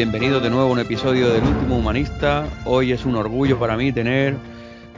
[0.00, 2.46] bienvenidos de nuevo a un episodio del Último Humanista.
[2.64, 4.34] Hoy es un orgullo para mí tener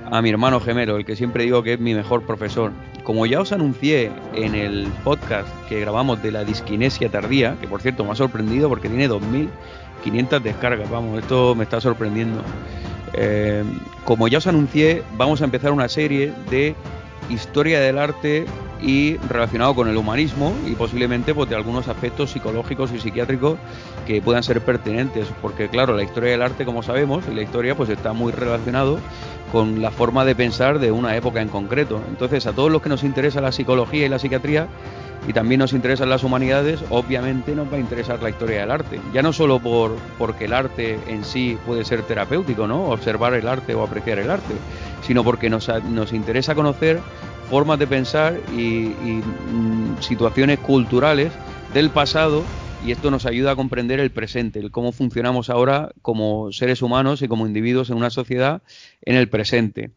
[0.08, 2.70] a mi hermano gemelo, el que siempre digo que es mi mejor profesor.
[3.02, 7.82] Como ya os anuncié en el podcast que grabamos de la disquinesia tardía, que por
[7.82, 12.40] cierto me ha sorprendido porque tiene 2.500 descargas, vamos, esto me está sorprendiendo.
[13.14, 13.64] Eh,
[14.04, 16.76] como ya os anuncié, vamos a empezar una serie de
[17.28, 18.46] historia del arte
[18.82, 23.58] y relacionado con el humanismo y posiblemente pues, de algunos aspectos psicológicos y psiquiátricos
[24.06, 27.76] que puedan ser pertinentes, porque claro, la historia del arte, como sabemos, y la historia
[27.76, 28.98] pues está muy relacionado
[29.52, 32.00] con la forma de pensar de una época en concreto.
[32.08, 34.68] Entonces, a todos los que nos interesa la psicología y la psiquiatría,
[35.28, 39.00] y también nos interesan las humanidades, obviamente nos va a interesar la historia del arte.
[39.12, 42.86] Ya no solo por porque el arte en sí puede ser terapéutico, ¿no?
[42.86, 44.54] Observar el arte o apreciar el arte,
[45.02, 47.00] sino porque nos, nos interesa conocer
[47.52, 51.30] formas de pensar y, mm, situaciones culturales
[51.74, 52.44] del pasado
[52.82, 57.20] y esto nos ayuda a comprender el presente, el cómo funcionamos ahora como seres humanos
[57.20, 58.62] y como individuos en una sociedad
[59.02, 59.90] en el presente.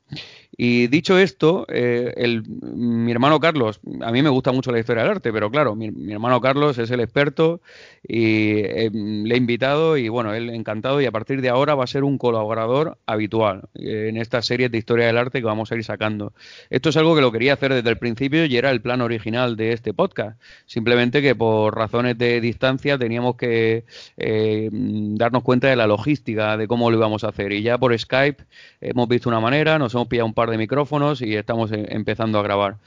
[0.57, 5.11] Y dicho esto, eh, mi hermano Carlos, a mí me gusta mucho la historia del
[5.11, 7.59] arte, pero claro, mi, hermano Carlos es el experto
[8.07, 11.83] y eh, le he invitado y bueno, él encantado y a partir de ahora va
[11.83, 15.71] a ser un colaborador habitual eh, en estas series de historia del arte que vamos
[15.71, 16.33] a ir sacando.
[16.69, 19.57] Esto es algo que lo quería hacer desde el principio y era el plan original
[19.57, 20.39] de este podcast.
[20.65, 23.83] Simplemente que por razones de distancia teníamos que
[24.17, 27.51] darnos cuenta de la logística, de cómo lo íbamos a hacer.
[27.51, 28.43] Y ya por Skype
[28.79, 32.39] hemos visto una manera, nos hemos pillado un par de micrófonos y estamos eh, empezando
[32.39, 32.77] a grabar.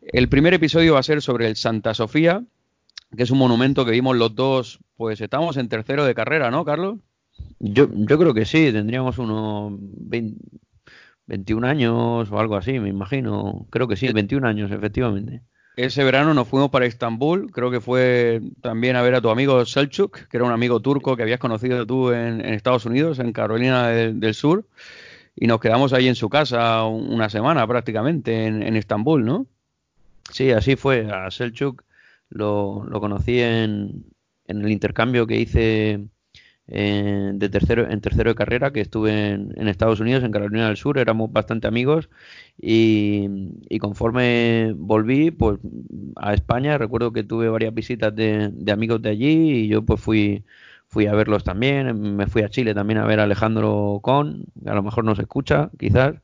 [0.00, 2.42] El primer episodio va a ser sobre el Santa Sofía,
[3.16, 6.64] que es un monumento que vimos los dos, pues estamos en tercero de carrera, ¿no,
[6.64, 6.98] Carlos?
[7.58, 9.74] Yo, yo creo que sí, tendríamos unos
[11.26, 13.66] 21 años o algo así, me imagino.
[13.70, 15.42] Creo que sí, 21 años, efectivamente.
[15.76, 19.62] Ese verano nos fuimos para Estambul, creo que fue también a ver a tu amigo
[19.66, 23.88] Selchuk, que era un amigo turco que habías conocido tú en, Estados Unidos, en Carolina
[23.88, 24.64] del Sur
[25.36, 29.46] y nos quedamos ahí en su casa una semana prácticamente en, Estambul, ¿no?
[30.32, 31.10] Sí, así fue.
[31.12, 31.84] A Selchuk
[32.30, 34.06] lo, lo conocí en,
[34.46, 36.00] en, el intercambio que hice
[36.68, 40.78] eh, de tercero, en tercero de carrera, que estuve en, Estados Unidos, en Carolina del
[40.78, 42.08] Sur, éramos bastante amigos
[42.58, 43.28] y,
[43.68, 45.60] y, conforme volví pues
[46.16, 50.00] a España, recuerdo que tuve varias visitas de, de amigos de allí y yo pues
[50.00, 50.44] fui
[50.96, 54.74] fui a verlos también, me fui a Chile también a ver a Alejandro Con, a
[54.74, 56.14] lo mejor nos escucha, quizás,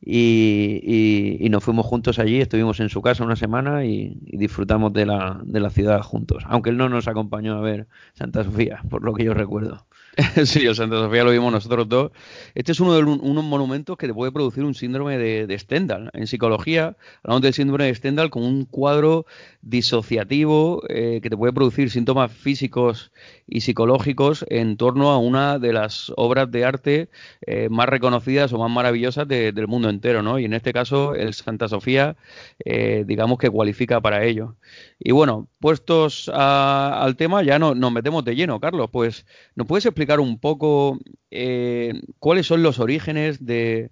[0.00, 5.04] y, nos fuimos juntos allí, estuvimos en su casa una semana y, y, disfrutamos de
[5.04, 9.04] la, de la ciudad juntos, aunque él no nos acompañó a ver Santa Sofía, por
[9.04, 9.84] lo que yo recuerdo.
[10.46, 12.10] sí, el Santa Sofía lo vimos nosotros dos.
[12.54, 16.10] Este es uno de los, unos monumentos que te puede producir un síndrome de, Stendhal.
[16.14, 19.26] En psicología hablamos del síndrome de Stendhal como un cuadro
[19.60, 23.12] disociativo eh, que te puede producir síntomas físicos
[23.46, 27.10] y psicológicos en torno a una de las obras de arte
[27.46, 30.38] eh, más reconocidas o más maravillosas del mundo entero, ¿no?
[30.38, 32.16] Y en este caso el Santa Sofía,
[32.64, 34.56] eh, digamos que cualifica para ello.
[34.98, 38.90] Y bueno, puestos al tema, ya no, nos metemos de lleno, Carlos.
[38.90, 40.98] Pues, ¿nos puedes explicar un poco
[41.30, 43.90] eh, cuáles son los orígenes de,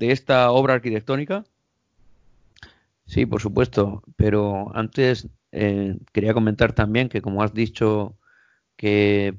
[0.00, 1.44] esta obra arquitectónica?
[3.06, 8.16] Sí, por supuesto, pero antes eh, quería comentar también que como has dicho
[8.76, 9.38] que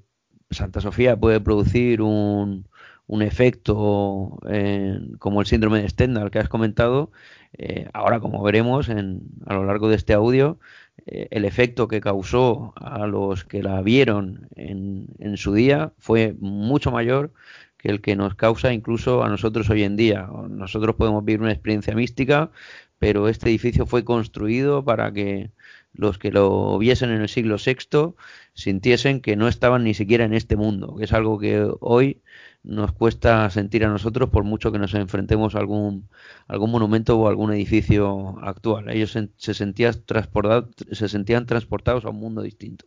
[0.50, 2.69] Santa Sofía puede producir un,
[3.09, 7.11] un efecto eh, como el síndrome de Stendhal que has comentado,
[7.57, 10.59] eh, ahora, como veremos en, a lo largo de este audio,
[11.07, 16.35] eh, el efecto que causó a los que la vieron en, en, su día fue
[16.39, 17.33] mucho mayor
[17.79, 20.29] que el que nos causa incluso a nosotros hoy en día.
[20.47, 22.51] Nosotros podemos vivir una experiencia mística,
[23.00, 25.50] pero este edificio fue construido para que
[25.94, 28.13] los que lo viesen en el siglo VI
[28.53, 32.21] sintiesen que no estaban ni siquiera en este mundo, que es algo que hoy
[32.63, 36.09] nos cuesta sentir a nosotros por mucho que nos enfrentemos a algún,
[36.47, 38.89] algún monumento o algún edificio actual.
[38.89, 42.85] Ellos se, sentían transportados, se sentían transportados a un mundo distinto.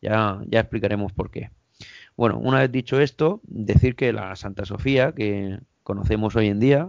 [0.00, 1.50] Ya, ya explicaremos por qué.
[2.16, 6.88] Bueno, una vez dicho esto, decir que la Santa Sofía, que conocemos hoy en día,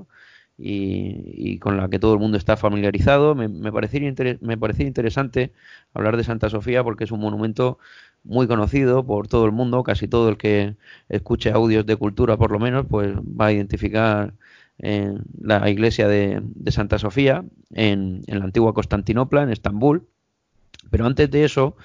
[0.57, 3.35] y, con la que todo el mundo está familiarizado.
[3.35, 5.51] Me, me, me parecía interesante
[5.93, 7.77] hablar de Santa Sofía porque es un monumento
[8.23, 10.75] muy conocido por todo el mundo, casi todo el que
[11.09, 14.33] escuche audios de cultura por lo menos, pues va a identificar
[14.77, 20.07] en la iglesia de, Santa Sofía en, la antigua Constantinopla, en Estambul.
[20.91, 21.77] Pero antes de eso,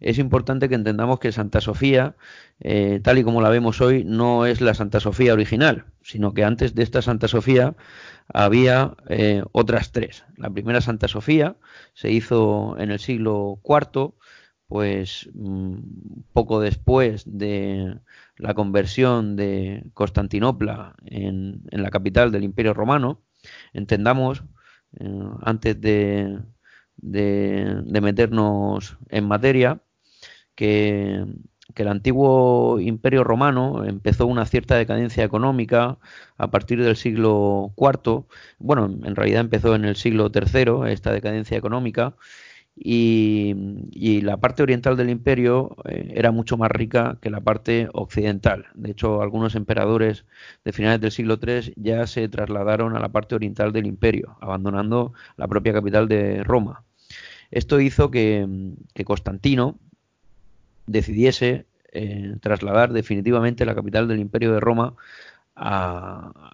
[0.00, 2.14] es importante que entendamos que Santa Sofía,
[2.60, 6.44] eh, tal y como la vemos hoy, no es la Santa Sofía original, sino que
[6.44, 7.74] antes de esta Santa Sofía
[8.28, 10.24] había eh, otras tres.
[10.36, 11.56] La primera Santa Sofía
[11.94, 14.14] se hizo en el siglo IV
[14.68, 15.76] pues mm,
[16.32, 17.98] poco después de
[18.36, 23.22] la conversión de Constantinopla en, la capital del Imperio Romano,
[23.72, 24.42] entendamos,
[24.98, 26.40] eh, antes de,
[26.96, 29.80] de, meternos en materia,
[30.54, 31.24] que,
[31.74, 35.98] que, el antiguo Imperio Romano empezó una cierta decadencia económica
[36.38, 38.24] a partir del siglo IV,
[38.58, 42.14] bueno, en realidad empezó en el siglo III esta decadencia económica,
[42.78, 48.66] y, la parte oriental del imperio eh, era mucho más rica que la parte occidental.
[48.74, 50.26] De hecho, algunos emperadores
[50.64, 55.12] de finales del siglo III ya se trasladaron a la parte oriental del imperio, abandonando
[55.36, 56.84] la propia capital de Roma.
[57.50, 58.46] Esto hizo que,
[59.04, 59.78] Constantino
[60.86, 64.94] decidiese eh, trasladar definitivamente la capital del imperio de Roma
[65.54, 66.52] a,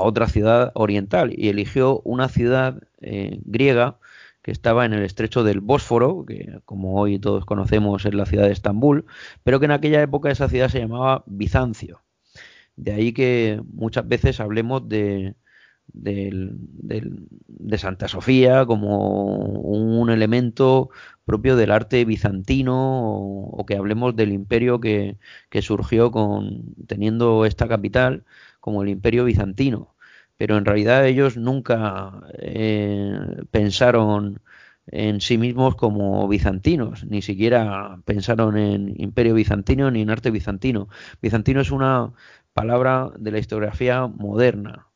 [0.00, 3.98] otra ciudad oriental y eligió una ciudad eh, griega
[4.42, 8.46] que estaba en el estrecho del Bósforo, que como hoy todos conocemos es la ciudad
[8.46, 9.04] de Estambul,
[9.44, 12.00] pero que en aquella época esa ciudad se llamaba Bizancio.
[12.76, 15.34] De ahí que muchas veces hablemos de,
[15.92, 20.90] de Santa Sofía como un elemento
[21.24, 25.18] propio del arte bizantino o, que hablemos del imperio que,
[25.50, 28.24] que, surgió con teniendo esta capital
[28.60, 29.94] como el imperio bizantino
[30.40, 34.40] pero en realidad ellos nunca eh, pensaron
[34.86, 40.88] en sí mismos como bizantinos, ni siquiera pensaron en imperio bizantino ni en arte bizantino.
[41.22, 42.12] Bizantino es una
[42.54, 44.89] palabra de la historiografía moderna.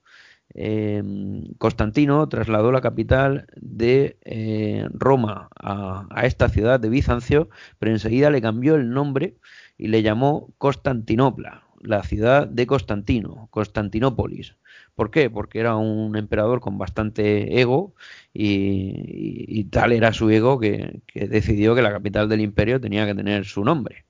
[0.52, 7.48] Em, Constantino trasladó la capital de eh, Roma a, a, esta ciudad de Bizancio,
[7.78, 9.36] pero enseguida le cambió el nombre
[9.78, 14.56] y le llamó Constantinopla, la ciudad de Constantino, Constantinópolis.
[14.94, 15.30] ¿Por qué?
[15.30, 17.94] Porque era un emperador con bastante ego
[18.32, 23.44] y, tal era su ego que, decidió que la capital del imperio tenía que tener
[23.44, 24.04] su nombre.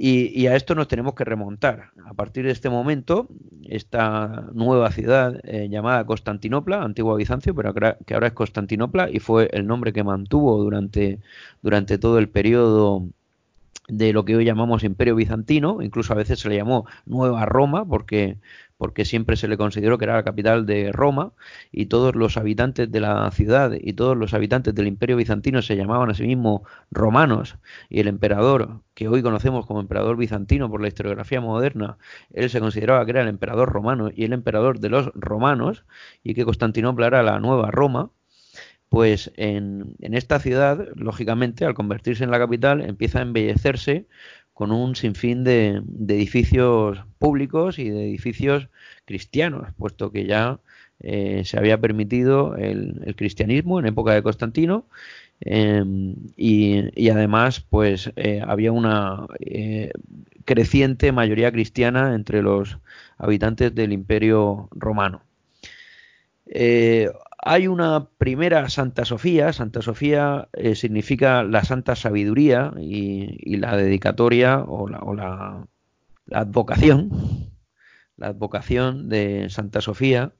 [0.00, 1.90] Y, a esto nos tenemos que remontar.
[2.06, 3.26] A partir de este momento,
[3.64, 9.50] esta nueva ciudad eh, llamada Constantinopla, antigua Bizancio, pero que ahora es Constantinopla y fue
[9.52, 11.18] el nombre que mantuvo durante,
[11.62, 13.08] durante todo el periodo
[13.88, 17.84] de lo que hoy llamamos Imperio Bizantino, incluso a veces se le llamó Nueva Roma,
[17.84, 18.36] porque
[18.78, 21.32] porque siempre se le consideró que era la capital de Roma
[21.72, 25.76] y todos los habitantes de la ciudad y todos los habitantes del imperio bizantino se
[25.76, 27.58] llamaban a sí mismos romanos.
[27.90, 31.98] Y el emperador que hoy conocemos como emperador bizantino por la historiografía moderna,
[32.32, 35.84] él se consideraba que era el emperador romano y el emperador de los romanos
[36.22, 38.10] y que Constantinopla era la nueva Roma,
[38.88, 44.06] pues en, en esta ciudad, lógicamente, al convertirse en la capital, empieza a embellecerse
[44.58, 48.68] con un sinfín de, edificios públicos y de edificios
[49.04, 50.58] cristianos, puesto que ya
[50.98, 54.88] eh, se había permitido el, cristianismo en época de Constantino
[55.40, 59.92] em, y, además pues eh, había una eh,
[60.44, 62.78] creciente mayoría cristiana entre los
[63.16, 65.22] habitantes del imperio romano.
[67.50, 69.52] Hay una primera Santa Sofía.
[69.52, 75.66] Santa Sofía eh, significa la santa sabiduría y, la dedicatoria o la,
[76.30, 77.10] advocación.
[78.16, 80.32] La advocación de Santa Sofía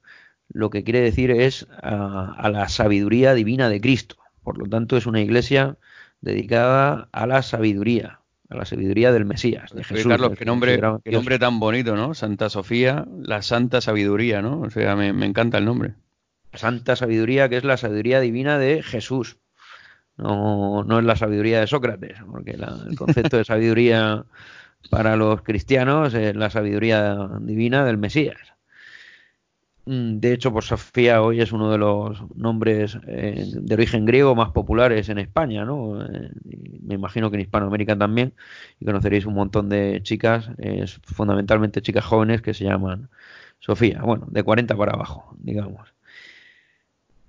[0.49, 4.17] lo que quiere decir es a, la sabiduría divina de Cristo.
[4.43, 5.77] Por lo tanto, es una iglesia
[6.21, 10.07] dedicada a la sabiduría, a la sabiduría del Mesías, de Jesús.
[10.07, 12.13] Carlos, qué nombre, nombre tan bonito, ¿no?
[12.13, 14.61] Santa Sofía, la santa sabiduría, ¿no?
[14.61, 15.93] O sea, me encanta el nombre
[16.53, 19.37] santa sabiduría que es la sabiduría divina de Jesús.
[20.17, 24.25] No, no es la sabiduría de Sócrates, porque el concepto de sabiduría
[24.89, 28.37] para los cristianos es la sabiduría divina del Mesías.
[29.89, 34.35] Mm, de hecho, pues Sofía hoy es uno de los nombres eh, de origen griego
[34.35, 36.05] más populares en España, ¿no?
[36.05, 36.29] Eh,
[36.83, 38.33] me imagino que en Hispanoamérica también,
[38.79, 40.51] y conoceréis un montón de chicas,
[41.03, 43.09] fundamentalmente chicas jóvenes que se llaman
[43.59, 45.91] Sofía, bueno, de 40 para abajo, digamos.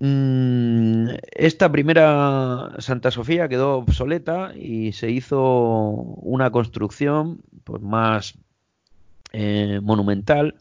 [0.00, 8.34] Mm, esta primera Santa Sofía quedó obsoleta y se hizo una construcción pues, más
[9.32, 10.56] eh, monumental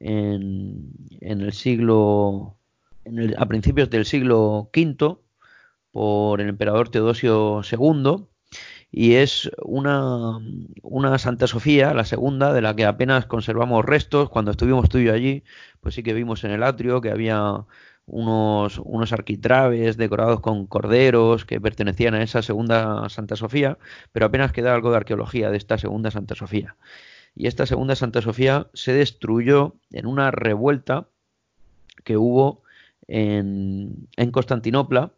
[0.00, 2.56] en, el siglo
[3.38, 5.16] a principios del siglo V
[5.92, 8.26] por el emperador Teodosio II
[8.90, 10.38] y es una,
[10.82, 14.30] una, Santa Sofía, la segunda, de la que apenas conservamos restos.
[14.30, 15.44] Cuando estuvimos tú y yo allí,
[15.80, 17.66] pues sí que vimos en el atrio que había
[18.06, 23.78] unos, unos arquitraves decorados con corderos que pertenecían a esa segunda Santa Sofía,
[24.12, 26.76] pero apenas queda algo de arqueología de esta segunda Santa Sofía.
[27.36, 31.08] Y esta segunda Santa Sofía se destruyó en una revuelta
[32.02, 32.62] que hubo
[33.06, 35.12] en, en Constantinopla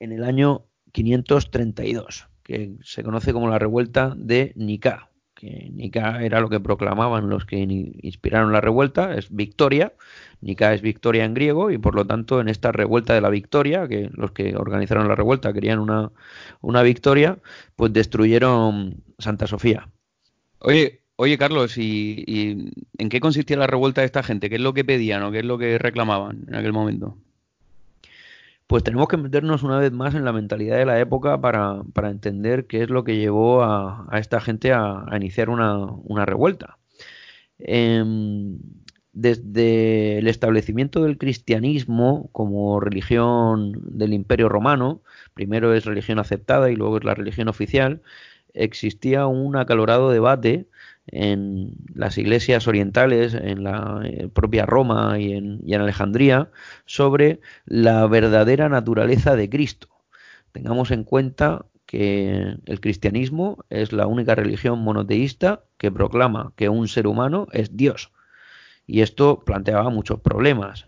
[0.00, 6.40] en el año 532, que se conoce como la revuelta de Nicá, que Nicá era
[6.40, 9.92] lo que proclamaban los que inspiraron la revuelta, es victoria,
[10.40, 13.86] Nicá es victoria en griego y por lo tanto en esta revuelta de la victoria,
[13.88, 16.10] que los que organizaron la revuelta querían una,
[16.62, 17.38] una victoria,
[17.76, 19.90] pues destruyeron Santa Sofía.
[20.60, 24.48] Oye, oye Carlos, ¿y, en qué consistía la revuelta de esta gente?
[24.48, 27.18] ¿Qué es lo que pedían o qué es lo que reclamaban en aquel momento?
[28.68, 32.66] Pues tenemos que meternos una vez más en la mentalidad de la época para, entender
[32.66, 36.78] qué es lo que llevó a, esta gente a, iniciar una, revuelta.
[37.58, 38.58] Em,
[39.12, 45.02] desde el establecimiento del cristianismo como religión del Imperio Romano,
[45.34, 48.02] primero es religión aceptada y luego es la religión oficial,
[48.54, 50.68] existía un acalorado debate
[51.12, 56.50] en las iglesias orientales, en la eh, propia Roma y en, Alejandría,
[56.86, 59.88] sobre la verdadera naturaleza de Cristo.
[60.52, 66.88] Tengamos en cuenta que el cristianismo es la única religión monoteísta que proclama que un
[66.88, 68.12] ser humano es Dios.
[68.86, 70.86] Y esto planteaba muchos problemas.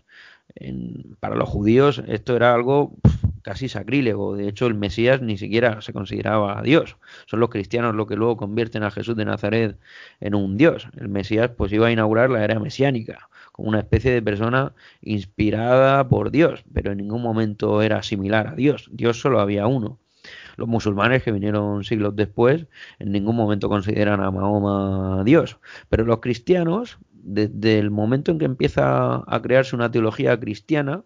[1.19, 2.93] para los judíos esto era algo
[3.41, 4.35] casi sacrílego.
[4.35, 6.97] De hecho, el Mesías ni siquiera se consideraba Dios.
[7.25, 9.77] Son los cristianos los que luego convierten a Jesús de Nazaret
[10.19, 10.87] en un Dios.
[10.97, 16.07] El Mesías pues iba a inaugurar la era mesiánica, como una especie de persona inspirada
[16.07, 18.89] por Dios, pero en ningún momento era similar a Dios.
[18.91, 19.99] Dios solo había uno.
[20.57, 22.67] Los musulmanes que vinieron siglos después
[22.99, 25.57] en ningún momento consideran a Mahoma Dios.
[25.89, 31.03] Pero los cristianos, desde el momento en que empieza a crearse una teología cristiana,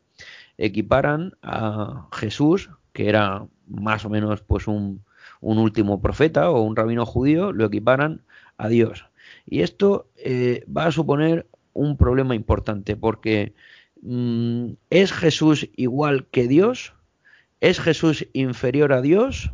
[0.57, 5.03] equiparan a Jesús, que era más o menos pues un,
[5.41, 8.21] último profeta o un rabino judío, lo equiparan
[8.57, 9.05] a Dios.
[9.45, 13.53] Y esto eh, va a suponer un problema importante porque
[14.01, 16.93] mm, ¿es Jesús igual que Dios?
[17.59, 19.51] ¿Es Jesús inferior a Dios?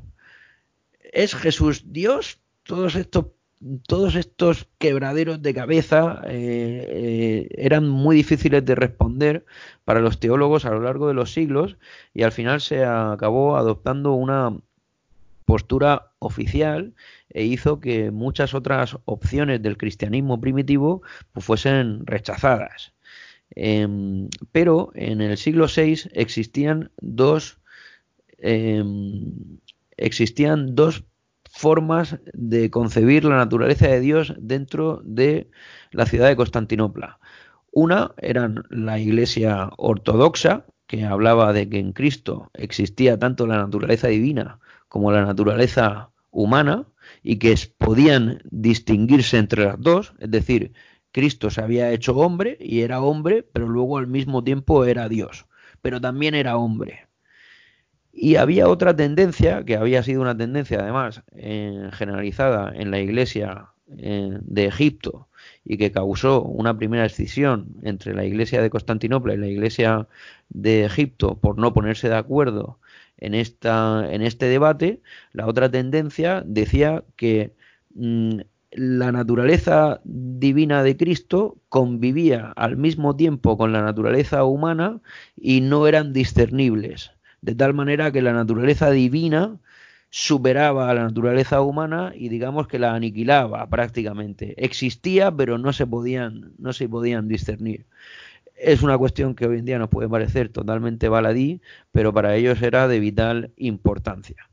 [1.11, 2.39] ¿Es Jesús Dios?
[2.63, 3.25] Todos estos
[3.87, 9.45] todos estos quebraderos de cabeza eh, eh, eran muy difíciles de responder
[9.85, 11.77] para los teólogos a lo largo de los siglos
[12.13, 14.57] y al final se acabó adoptando una
[15.45, 16.93] postura oficial
[17.29, 21.01] e hizo que muchas otras opciones del cristianismo primitivo
[21.33, 22.93] pues, fuesen rechazadas.
[23.53, 27.59] Em, pero en el siglo VI existían dos
[28.37, 29.59] em,
[29.97, 31.03] existían dos
[31.51, 35.49] formas de concebir la naturaleza de Dios dentro de
[35.91, 37.19] la ciudad de Constantinopla.
[37.71, 44.09] Una eran la iglesia ortodoxa, que hablaba de que en Cristo existía tanto la naturaleza
[44.09, 46.85] divina como la naturaleza humana
[47.23, 50.73] y que podían distinguirse entre las dos, es decir,
[51.13, 55.45] Cristo se había hecho hombre y era hombre, pero luego al mismo tiempo era Dios,
[55.81, 57.07] pero también era hombre.
[58.13, 64.37] Y había otra tendencia, que había sido una tendencia además generalizada en la iglesia eh,
[64.41, 65.27] de Egipto
[65.65, 70.07] y que causó una primera escisión entre la iglesia de Constantinopla y la iglesia
[70.49, 72.79] de Egipto por no ponerse de acuerdo
[73.17, 75.01] en, esta, en este debate,
[75.33, 77.53] la otra tendencia decía que
[77.93, 78.39] mm,
[78.71, 85.01] la naturaleza divina de Cristo convivía al mismo tiempo con la naturaleza humana
[85.35, 89.57] y no eran discernibles de tal manera que la naturaleza divina
[90.09, 94.53] superaba a la naturaleza humana y digamos que la aniquilaba prácticamente.
[94.63, 97.85] Existía, pero no se podían, no se podían discernir.
[98.55, 102.61] Es una cuestión que hoy en día nos puede parecer totalmente baladí, pero para ellos
[102.61, 104.49] era de vital importancia.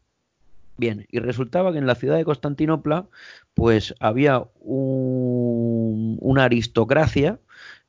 [0.78, 3.06] Bien, y resultaba que en la ciudad de Constantinopla,
[3.54, 7.40] pues había una aristocracia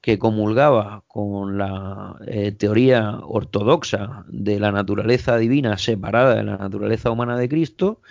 [0.02, 7.12] que comulgaba con la eh, teoría ortodoxa de la naturaleza divina separada de la naturaleza
[7.12, 8.02] humana de Cristo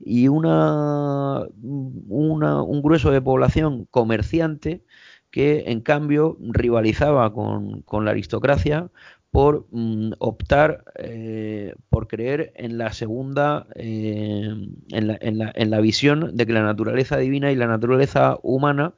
[0.00, 4.82] y una, un grueso de población comerciante
[5.30, 8.90] que en cambio rivalizaba con, la aristocracia
[9.30, 14.54] por mm, optar eh, por creer en la segunda eh,
[14.92, 18.38] en, la, en, la, en la visión de que la naturaleza divina y la naturaleza
[18.42, 18.94] humana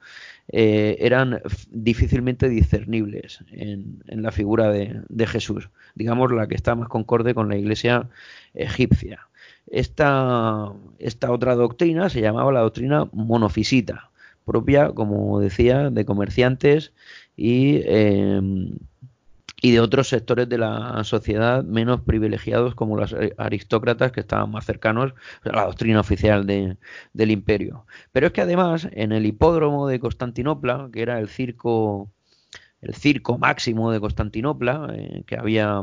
[0.49, 7.35] eh, eran difícilmente discernibles en, la figura de, Jesús, digamos la que está más concorde
[7.35, 8.09] con la iglesia
[8.55, 9.29] egipcia.
[9.67, 14.11] Esta, esta otra doctrina se llamaba la doctrina monofisita,
[14.45, 16.93] propia, como decía, de comerciantes
[17.37, 18.41] y eh,
[19.61, 24.67] y de otros sectores de la sociedad menos privilegiados como los aristócratas que estaban más
[24.67, 27.87] cercanos a la doctrina oficial del imperio.
[28.13, 32.11] Pero es que además en el hipódromo de Constantinopla, que era el circo
[32.83, 35.83] el circo máximo de Constantinopla, eh, que había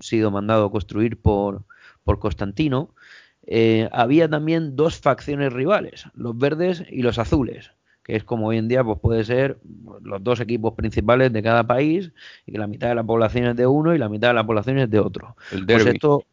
[0.00, 1.64] sido mandado construir por,
[2.04, 2.94] por Constantino,
[3.46, 8.58] eh, había también dos facciones rivales, los verdes y los azules, que es como hoy
[8.58, 9.60] en día pues puede ser
[10.02, 12.12] los dos equipos principales de cada país
[12.46, 14.46] y que la mitad de la población es de uno y la mitad de la
[14.46, 15.36] población es de otro.
[15.50, 15.86] El pues derbi.
[15.86, 16.26] esto,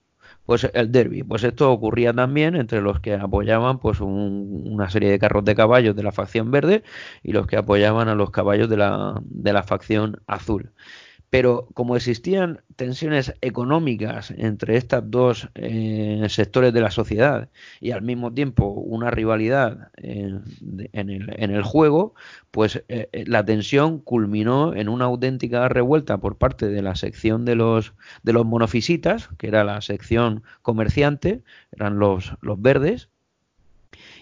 [0.45, 5.11] pues el derby, pues esto ocurría también entre los que apoyaban pues un- una serie
[5.11, 6.83] de carros de caballos de la facción verde
[7.23, 10.71] y los que apoyaban a los caballos de la, de la facción azul.
[11.29, 18.01] Pero como existían tensiones económicas entre estas dos eh, sectores de la sociedad y al
[18.01, 22.15] mismo tiempo una rivalidad en, de- en el, en el juego,
[22.51, 27.45] pues eh, eh, la tensión culminó en una auténtica revuelta por parte de la sección
[27.45, 27.93] de los,
[28.23, 33.09] de los monofisitas, que era la sección comerciante, eran los, los verdes,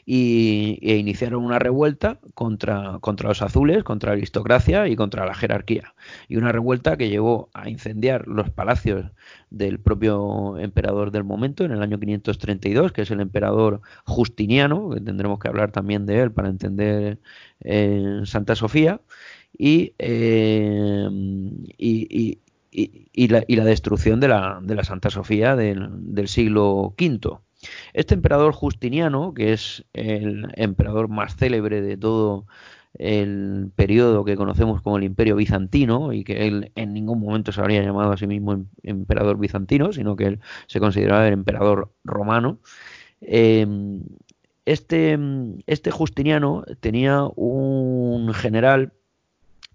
[0.09, 5.35] y, e iniciaron una revuelta contra, contra los azules, contra la aristocracia y contra la
[5.35, 5.93] jerarquía.
[6.29, 9.11] Y una revuelta que llevó a incendiar los palacios
[9.49, 15.01] del propio emperador del momento en el año 532, que es el emperador Justiniano, que
[15.01, 17.19] tendremos que hablar también de él para entender
[17.61, 19.01] eh, Santa Sofía,
[19.57, 21.09] y, eh,
[21.77, 22.39] y-
[22.71, 26.93] y- y la, y la destrucción de la, de la Santa Sofía del, del siglo
[26.97, 27.39] V.
[27.93, 32.45] Este emperador Justiniano, que es el emperador más célebre de todo
[32.97, 37.61] el periodo que conocemos como el Imperio Bizantino y que él en ningún momento se
[37.61, 41.91] habría llamado a sí mismo em- emperador bizantino, sino que él se consideraba el emperador
[42.03, 42.59] romano.
[43.21, 43.67] Eh,
[44.65, 45.17] este,
[45.67, 48.93] este Justiniano tenía un general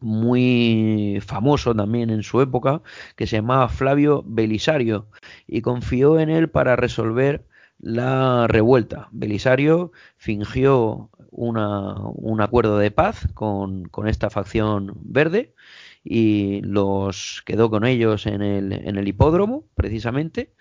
[0.01, 2.83] muy famoso también en su época,
[3.17, 5.07] que se llamaba Flavio Belisario,
[5.47, 7.47] y confió en él para resolver
[7.83, 9.09] la revuelta.
[9.13, 15.55] Belisario fingió una, un acuerdo de paz con, con esta facción verde
[16.05, 20.53] y los quedó con ellos en el, en el hipódromo, precisamente,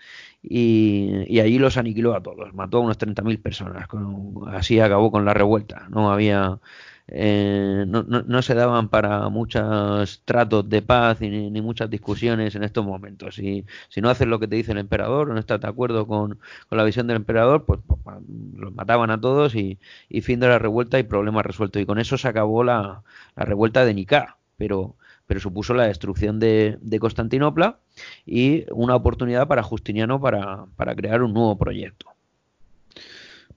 [0.42, 3.88] y, y allí los aniquiló a todos, mató a unas 30.000 personas.
[3.88, 5.88] Con- así acabó con la revuelta.
[5.90, 6.60] No había
[7.08, 12.54] eh, no, no, no se daban para muchos tratos de paz ni, ni muchas discusiones
[12.54, 13.34] en estos momentos.
[13.34, 16.06] Si, si no haces lo que te dice el emperador o no estás de acuerdo
[16.06, 16.38] con,
[16.68, 18.16] con la visión del emperador, pues, pues,
[18.56, 21.78] los mataban a todos y, y fin de la revuelta y problema resuelto.
[21.80, 23.02] Y con eso se acabó la,
[23.36, 27.78] la revuelta de Nicá, pero, pero supuso la destrucción de, de Constantinopla
[28.26, 32.11] y una oportunidad para Justiniano para, para crear un nuevo proyecto.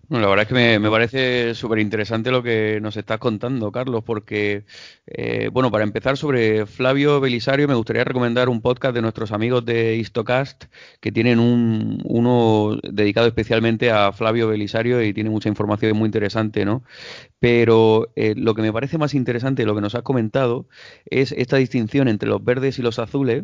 [0.09, 4.03] La verdad es que me, me parece súper interesante lo que nos estás contando, Carlos,
[4.05, 4.65] porque,
[5.07, 9.65] eh, bueno, para empezar sobre Flavio Belisario, me gustaría recomendar un podcast de nuestros amigos
[9.65, 10.65] de Histocast,
[10.99, 16.65] que tienen un, uno dedicado especialmente a Flavio Belisario y tiene mucha información muy interesante,
[16.65, 16.83] ¿no?
[17.39, 20.67] Pero eh, lo que me parece más interesante lo que nos has comentado
[21.05, 23.43] es esta distinción entre los verdes y los azules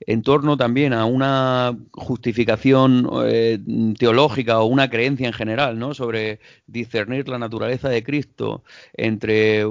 [0.00, 3.58] en torno también a una justificación eh,
[3.98, 5.94] teológica o una creencia en general, ¿no?
[6.00, 9.66] Sobre discernir la naturaleza de Cristo entre,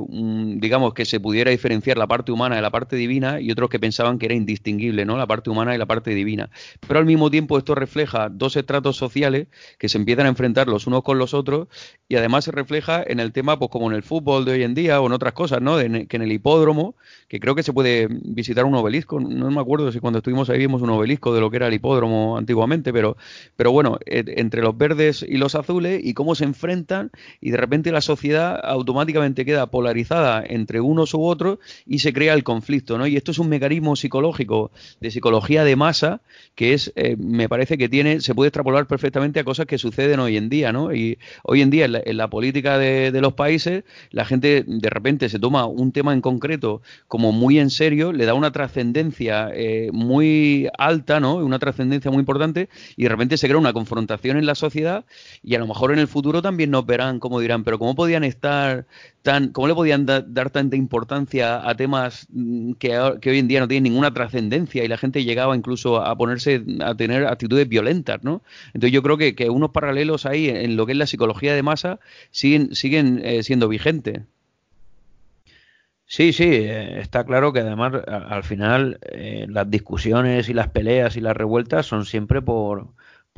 [0.58, 3.80] digamos, que se pudiera diferenciar la parte humana de la parte divina y otros que
[3.80, 5.18] pensaban que era indistinguible, ¿no?
[5.18, 6.52] La parte humana y la parte divina.
[6.88, 9.48] Pero al mismo tiempo esto refleja dos estratos sociales
[9.80, 11.68] que se empiezan a enfrentar los unos con los otros
[12.08, 14.76] y además se refleja en el tema, pues como en el fútbol de hoy en
[14.76, 15.78] día o en otras cosas, ¿no?
[15.78, 16.96] De, que en el hipódromo,
[17.28, 20.60] que creo que se puede visitar un obelisco, no me acuerdo si cuando estuvimos ahí
[20.60, 23.18] vimos un obelisco de lo que era el hipódromo antiguamente, pero,
[23.56, 27.94] pero bueno, entre los verdes y los azules y cómo se enfrentan y de repente
[27.94, 33.08] la sociedad automáticamente queda polarizada entre unos u otros y se crea el conflicto, ¿no?
[33.08, 36.20] Y esto es un mecanismo psicológico de psicología de masa
[36.56, 40.20] que es, eh, me parece que tiene, se puede extrapolar perfectamente a cosas que suceden
[40.20, 40.94] hoy en día, ¿no?
[40.94, 44.90] Y hoy en día en la, en la política de, los países, la gente de
[44.90, 49.52] repente se toma un tema en concreto como muy en serio, le da una trascendencia
[49.54, 51.36] eh, muy alta, ¿no?
[51.36, 55.06] Una trascendencia muy importante y de repente se crea una confrontación en la sociedad
[55.42, 58.24] y a lo mejor en el futuro también nos verán como dirán, pero ¿cómo podían
[58.24, 58.86] estar
[59.22, 63.60] tan, cómo le podían da, dar tanta importancia a temas mm, que, hoy en día
[63.60, 68.24] no tienen ninguna trascendencia y la gente llegaba incluso a ponerse, a tener actitudes violentas,
[68.24, 68.42] ¿no?
[68.74, 71.64] Entonces yo creo que, que unos paralelos ahí en lo que es la psicología de
[71.64, 72.00] masa
[72.32, 74.24] siguen, siguen eh, siendo vigentes.
[76.12, 81.16] Sí, sí, eh, está claro que además al final eh, las discusiones y las peleas
[81.18, 82.88] y las revueltas son siempre por,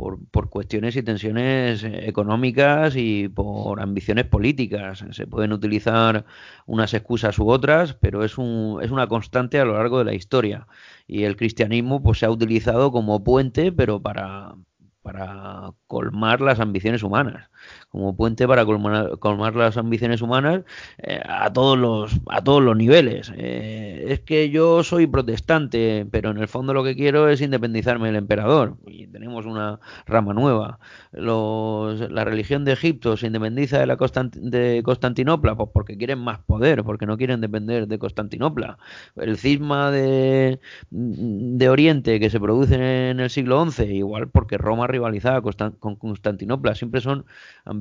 [0.01, 5.05] por, por, cuestiones y tensiones económicas y por ambiciones políticas.
[5.11, 6.25] Se pueden utilizar
[6.65, 10.15] unas excusas u otras, pero es, un, es una constante a lo largo de la
[10.15, 10.65] historia.
[11.05, 14.55] Y el cristianismo pues, se ha utilizado como puente, pero para,
[15.03, 17.51] para colmar las ambiciones humanas,
[17.91, 20.63] como puente para colmar, las ambiciones humanas
[20.97, 23.33] eh, a todos los a todos los niveles.
[23.35, 28.07] Eh, es que yo soy protestante, pero en el fondo lo que quiero es independizarme
[28.07, 30.79] del emperador y tenemos una rama nueva.
[31.11, 33.97] la religión de Egipto se independiza de la
[34.35, 38.77] de Constantinopla, pues porque quieren más poder, porque no quieren depender de Constantinopla.
[39.17, 44.87] El cisma de, de Oriente que se produce en el siglo XI, igual porque Roma
[44.87, 46.75] rivalizada con Constantinopla.
[46.75, 47.25] Siempre son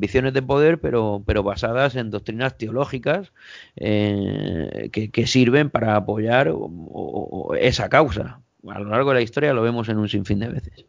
[0.00, 3.32] de poder, pero, pero basadas en doctrinas teológicas
[3.76, 6.52] eh, que, sirven para apoyar
[7.58, 8.40] esa causa.
[8.68, 10.86] A lo largo de la historia lo vemos en un sinfín de veces.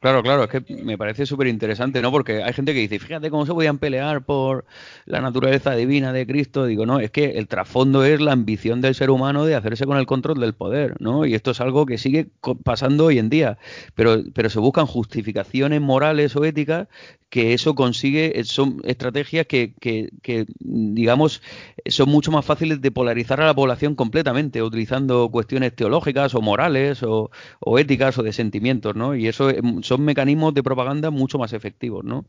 [0.00, 2.12] Claro, claro, es que me parece súper interesante, ¿no?
[2.12, 4.64] Porque hay gente que dice, fíjate cómo se podían pelear por
[5.06, 6.66] la naturaleza divina de Cristo.
[6.66, 9.96] Digo, no, es que el trasfondo es la ambición del ser humano de hacerse con
[9.98, 11.26] el control del poder, ¿no?
[11.26, 12.28] Y esto es algo que sigue
[12.62, 13.58] pasando hoy en día.
[13.96, 16.86] Pero, pero se buscan justificaciones morales o éticas
[17.28, 21.42] que eso consigue, son estrategias que, que, que, digamos,
[21.86, 27.02] son mucho más fáciles de polarizar a la población completamente, utilizando cuestiones teológicas o morales
[27.02, 27.30] o,
[27.60, 29.14] o éticas o de sentimientos, ¿no?
[29.14, 29.50] Y eso
[29.88, 32.26] son mecanismos de propaganda mucho más efectivos, ¿no?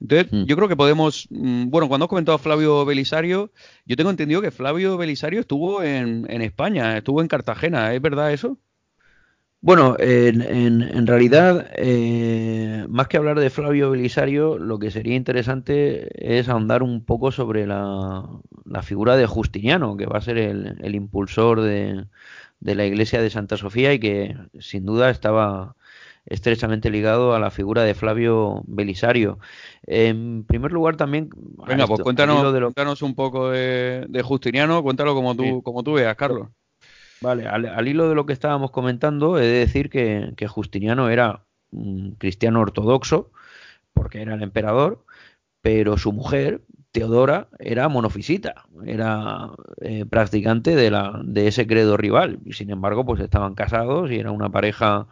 [0.00, 0.44] Entonces, mm.
[0.44, 3.50] yo creo que podemos, mm, bueno, cuando has comentado a Flavio Belisario,
[3.86, 8.32] yo tengo entendido que Flavio Belisario estuvo en, en España, estuvo en Cartagena, ¿es verdad
[8.32, 8.58] eso?
[9.64, 16.36] Bueno, en, en, realidad, eh, más que hablar de Flavio Belisario, lo que sería interesante
[16.36, 18.28] es ahondar un poco sobre la,
[18.66, 22.04] la figura de Justiniano, que va a ser el, el impulsor de,
[22.60, 25.76] de, la iglesia de Santa Sofía y que sin duda estaba
[26.26, 29.38] estrechamente ligado a la figura de Flavio Belisario.
[29.86, 31.30] En primer lugar también...
[31.66, 36.48] Venga, pues cuéntanos, un poco de, Justiniano, cuéntalo como tú, como tú veas, Carlos.
[37.20, 42.16] Vale, al, hilo de lo que estábamos comentando, he de decir que, Justiniano era un
[42.16, 43.30] cristiano ortodoxo,
[43.92, 45.04] porque era el emperador,
[45.60, 52.40] pero su mujer, Teodora, era monofisita, era eh, practicante de, la, de ese credo rival,
[52.44, 55.06] y sin embargo, pues estaban casados y era una pareja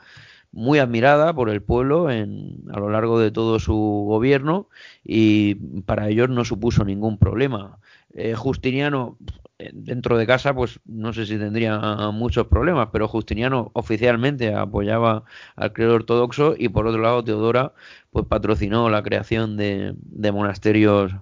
[0.52, 4.68] muy admirada por el pueblo en, a lo largo de todo su gobierno
[5.04, 7.78] y para ellos no supuso ningún problema.
[8.14, 9.16] Eh, Justiniano
[9.58, 11.78] eh, dentro de casa pues no sé si tendría
[12.12, 15.24] muchos problemas pero Justiniano oficialmente apoyaba
[15.56, 17.72] al credo ortodoxo y por otro lado Teodora
[18.10, 21.12] pues patrocinó la creación de, de monasterios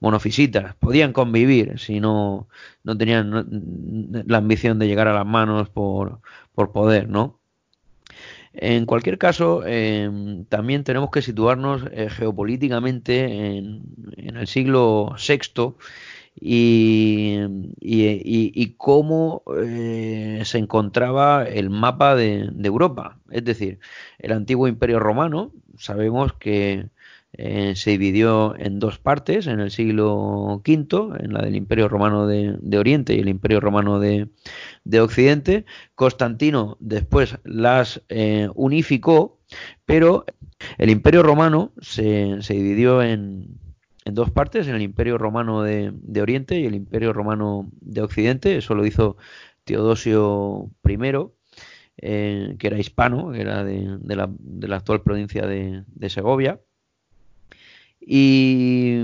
[0.00, 2.48] monofisitas podían convivir si no
[2.84, 6.20] no tenían la ambición de llegar a las manos por,
[6.54, 7.38] por poder no
[8.52, 13.82] en cualquier caso, em, también tenemos que situarnos eh, geopolíticamente en,
[14.16, 15.74] el siglo VI
[16.40, 17.44] y,
[18.76, 23.18] cómo eh, se encontraba el mapa de, Europa.
[23.30, 23.80] Es decir,
[24.18, 26.88] el antiguo imperio romano, sabemos que
[27.34, 32.26] eh, se dividió en dos partes en el siglo V, en la del Imperio Romano
[32.26, 34.28] de, Oriente y el Imperio Romano de,
[35.00, 35.64] Occidente.
[35.94, 39.38] Constantino después las eh, unificó,
[39.84, 40.24] pero
[40.78, 43.58] el Imperio Romano se, dividió en,
[44.04, 48.56] dos partes, en el Imperio Romano de, Oriente y el Imperio Romano de Occidente.
[48.56, 49.16] Eso lo hizo
[49.64, 50.96] Teodosio I.
[52.00, 56.60] Eh, que era hispano, que era de, la, de la, actual provincia de, Segovia.
[58.00, 59.02] Y,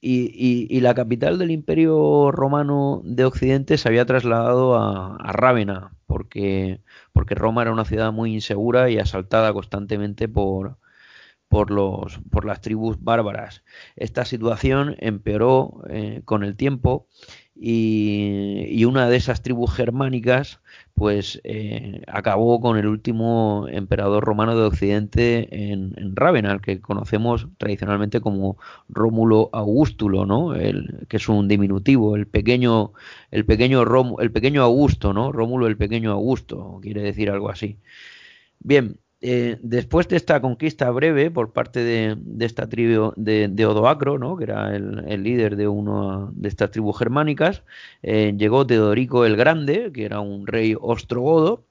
[0.00, 6.80] y, la capital del Imperio Romano de Occidente se había trasladado a, Rávena, porque,
[7.12, 10.78] porque Roma era una ciudad muy insegura y asaltada constantemente por,
[11.48, 13.64] por, los, por las tribus bárbaras.
[13.96, 17.08] Esta situación empeoró eh, con el tiempo
[17.62, 20.60] y, una de esas tribus germánicas
[20.94, 28.20] pues eh, acabó con el último emperador romano de Occidente en, en que conocemos tradicionalmente
[28.22, 28.56] como
[28.88, 30.54] Rómulo Augustulo, ¿no?
[30.54, 32.92] El, que es un diminutivo, el pequeño,
[33.30, 33.84] el pequeño
[34.20, 35.30] el pequeño Augusto, ¿no?
[35.30, 37.78] Rómulo el pequeño Augusto, quiere decir algo así.
[38.60, 44.36] Bien, eh, después de esta conquista breve por parte de, esta tribu de, Odoacro, ¿no?
[44.36, 47.62] que era el, líder de una de estas tribus germánicas,
[48.02, 51.64] eh, llegó Teodorico el Grande, que era un rey ostrogodo,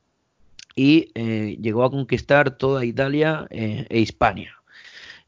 [0.76, 4.59] y eh, llegó a conquistar toda Italia e Hispania.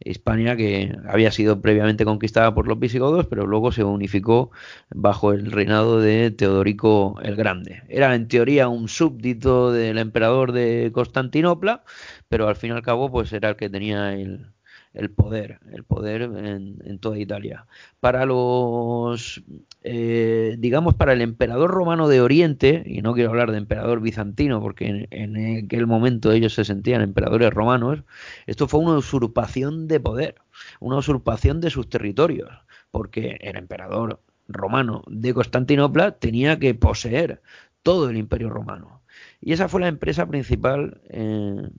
[0.06, 4.52] Hispania que había sido previamente conquistada por los visigodos, pero luego se unificó
[4.90, 7.84] bajo el reinado de Teodorico el Grande.
[7.90, 11.84] Era en teoría un súbdito del emperador de Constantinopla,
[12.30, 14.48] pero al fin y al cabo pues era el que tenía el,
[14.94, 17.66] el poder, el poder en, toda Italia.
[18.00, 19.44] Para los,
[19.84, 24.62] eh, digamos, para el emperador romano de Oriente, y no quiero hablar de emperador bizantino,
[24.62, 28.04] porque en, aquel momento ellos se sentían emperadores romanos,
[28.48, 30.36] esto fue una usurpación de poder,
[30.80, 32.50] una usurpación de sus territorios,
[32.92, 37.42] porque el emperador romano de Constantinopla tenía que poseer
[37.84, 39.02] todo el imperio romano.
[39.40, 41.70] Y esa fue la empresa principal eh,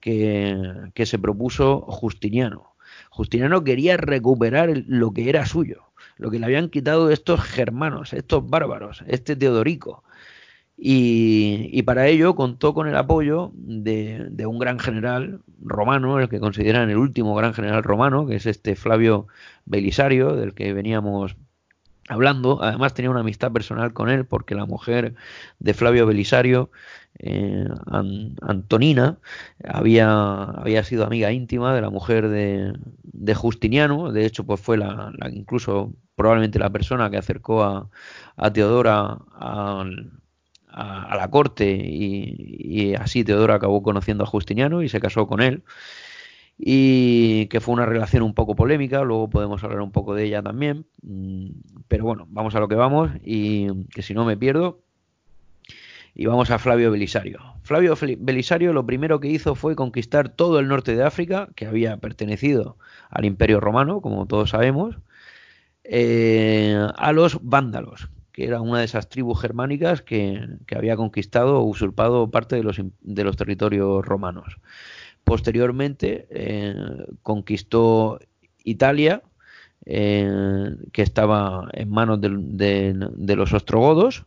[0.00, 2.74] que, se propuso Justiniano.
[3.10, 8.48] Justiniano quería recuperar lo que era suyo, lo que le habían quitado estos germanos, estos
[8.48, 10.04] bárbaros, este Teodorico.
[10.82, 16.88] Y, para ello contó con el apoyo de, un gran general romano, el que consideran
[16.88, 19.26] el último gran general romano, que es este Flavio
[19.66, 21.36] Belisario, del que veníamos
[22.08, 22.62] hablando.
[22.62, 25.14] Además tenía una amistad personal con él porque la mujer
[25.58, 26.70] de Flavio Belisario,
[27.18, 27.68] eh,
[28.40, 29.18] Antonina,
[29.64, 34.12] había, había sido amiga íntima de la mujer de, Justiniano.
[34.12, 37.90] De hecho, pues fue la, incluso probablemente la persona que acercó a,
[38.52, 39.84] Teodora a,
[41.16, 45.62] la corte y, y así Teodora acabó conociendo a Justiniano y se casó con él
[46.62, 50.42] y que fue una relación un poco polémica, luego podemos hablar un poco de ella
[50.42, 51.48] también, mm,
[51.88, 54.82] pero bueno, vamos a lo que vamos y que si no me pierdo.
[56.20, 57.40] Y vamos a Flavio Belisario.
[57.62, 61.96] Flavio Belisario lo primero que hizo fue conquistar todo el norte de África, que había
[61.96, 62.76] pertenecido
[63.08, 64.98] al Imperio Romano, como todos sabemos,
[65.82, 71.64] eh, a los vándalos, que era una de esas tribus germánicas que, había conquistado o
[71.64, 74.58] usurpado parte de los, de los territorios romanos.
[75.24, 76.74] Posteriormente eh,
[77.22, 78.20] conquistó
[78.62, 79.22] Italia,
[79.86, 84.26] eh, que estaba en manos de, los ostrogodos,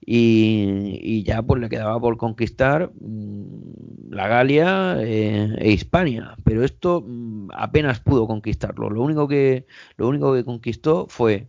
[0.00, 7.04] y, ya pues le quedaba por conquistar mm, la Galia eh, e Hispania, pero esto
[7.06, 8.90] mm, apenas pudo conquistarlo.
[8.90, 11.48] Lo único que lo único que conquistó fue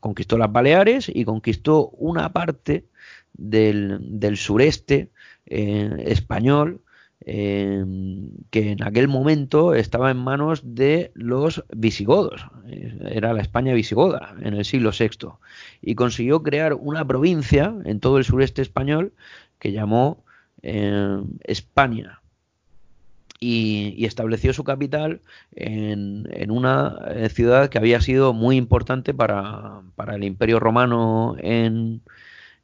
[0.00, 2.86] conquistó las Baleares y conquistó una parte
[3.32, 5.10] del, del sureste
[5.46, 6.82] español
[7.26, 12.46] Em, que en aquel momento estaba en manos de los visigodos,
[13.10, 15.28] era la España visigoda en el siglo VI,
[15.82, 19.12] y consiguió crear una provincia en todo el sureste español
[19.58, 20.24] que llamó
[20.62, 22.20] em, España.
[23.38, 25.20] Y, estableció su capital
[25.54, 29.82] en, una eh, ciudad que había sido muy importante para,
[30.14, 32.02] el imperio romano en,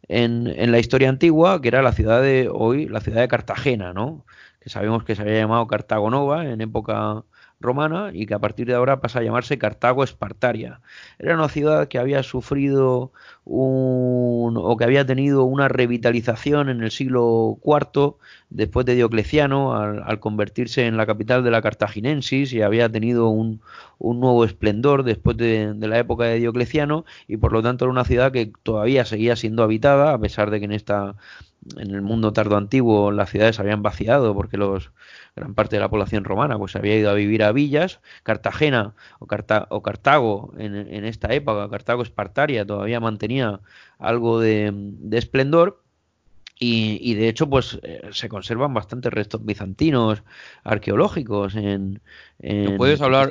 [0.09, 4.25] en, la historia antigua, que era la ciudad de hoy, la ciudad de Cartagena, ¿no?
[4.61, 7.25] que sabemos que se había llamado Cartago Nova en época
[7.61, 10.81] romana y que a partir de ahora pasa a llamarse Cartago Espartaria.
[11.19, 13.12] Era una ciudad que había sufrido
[13.45, 18.16] un, o que había tenido una revitalización en el siglo IV
[18.51, 23.61] después de Diocleciano al, convertirse en la capital de la Cartaginensis y había tenido un,
[23.99, 28.05] nuevo esplendor después de, de, la época de Diocleciano y por lo tanto era una
[28.05, 31.16] ciudad que todavía seguía siendo habitada a pesar de que en esta
[31.77, 34.90] en el mundo tardo antiguo las ciudades habían vaciado porque los
[35.37, 39.27] gran parte de la población romana pues había ido a vivir a villas Cartagena o,
[39.68, 43.61] o Cartago en, esta época Cartago Espartaria todavía mantenía
[43.99, 44.72] algo de,
[45.12, 45.83] esplendor
[46.59, 50.22] y, de hecho pues eh, se conservan bastantes restos bizantinos
[50.64, 52.01] arqueológicos en,
[52.40, 53.31] ¿No puedes hablar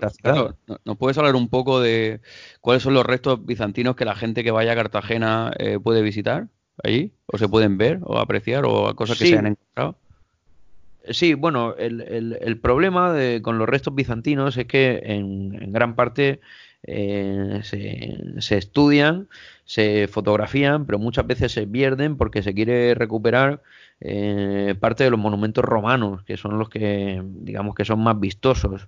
[0.86, 2.22] ¿no, puedes hablar un poco de
[2.62, 6.50] cuáles son los restos bizantinos que la gente que vaya a Cartagena eh, puede visitar
[6.84, 7.14] allí?
[7.26, 9.98] ¿O se pueden ver o apreciar o cosas que se han encontrado?
[11.10, 12.02] Sí, bueno, el,
[12.42, 16.40] el, problema de, con los restos bizantinos es que en, gran parte
[16.84, 19.28] eh, se, se, estudian,
[19.66, 23.62] se fotografían, pero muchas veces se pierden porque se quiere recuperar
[24.02, 28.88] eh, parte de los monumentos romanos, que son los que, digamos, que son más vistosos.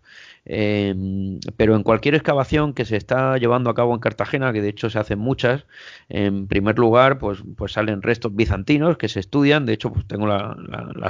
[0.49, 4.69] Em, pero en cualquier excavación que se está llevando a cabo en Cartagena, que de
[4.69, 5.65] hecho se hacen muchas,
[6.07, 9.65] en primer lugar, pues, pues salen restos bizantinos que se estudian.
[9.65, 10.55] De hecho, pues tengo la,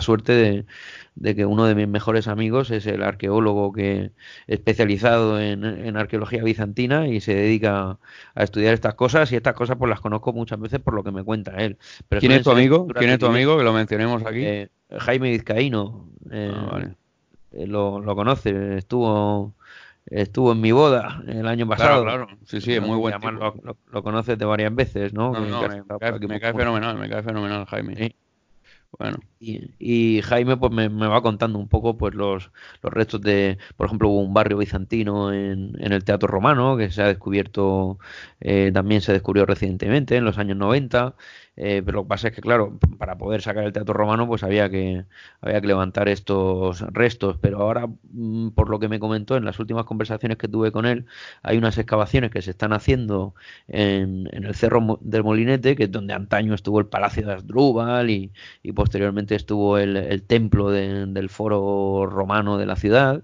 [0.01, 0.65] suerte
[1.15, 4.11] de, que uno de mis mejores amigos es el arqueólogo que
[4.47, 7.99] especializado en, en arqueología bizantina y se dedica
[8.33, 11.11] a estudiar estas cosas y estas cosas pues las conozco muchas veces por lo que
[11.11, 11.77] me cuenta él.
[12.09, 12.87] Pero ¿Quién es tu amigo?
[12.87, 14.43] ¿Quién es tu amigo que lo mencionemos aquí?
[14.43, 16.09] Eh, Jaime Vizcaíno.
[16.31, 16.93] Eh, ah, eh,
[17.65, 19.55] lo, lo, conoce, estuvo
[20.09, 22.03] estuvo en mi boda el año pasado.
[22.03, 22.39] Claro, claro.
[22.45, 23.19] Sí, sí, es muy bueno.
[23.91, 25.31] Lo, conoces de varias veces, ¿no?
[25.31, 28.15] me, cae, fenomenal, me cae fenomenal, Jaime.
[28.97, 29.19] Bueno.
[29.39, 34.09] Y, Jaime pues me, va contando un poco pues los, los restos de, por ejemplo,
[34.09, 37.99] hubo un barrio bizantino en, en el Teatro Romano que se ha descubierto,
[38.39, 41.15] eh, también se descubrió recientemente en los años 90.
[41.57, 44.43] Eh, pero lo que pasa es que, claro, para poder sacar el teatro romano, pues
[44.43, 45.05] había que,
[45.41, 47.37] había que levantar estos restos.
[47.41, 50.85] Pero ahora, mm, por lo que me comentó en las últimas conversaciones que tuve con
[50.85, 51.05] él,
[51.41, 53.33] hay unas excavaciones que se están haciendo
[53.67, 58.31] en, el Cerro del Molinete, que es donde antaño estuvo el Palacio de Asdrúbal y,
[58.63, 63.23] y posteriormente estuvo el, templo del foro romano de la ciudad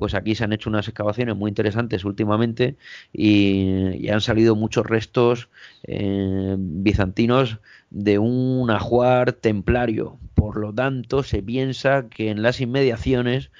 [0.00, 2.78] pues aquí se han hecho unas excavaciones muy interesantes últimamente
[3.12, 5.50] y, han salido muchos restos
[5.82, 7.58] eh, bizantinos
[7.90, 10.18] de un ajuar templario.
[10.32, 13.50] Por lo tanto, se piensa que en las inmediaciones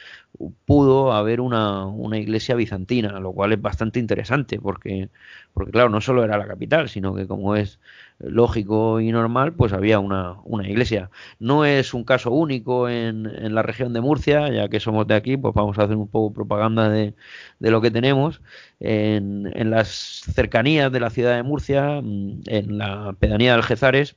[0.65, 5.11] pudo haber una, una, iglesia bizantina, lo cual es bastante interesante porque,
[5.53, 7.79] porque, claro, no solo era la capital, sino que como es
[8.19, 11.11] lógico y normal, pues había una, una iglesia.
[11.39, 15.15] No es un caso único en, en, la región de Murcia, ya que somos de
[15.15, 17.15] aquí, pues vamos a hacer un poco propaganda de,
[17.59, 18.41] de lo que tenemos.
[18.81, 19.89] En, en las
[20.35, 24.17] cercanías de la ciudad de Murcia, en la pedanía de Algezares,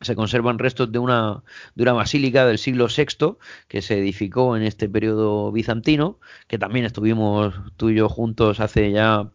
[0.00, 1.42] se conservan restos de una,
[1.74, 6.84] de una basílica del siglo VI que se edificó en este periodo bizantino, que también
[6.84, 9.28] estuvimos tú y yo juntos hace ya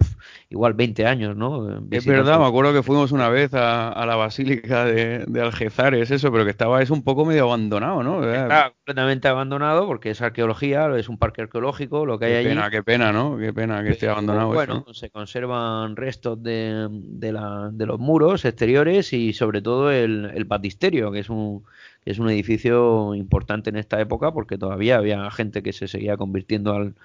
[0.49, 1.83] igual 20 años, ¿no?
[1.91, 6.31] es verdad, me acuerdo que fuimos una vez a, la basílica de, de, Algezares, eso,
[6.31, 8.23] pero que estaba es un poco medio abandonado, ¿no?
[8.23, 12.49] Está completamente abandonado porque es arqueología, es un parque arqueológico, lo que hay qué allí.
[12.49, 13.38] Pena, qué pena, ¿no?
[13.38, 14.53] Qué pena que esté abandonado.
[14.53, 20.31] Bueno, se conservan restos de, de, la, de, los muros exteriores y sobre todo el,
[20.33, 21.63] el batisterio, que es un
[22.03, 26.17] que es un edificio importante en esta época porque todavía había gente que se seguía
[26.17, 26.95] convirtiendo al,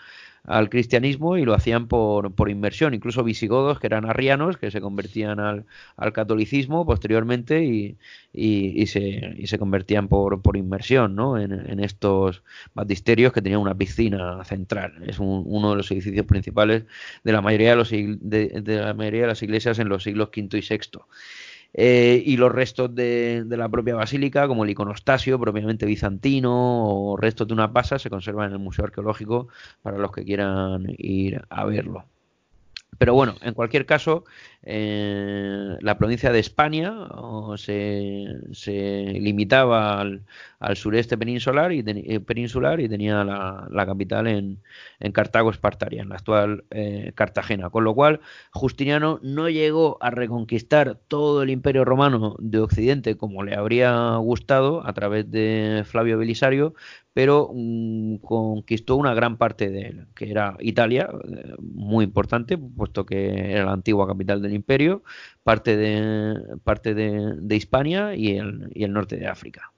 [0.48, 4.80] al cristianismo y lo hacían por, por, inmersión, incluso visigodos que eran arrianos que se
[4.80, 7.98] convertían al, al catolicismo posteriormente y,
[8.32, 11.38] y, se, y, se, convertían por, por inmersión ¿no?
[11.38, 14.94] en, en, estos batisterios que tenían una piscina central.
[15.06, 16.84] Es un, uno de los edificios principales
[17.24, 20.30] de la mayoría de, los, de, de la mayoría de las iglesias en los siglos
[20.34, 20.78] V y VI.
[21.74, 26.52] Eh, y los restos de, la propia basílica, como el iconostasio propiamente bizantino
[26.86, 29.48] o restos de una pasa, se conservan en el Museo Arqueológico
[29.82, 32.04] para los que quieran ir a verlo.
[32.98, 34.24] Pero bueno, en cualquier caso,
[34.62, 36.92] eh, la provincia de España
[37.56, 38.72] se, se,
[39.20, 40.24] limitaba al,
[40.58, 44.60] al, sureste peninsular y, eh, peninsular y tenía la, la capital en,
[44.98, 47.70] en, Cartago Espartaria, en la actual eh, Cartagena.
[47.70, 48.20] Con lo cual,
[48.52, 54.84] Justiniano no llegó a reconquistar todo el imperio romano de Occidente como le habría gustado
[54.86, 56.74] a través de Flavio Belisario,
[57.18, 63.04] pero mm, conquistó una gran parte de él, que era Italia, eh, muy importante, puesto
[63.04, 65.02] que era la antigua capital del imperio,
[65.42, 69.72] parte de, parte de, de Hispania y el, y el norte de África.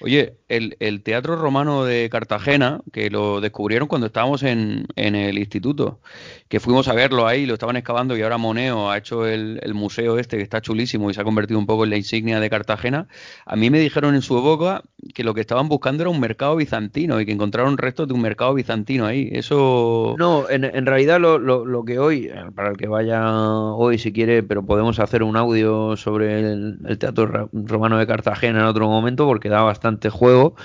[0.00, 6.00] Oye, el, Teatro Romano de Cartagena, que lo descubrieron cuando estábamos en, el instituto,
[6.48, 10.18] que fuimos a verlo ahí, lo estaban excavando y ahora Moneo ha hecho el, museo
[10.18, 13.08] este que está chulísimo y se ha convertido un poco en la insignia de Cartagena.
[13.46, 14.82] A mí me dijeron en su época
[15.14, 18.20] que lo que estaban buscando era un mercado bizantino y que encontraron restos de un
[18.20, 19.30] mercado bizantino ahí.
[19.32, 20.14] Eso.
[20.18, 24.98] No, en, realidad lo, que hoy, para el que vaya hoy si quiere, pero podemos
[24.98, 29.62] hacer un audio sobre el, el Teatro Romano de Cartagena en otro momento porque da
[29.62, 30.56] bastante juego,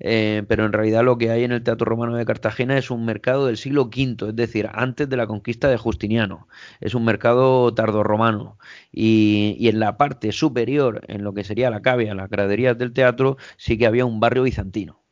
[0.00, 3.04] eh, pero en realidad lo que hay en el Teatro Romano de Cartagena es un
[3.04, 6.48] mercado del siglo V, es decir, antes de la conquista de Justiniano.
[6.80, 8.58] Es un mercado tardorromano.
[8.92, 12.92] Y, y en la parte superior, en lo que sería la cavea, las graderías del
[12.92, 15.02] teatro, sí que había un barrio bizantino.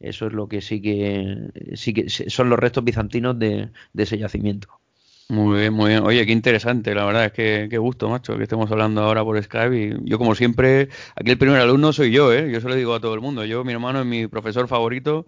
[0.00, 4.80] Eso es lo que sí que, sí que son los restos bizantinos de ese yacimiento.
[5.28, 6.04] Muy bien, muy bien.
[6.04, 9.42] Oye, qué interesante, la verdad es que qué gusto, macho, que estemos hablando ahora por
[9.42, 9.76] Skype.
[9.76, 12.48] Y yo, como siempre, aquí el primer alumno soy yo, ¿eh?
[12.52, 13.44] Yo se lo digo a todo el mundo.
[13.44, 15.26] Yo, mi hermano es mi profesor favorito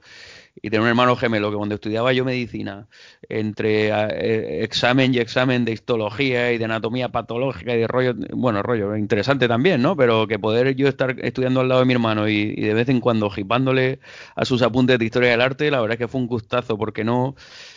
[0.62, 2.86] y tenía un hermano gemelo que cuando estudiaba yo medicina,
[3.28, 8.62] entre eh, examen y examen de histología y de anatomía patológica y de rollo, bueno,
[8.62, 9.96] rollo interesante también, ¿no?
[9.96, 12.88] Pero que poder yo estar estudiando al lado de mi hermano y, y de vez
[12.88, 14.00] en cuando jipándole
[14.34, 17.04] a sus apuntes de historia del arte, la verdad es que fue un gustazo porque
[17.04, 17.34] no,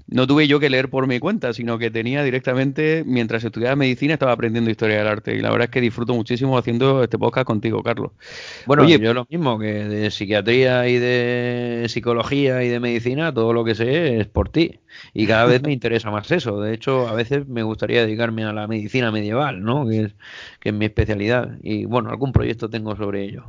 [0.08, 4.14] no tuve yo que leer por mi cuenta, sino que tenía directamente, mientras estudiaba medicina,
[4.14, 7.46] estaba aprendiendo historia del arte y la verdad es que disfruto muchísimo haciendo este podcast
[7.46, 8.12] contigo, Carlos.
[8.66, 13.54] Bueno, Oye, yo lo mismo que de psiquiatría y de psicología y de medicina, todo
[13.54, 14.80] lo que sé es por ti.
[15.14, 16.60] Y cada vez me interesa más eso.
[16.62, 19.88] De hecho, a veces me gustaría dedicarme a la medicina medieval, ¿no?
[19.88, 20.16] Que es,
[20.60, 21.58] que es mi especialidad.
[21.62, 23.46] Y bueno, algún proyecto tengo sobre ello.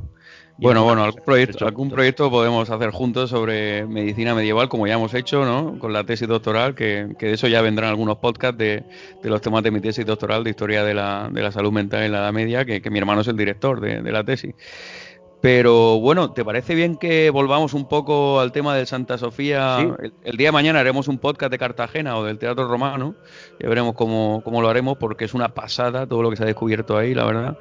[0.57, 5.13] Bueno, bueno, algún proyecto, algún proyecto podemos hacer juntos sobre medicina medieval, como ya hemos
[5.15, 5.79] hecho, ¿no?
[5.79, 8.83] Con la tesis doctoral, que, que de eso ya vendrán algunos podcasts de,
[9.23, 12.03] de, los temas de mi tesis doctoral de historia de la, de la salud mental
[12.03, 14.53] en la Edad Media, que, que mi hermano es el director de, de la tesis.
[15.43, 19.93] Pero bueno, ¿te parece bien que volvamos un poco al tema de Santa Sofía?
[20.23, 23.15] El, día de mañana haremos un podcast de Cartagena o del Teatro Romano.
[23.59, 26.45] Ya veremos cómo, cómo lo haremos porque es una pasada todo lo que se ha
[26.45, 27.57] descubierto ahí, la verdad.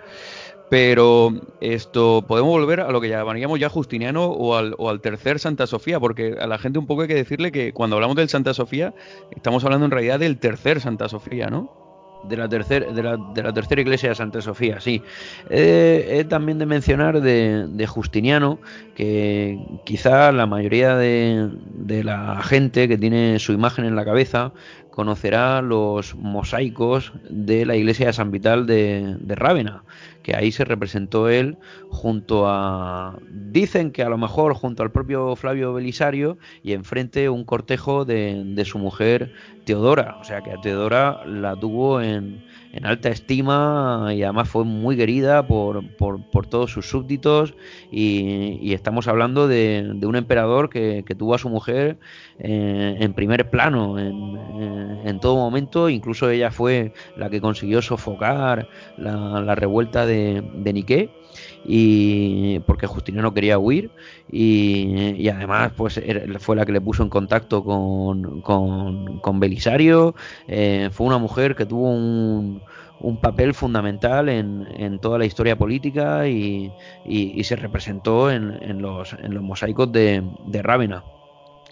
[0.71, 5.41] Pero esto, podemos volver a lo que llamaríamos ya Justiniano o al, o al tercer
[5.41, 8.29] Santa Sofía, porque a la gente un poco hay que decirle que cuando hablamos del
[8.29, 8.95] Santa Sofía,
[9.33, 11.82] estamos hablando en realidad del tercer Santa Sofía, ¿no?
[12.25, 15.03] De la, tercera de, la, de la tercera iglesia de Santa Sofía, sí.
[15.51, 18.59] He, también de mencionar de, Justiniano,
[18.95, 24.53] que quizá la mayoría de, de, la gente que tiene su imagen en la cabeza
[24.91, 29.83] conocerá los mosaicos de la iglesia de San Vital de, de Rávena
[30.23, 31.59] que ahí se representó él
[31.89, 37.45] junto a, dicen que a lo mejor junto al propio Flavio Belisario y enfrente un
[37.45, 39.33] cortejo de, de su mujer
[39.65, 42.43] Teodora, o sea que a Teodora la tuvo en,
[42.73, 47.55] en alta estima y además fue muy querida por, por, todos sus súbditos
[47.91, 51.99] y, estamos hablando de, un emperador que, tuvo a su mujer
[52.39, 59.55] eh, en primer plano en, todo momento, incluso ella fue la que consiguió sofocar la,
[59.55, 61.22] revuelta de, de Niqué
[61.65, 63.91] y porque Justiniano quería huir
[64.31, 66.01] y, además pues
[66.41, 70.15] fue la que le puso en contacto con, con, Belisario.
[70.49, 72.63] Eh, fue una mujer que tuvo un,
[73.01, 76.73] un papel fundamental en, en, toda la historia política y,
[77.05, 81.05] y, se representó en, en, los, en los mosaicos de, de Rávena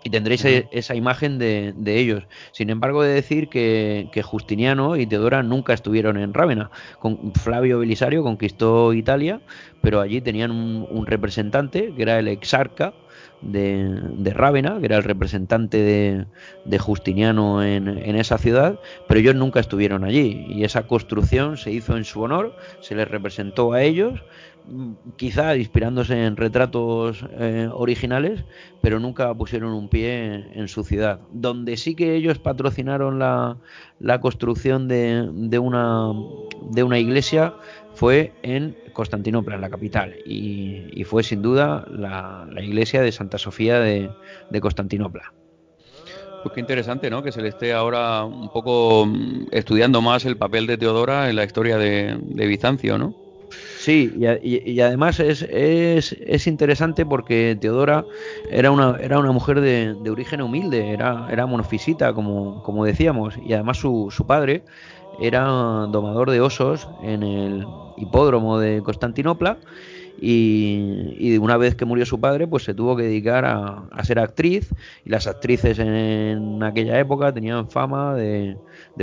[0.03, 2.25] y tendréis e, esa imagen de, ellos.
[2.53, 6.71] Sin embargo, de decir que, Justiniano y Teodora nunca estuvieron en Rávena.
[6.99, 9.41] Con Flavio Belisario conquistó Italia,
[9.81, 12.93] pero allí tenían un, representante que era el exarca
[13.41, 16.27] de, de, Rávena, que era el representante
[16.65, 18.79] de, Justiniano en, en, esa ciudad,
[19.09, 20.47] pero ellos nunca estuvieron allí.
[20.49, 24.21] Y esa construcción se hizo en su honor, se les representó a ellos
[25.17, 28.45] quizá inspirándose en retratos eh, originales,
[28.81, 31.21] pero nunca pusieron un pie en, su ciudad.
[31.33, 33.57] Donde sí que ellos patrocinaron la,
[33.99, 36.13] la construcción de, de, una,
[36.71, 37.55] de una iglesia
[37.95, 43.39] fue en Constantinopla, en la capital, y, fue sin duda la, la, iglesia de Santa
[43.39, 44.11] Sofía de,
[44.51, 45.33] de Constantinopla.
[46.43, 47.23] Pues qué interesante, ¿no?
[47.23, 51.37] Que se le esté ahora un poco mm, estudiando más el papel de Teodora en
[51.37, 53.30] la historia de, de Bizancio, ¿no?
[53.81, 54.13] Sí,
[54.43, 58.05] y, además es, es, es, interesante porque Teodora
[58.51, 63.39] era una, era una mujer de, de origen humilde, era, era monofisita, como, como decíamos,
[63.43, 64.65] y además su, su padre
[65.19, 67.67] era domador de osos en el
[67.97, 69.57] hipódromo de Constantinopla
[70.21, 74.71] y, una vez que murió su padre, pues se tuvo que dedicar a, ser actriz.
[75.05, 78.57] Y las actrices en, aquella época tenían fama de,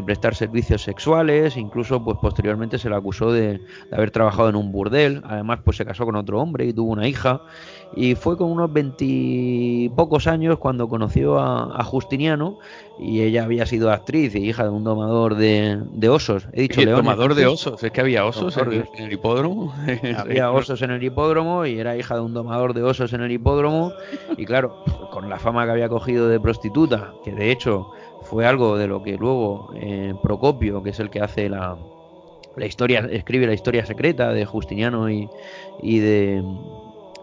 [0.05, 3.59] prestar servicios sexuales, incluso pues posteriormente se le acusó de,
[3.91, 7.07] haber trabajado en un burdel, además pues se casó con otro hombre y tuvo una
[7.07, 7.41] hija
[7.95, 12.59] y fue con unos veintipocos años cuando conoció a, Justiniano
[12.99, 16.47] y ella había sido actriz y hija de un domador de, osos.
[16.53, 17.05] He dicho leones.
[17.05, 19.73] Domador de osos, es que había osos en, el hipódromo.
[20.17, 23.31] Había osos en el hipódromo y era hija de un domador de osos en el
[23.31, 23.93] hipódromo
[24.35, 27.91] y claro, con la fama que había cogido de prostituta, que de hecho
[28.23, 31.77] fue algo de lo que luego eh, Procopio, que es el que hace la,
[32.55, 35.29] la historia, escribe la historia secreta de Justiniano y,
[35.81, 36.43] y de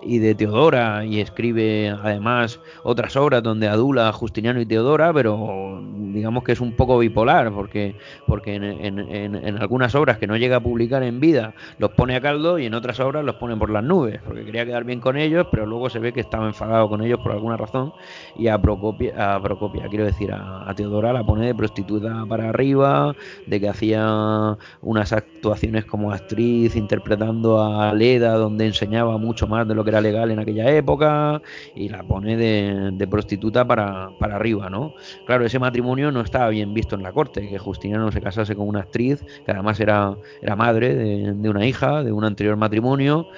[0.07, 5.83] y de Teodora y escribe además otras obras donde adula a Justiniano y Teodora, pero
[6.13, 7.97] digamos que es un poco bipolar porque,
[8.27, 12.21] porque en, en, algunas obras que no llega a publicar en vida los pone a
[12.21, 15.17] caldo y en otras obras los pone por las nubes porque quería quedar bien con
[15.17, 17.93] ellos, pero luego se ve que estaba enfadado con ellos por alguna razón
[18.37, 23.15] y a Procopia, a Procopia quiero decir, a, Teodora la pone de prostituta para arriba,
[23.47, 29.75] de que hacía unas actuaciones como actriz interpretando a Leda donde enseñaba mucho más de
[29.75, 31.43] lo que legal en aquella época
[31.75, 34.95] y la pone de, prostituta para, para, arriba, ¿no?
[35.27, 38.69] Claro, ese matrimonio no estaba bien visto en la corte, que Justiniano se casase con
[38.69, 43.29] una actriz, que además era, era madre de, una hija, de un anterior matrimonio,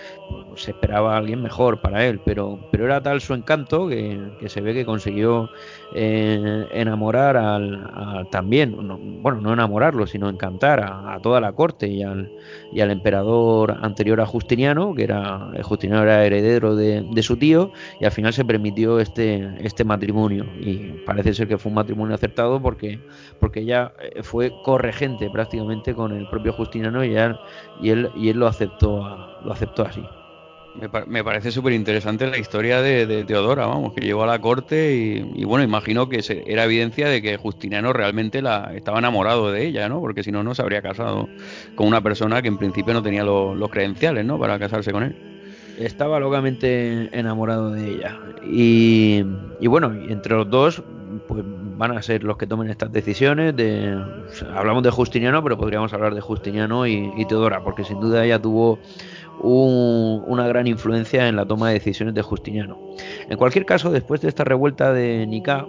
[0.55, 4.75] se esperaba alguien mejor para él, pero, pero era tal su encanto que, se ve
[4.75, 5.51] que consiguió
[5.95, 8.77] eh, enamorar al, también,
[9.23, 12.31] bueno, no enamorarlo, sino encantar a, toda la corte y al,
[12.73, 18.05] y al emperador anterior a Justiniano, que era, Justiniano era heredero de, su tío y
[18.05, 22.61] al final se permitió este, este matrimonio y parece ser que fue un matrimonio acertado
[22.61, 23.01] porque,
[23.41, 27.17] porque ella eh, fue corregente prácticamente con el propio Justiniano y,
[27.81, 29.01] y, él, y él lo aceptó,
[29.43, 30.03] lo aceptó así.
[31.07, 34.95] Me, parece súper interesante la historia de, Teodora, vamos, que llegó a la corte
[35.35, 39.89] y, bueno, imagino que era evidencia de que Justiniano realmente la, estaba enamorado de ella,
[39.89, 40.01] ¿no?
[40.01, 41.29] Porque si no, no se habría casado
[41.75, 44.39] con una persona que en principio no tenía los credenciales, ¿no?
[44.39, 45.17] Para casarse con él.
[45.79, 48.19] estaba locamente enamorado de ella.
[48.45, 49.23] Y,
[49.67, 50.83] bueno, entre los dos,
[51.27, 51.43] pues
[51.77, 53.57] van a ser los que tomen estas decisiones.
[53.57, 53.99] De,
[54.55, 58.79] hablamos de Justiniano, pero podríamos hablar de Justiniano y, Teodora, porque sin duda ella tuvo
[59.41, 62.79] una gran influencia en la toma de decisiones de Justiniano.
[63.29, 65.67] En cualquier caso, después de esta revuelta de Nicá,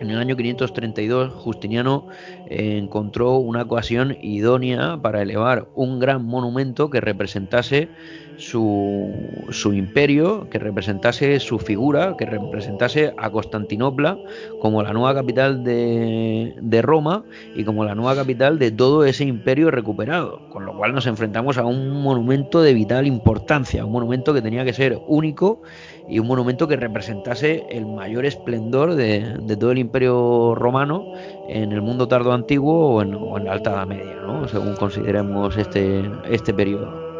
[0.00, 2.08] en el año 532, Justiniano
[2.46, 7.88] eh, encontró una ocasión idónea para elevar un gran monumento que representase
[8.36, 14.18] su, imperio, que representase su figura, que representase a Constantinopla
[14.60, 17.24] como la nueva capital de, Roma
[17.54, 20.48] y como la nueva capital de todo ese imperio recuperado.
[20.48, 24.64] Con lo cual nos enfrentamos a un monumento de vital importancia, un monumento que tenía
[24.64, 25.62] que ser único
[26.08, 31.12] y un monumento que representase el mayor esplendor de, todo el imperio romano
[31.48, 34.48] en el mundo tardo antiguo o en, la Alta Media, ¿no?
[34.48, 37.11] según consideremos este, este periodo.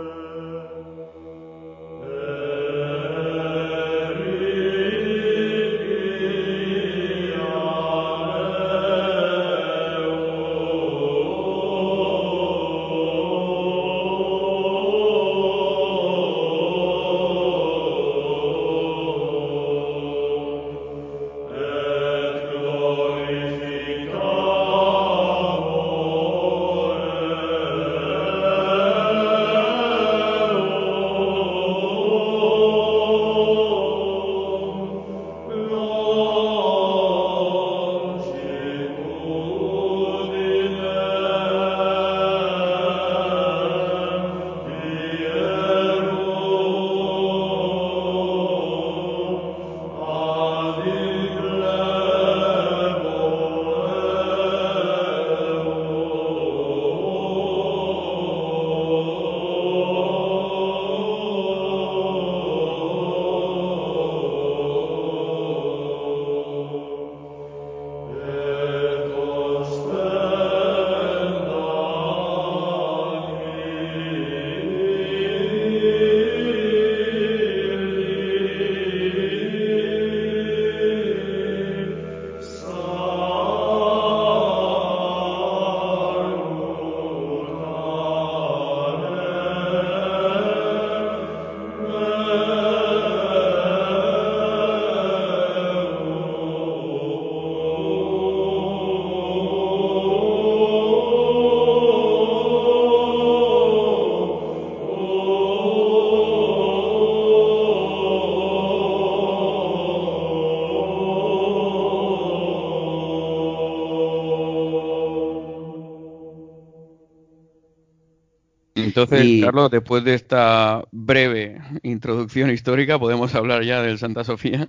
[118.92, 124.68] Entonces, Carlos, después de esta breve introducción histórica, podemos hablar ya del Santa Sofía.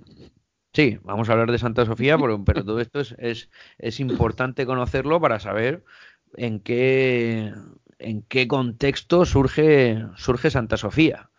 [0.72, 3.48] Sí, vamos a hablar de Santa Sofía, pero, pero todo esto es,
[3.78, 5.84] es, importante conocerlo para saber
[6.36, 7.52] en qué,
[7.98, 11.30] en qué contexto surge, surge Santa Sofía.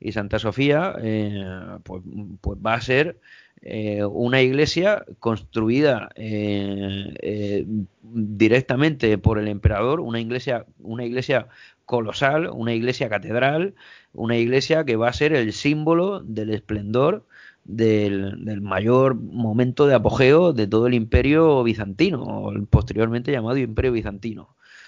[0.00, 1.44] Y Santa Sofía eh,
[1.82, 2.02] pues,
[2.40, 3.20] pues, va a ser
[3.60, 7.66] eh, una iglesia construida eh,
[8.02, 11.48] directamente por el emperador, una iglesia, una iglesia
[11.84, 13.74] colosal, una iglesia catedral,
[14.12, 17.26] una iglesia que va a ser el símbolo del esplendor
[17.64, 24.42] del, mayor momento de apogeo de todo el imperio bizantino, posteriormente llamado imperio bizantino.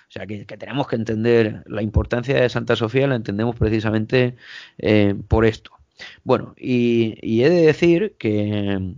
[0.09, 4.36] O sea que, tenemos que entender la importancia de Santa Sofía, la entendemos precisamente
[4.78, 5.70] eh, por esto.
[6.24, 8.96] Bueno, y, he de decir que,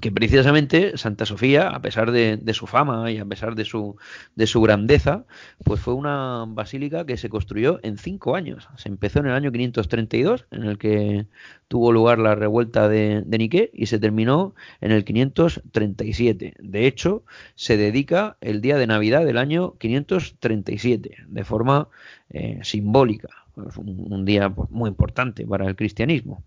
[0.00, 3.96] que precisamente Santa Sofía, a pesar de, su fama y a pesar de su,
[4.34, 5.24] de su grandeza,
[5.64, 8.68] pues fue una basílica que se construyó en cinco años.
[8.76, 11.26] Se empezó en el año 532, en el que
[11.68, 16.54] tuvo lugar la revuelta de, de y se terminó en el 537.
[16.58, 17.24] De hecho,
[17.54, 21.88] se dedica el día de Navidad del año 537, de forma
[22.30, 23.28] eh, simbólica.
[23.56, 26.44] Un, día pues, muy importante para el cristianismo.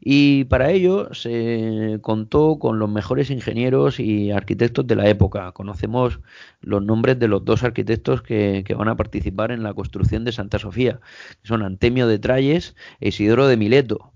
[0.00, 5.52] Y para ello se contó con los mejores ingenieros y arquitectos de la época.
[5.52, 6.20] Conocemos
[6.60, 10.58] los nombres de los dos arquitectos que, van a participar en la construcción de Santa
[10.58, 11.00] Sofía,
[11.42, 14.12] son Antemio de Trayes e Isidoro de Mileto.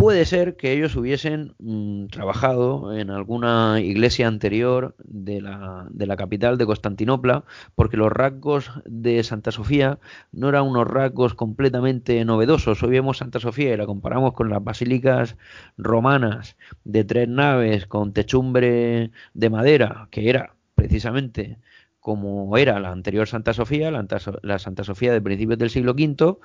[0.00, 6.16] Puede ser que ellos hubiesen mm, trabajado en alguna iglesia anterior de la, de la,
[6.16, 7.44] capital de Constantinopla,
[7.74, 9.98] porque los rasgos de Santa Sofía
[10.32, 12.82] no eran unos rasgos completamente novedosos.
[12.82, 15.36] Hoy vemos Santa Sofía y la comparamos con las basílicas
[15.76, 21.58] romanas de tres naves con techumbre de madera, que era precisamente
[22.00, 24.06] como era la anterior Santa Sofía, la,
[24.40, 26.38] la Santa Sofía de principios del siglo V,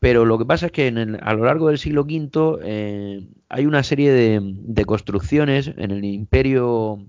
[0.00, 3.82] Pero lo que pasa es que a lo largo del siglo V eh, hay una
[3.82, 7.04] serie de, construcciones en el imperio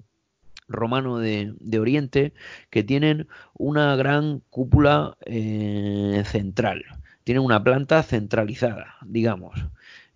[0.68, 2.34] romano de, Oriente
[2.70, 6.84] que tienen una gran cúpula eh, central,
[7.24, 9.66] tienen una planta centralizada, digamos.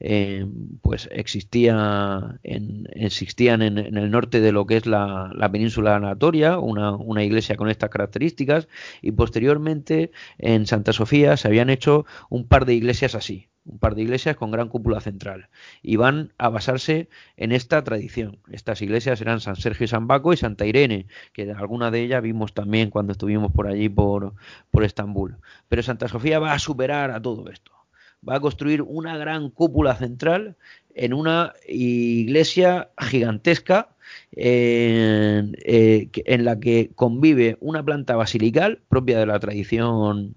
[0.06, 0.46] Eh,
[0.82, 6.92] pues existía en, existían en, el norte de lo que es la, península Anatolia una,
[6.92, 8.68] una, iglesia con estas características
[9.02, 13.96] y posteriormente en Santa Sofía se habían hecho un par de iglesias así, un par
[13.96, 15.48] de iglesias con gran cúpula central
[15.82, 18.40] y van a basarse en esta tradición.
[18.52, 22.22] Estas iglesias eran San Sergio y San Baco y Santa Irene, que alguna de ellas
[22.22, 24.34] vimos también cuando estuvimos por allí por,
[24.70, 25.38] por Estambul.
[25.70, 27.73] Pero Santa Sofía va a superar a todo esto
[28.28, 30.56] va a construir una gran cúpula central
[30.96, 33.90] en una iglesia gigantesca
[34.32, 36.10] en, eh,
[36.40, 40.36] la que convive una planta basilical propia de la tradición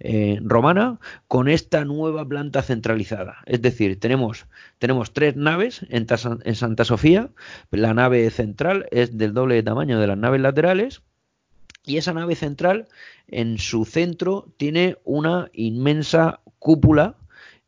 [0.00, 3.38] eh, romana con esta nueva planta centralizada.
[3.46, 4.46] Es decir, tenemos,
[4.78, 6.06] tenemos tres naves en,
[6.44, 7.30] en Santa Sofía.
[7.70, 11.02] La nave central es del doble de tamaño de las naves laterales.
[11.86, 12.88] Y esa nave central
[13.28, 17.16] en su centro tiene una inmensa cúpula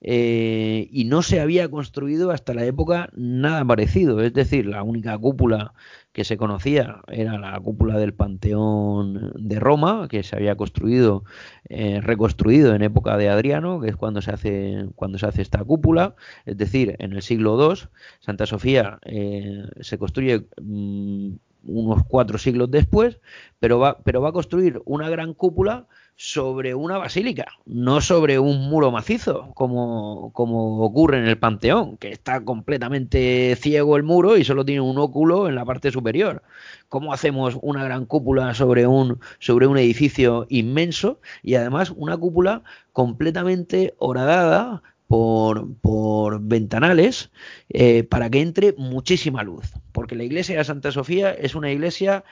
[0.01, 4.21] eh, y no se había construido hasta la época nada parecido.
[4.21, 5.73] Es decir, la única cúpula
[6.13, 11.25] que se conocía era la cúpula del Panteón de Roma, que se había construido,
[11.69, 15.65] eh, reconstruido en época de Adriano, que es cuando se hace, cuando se hace esta
[15.65, 16.15] cúpula.
[16.45, 17.89] Es decir, en el siglo II,
[18.21, 21.33] Santa Sofía eh, se construye mm,
[21.65, 23.19] unos cuatro siglos después,
[23.59, 25.87] pero va, pero va a construir una gran cúpula
[26.17, 32.11] sobre una basílica, no sobre un muro macizo, como, como, ocurre en el Panteón, que
[32.11, 36.43] está completamente ciego el muro y solo tiene un óculo en la parte superior.
[36.89, 42.63] ¿Cómo hacemos una gran cúpula sobre un, sobre un edificio inmenso y además una cúpula
[42.93, 47.31] completamente horadada por, por ventanales
[47.69, 49.71] eh, para que entre muchísima luz?
[49.93, 52.25] Porque la iglesia de Santa Sofía es una iglesia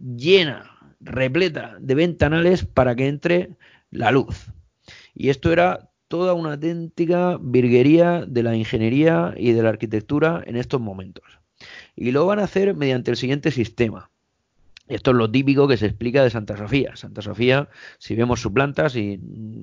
[0.00, 3.56] llena repleta de ventanales para que entre
[3.90, 4.46] la luz.
[5.14, 10.56] Y esto era toda una auténtica virguería de la ingeniería y de la arquitectura en
[10.56, 11.24] estos momentos.
[11.94, 14.10] Y lo van a hacer mediante el siguiente sistema.
[14.90, 16.96] Esto es lo típico que se explica de Santa Sofía.
[16.96, 17.68] Santa Sofía,
[17.98, 19.20] si vemos su planta, si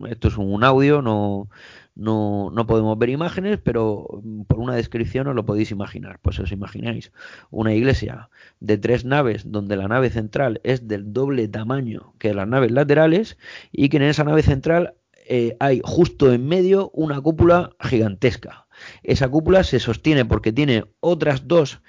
[0.09, 1.49] esto es un audio, no,
[1.95, 4.07] no, no podemos ver imágenes, pero
[4.47, 6.19] por una descripción os lo podéis imaginar.
[6.21, 7.11] Pues os imagináis
[7.51, 8.29] una iglesia
[8.61, 13.37] de tres naves donde la nave central es del doble tamaño que las naves laterales
[13.73, 14.93] y que en esa nave central
[15.27, 18.67] eh, hay justo en medio una cúpula gigantesca.
[19.03, 21.81] Esa cúpula se sostiene porque tiene otras dos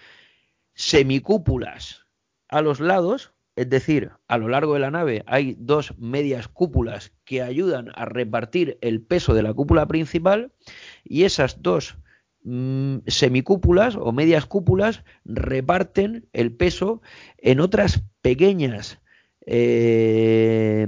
[0.75, 2.08] semicúpulas
[2.49, 7.13] a los lados, es decir, a lo largo de la nave hay dos medias cúpulas
[7.25, 10.53] que ayudan a repartir el peso de la cúpula principal
[11.05, 11.97] y esas dos
[12.45, 17.03] mm, semicúpulas o medias cúpulas reparten el peso
[17.37, 19.01] en otras pequeñas
[19.45, 20.87] eh,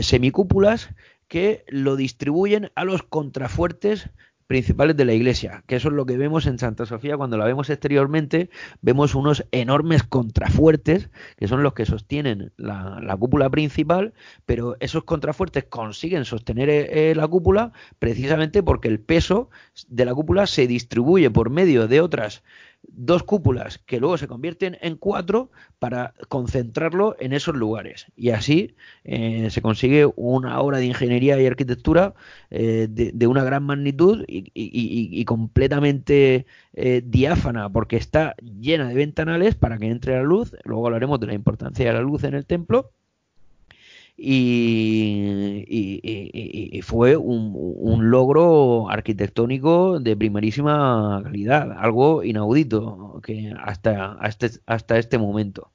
[0.00, 0.90] semicúpulas
[1.26, 4.10] que lo distribuyen a los contrafuertes
[4.46, 7.16] principales de la iglesia, que eso es lo que vemos en Santa Sofía.
[7.16, 8.50] Cuando la vemos exteriormente,
[8.82, 14.12] vemos unos enormes contrafuertes que son los que sostienen la, cúpula principal,
[14.44, 19.50] pero esos contrafuertes consiguen sostener eh, eh, la cúpula precisamente porque el peso
[19.88, 22.42] de la cúpula se distribuye por medio de otras
[22.88, 28.06] dos cúpulas que luego se convierten en cuatro para concentrarlo en esos lugares.
[28.16, 32.14] Y así eh, se consigue una obra de ingeniería y arquitectura
[32.50, 39.78] eh, de, una gran magnitud y, completamente eh, diáfana, porque está llena de ventanales para
[39.78, 40.54] que entre la luz.
[40.64, 42.92] Luego hablaremos de la importancia de la luz en el templo
[44.16, 45.60] y,
[46.82, 55.70] fue un, logro arquitectónico de primerísima calidad, algo inaudito que hasta, este, hasta este momento.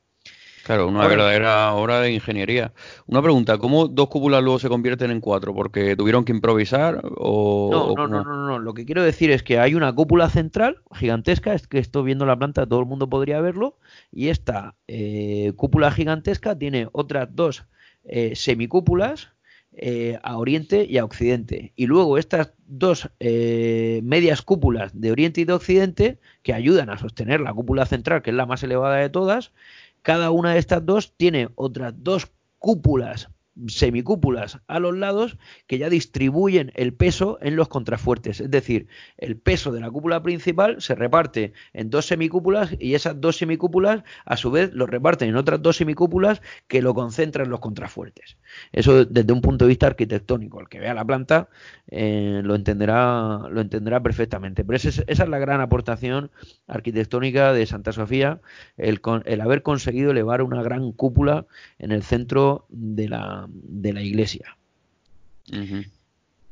[0.63, 2.73] Claro, una verdadera obra de ingeniería.
[3.07, 5.51] Una pregunta, ¿cómo dos cúpulas luego se convierten en cuatro?
[5.55, 7.69] ¿Porque tuvieron que improvisar o...?
[7.71, 10.83] No, no, no, no, no, lo que quiero decir es que hay una cúpula central
[10.93, 13.79] gigantesca, es que estoy viendo la planta, todo el mundo podría verlo,
[14.11, 17.65] y esta eh, cúpula gigantesca tiene otras dos
[18.03, 19.29] eh, semicúpulas
[19.73, 21.73] eh, a oriente y a occidente.
[21.75, 26.97] Y luego estas dos eh, medias cúpulas de oriente y de occidente que ayudan a
[26.97, 29.53] sostener la cúpula central, que es la más elevada de todas,
[30.01, 33.29] cada una de estas dos tiene otras dos cúpulas
[33.67, 35.37] semicúpulas a los lados
[35.67, 38.39] que ya distribuyen el peso en los contrafuertes.
[38.39, 38.87] Es decir,
[39.17, 44.03] el peso de la cúpula principal se reparte en dos semicúpulas y esas dos semicúpulas
[44.25, 48.37] a su vez lo reparten en otras dos semicúpulas que lo concentran en los contrafuertes.
[48.71, 50.59] Eso desde un punto de vista arquitectónico.
[50.59, 51.49] El que vea la planta
[51.87, 54.63] eh, lo, entenderá, lo entenderá perfectamente.
[54.63, 56.31] Pero esa es, la gran aportación
[56.67, 58.41] arquitectónica de Santa Sofía,
[58.77, 61.45] el, el haber conseguido elevar una gran cúpula
[61.77, 64.57] en el centro de la, de la iglesia.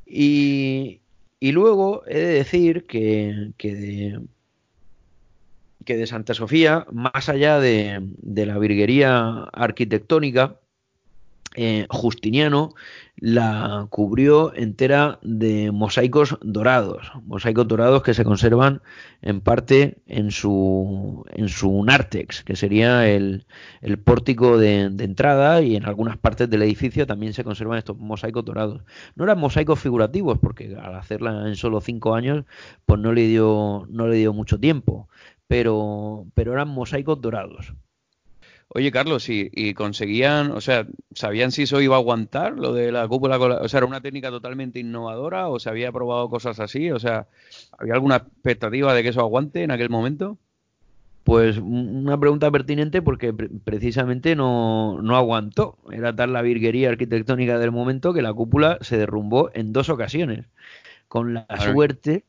[0.06, 1.02] y,
[1.40, 4.20] y, luego he de decir que, que, de,
[5.86, 10.60] que de Santa Sofía, más allá de, de la virguería arquitectónica,
[11.56, 12.76] eh, Justiniano
[13.16, 18.82] la cubrió entera de mosaicos dorados, mosaicos dorados que se conservan
[19.24, 23.46] en parte en su, en su nártex, que sería el,
[24.04, 28.84] pórtico de, entrada y en algunas partes del edificio también se conservan estos mosaicos dorados.
[29.16, 32.46] No eran mosaicos figurativos porque al hacerla en solo cinco años
[32.86, 35.10] pues no le dio, no le dio mucho tiempo,
[35.48, 37.74] pero, pero eran mosaicos dorados.
[38.70, 43.08] Oye, Carlos, ¿y, conseguían, o sea, sabían si eso iba a aguantar, lo de la
[43.08, 43.38] cúpula?
[43.38, 46.92] o sea, ¿era una técnica totalmente innovadora o se había probado cosas así?
[46.92, 47.28] O sea,
[47.78, 50.38] ¿había alguna expectativa de que eso aguante en aquel momento?
[51.24, 55.78] Pues una pregunta pertinente porque precisamente no, no, aguantó.
[55.92, 60.46] Era tal la virguería arquitectónica del momento que la cúpula se derrumbó en dos ocasiones.
[61.08, 62.24] Con la suerte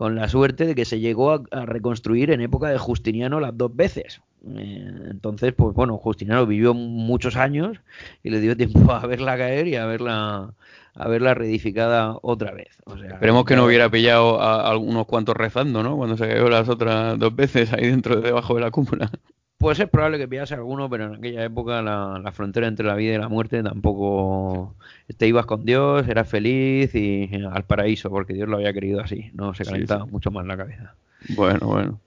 [0.00, 3.76] con la suerte de que se llegó a, reconstruir en época de Justiniano las dos
[3.76, 4.22] veces.
[4.56, 7.78] Eh, entonces, pues bueno, Justiniano vivió muchos años
[8.22, 10.54] y le dio tiempo a verla caer y a verla
[10.94, 12.78] a verla reedificada otra vez.
[13.10, 15.96] Esperemos que no hubiera pillado a, algunos cuantos rezando, ¿no?
[15.96, 19.10] Cuando se cayó las otras dos veces ahí dentro, debajo de la cúpula.
[19.58, 23.14] Pues es probable que pillase alguno, pero en aquella época la, frontera entre la vida
[23.14, 24.74] y la muerte tampoco
[25.18, 29.30] te ibas con Dios, eras feliz y al paraíso, porque Dios lo había querido así,
[29.34, 30.94] no se calentaba mucho más la cabeza.
[31.36, 32.00] Bueno, bueno.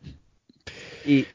[1.06, 1.28] Y,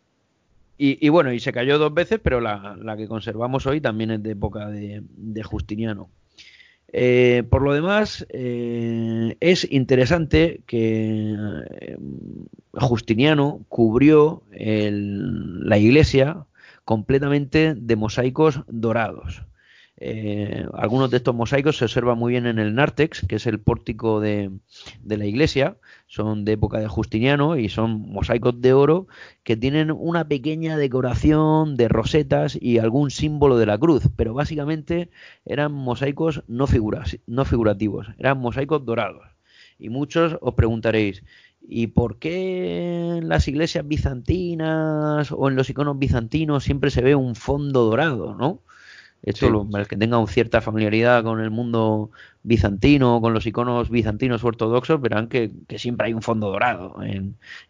[0.78, 4.22] y, bueno, y se cayó dos veces, pero la, la, que conservamos hoy también es
[4.22, 6.08] de época de, de Justiniano.
[6.90, 11.36] Eh, por lo demás, eh, es interesante que
[11.70, 11.96] eh,
[12.72, 16.46] Justiniano cubrió la iglesia
[16.84, 19.42] completamente de mosaicos dorados.
[20.74, 24.20] Algunos de estos mosaicos se observan muy bien en el nártex, que es el pórtico
[24.20, 24.50] de,
[25.00, 25.76] de la iglesia,
[26.06, 29.08] son de época de Justiniano y son mosaicos de oro
[29.42, 35.10] que tienen una pequeña decoración de rosetas y algún símbolo de la cruz, pero básicamente
[35.44, 39.26] eran mosaicos no, figuras, no figurativos, eran mosaicos dorados.
[39.78, 41.24] Y muchos os preguntaréis,
[41.60, 47.14] ¿y por qué en las iglesias bizantinas o en los iconos bizantinos siempre se ve
[47.14, 48.62] un fondo dorado, no?
[49.22, 52.10] Esto, el que tenga cierta familiaridad con el mundo
[52.44, 56.96] bizantino, con los iconos bizantinos ortodoxos, verán que, siempre hay un fondo dorado.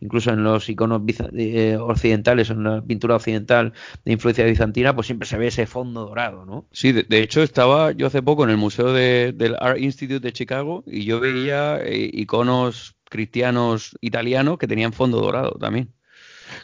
[0.01, 1.03] incluso en los iconos
[1.35, 3.73] eh, occidentales, en la pintura occidental
[4.05, 6.67] de influencia bizantina, pues siempre se ve ese fondo dorado, ¿no?
[6.71, 10.85] Sí, de, hecho estaba yo hace poco en el Museo del Art Institute de Chicago
[10.87, 15.93] y yo veía eh, iconos cristianos italianos que tenían fondo dorado también.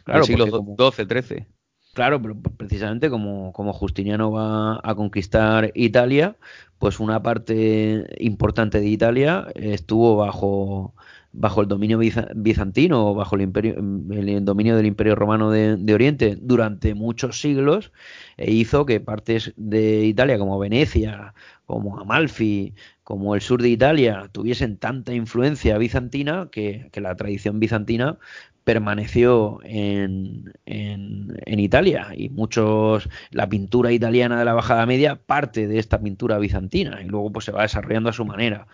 [0.05, 1.54] Claro, siglo XII, XIII.
[1.95, 6.37] Claro, pero precisamente como, como Justiniano va a conquistar Italia,
[6.79, 10.93] pues una parte importante de Italia estuvo bajo,
[11.33, 11.99] bajo el dominio
[12.35, 17.93] bizantino o bajo el, imperio, el dominio del Imperio Romano de, Oriente durante muchos siglos
[18.37, 21.33] e hizo que partes de Italia como Venecia,
[21.65, 22.75] como Amalfi,
[23.05, 28.19] como el sur de Italia tuviesen tanta influencia bizantina que la tradición bizantina
[28.65, 35.79] permaneció en, en, Italia y muchos la pintura italiana de la bajada media parte de
[35.79, 38.67] esta pintura bizantina y luego pues se va desarrollando a su manera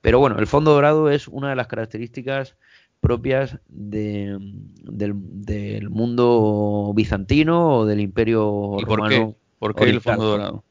[0.00, 2.56] pero bueno el fondo dorado es una de las características
[3.00, 4.36] propias de,
[4.82, 9.34] del, mundo bizantino o del imperio ¿Y por Qué?
[9.58, 10.64] ¿Por qué el fondo dorado?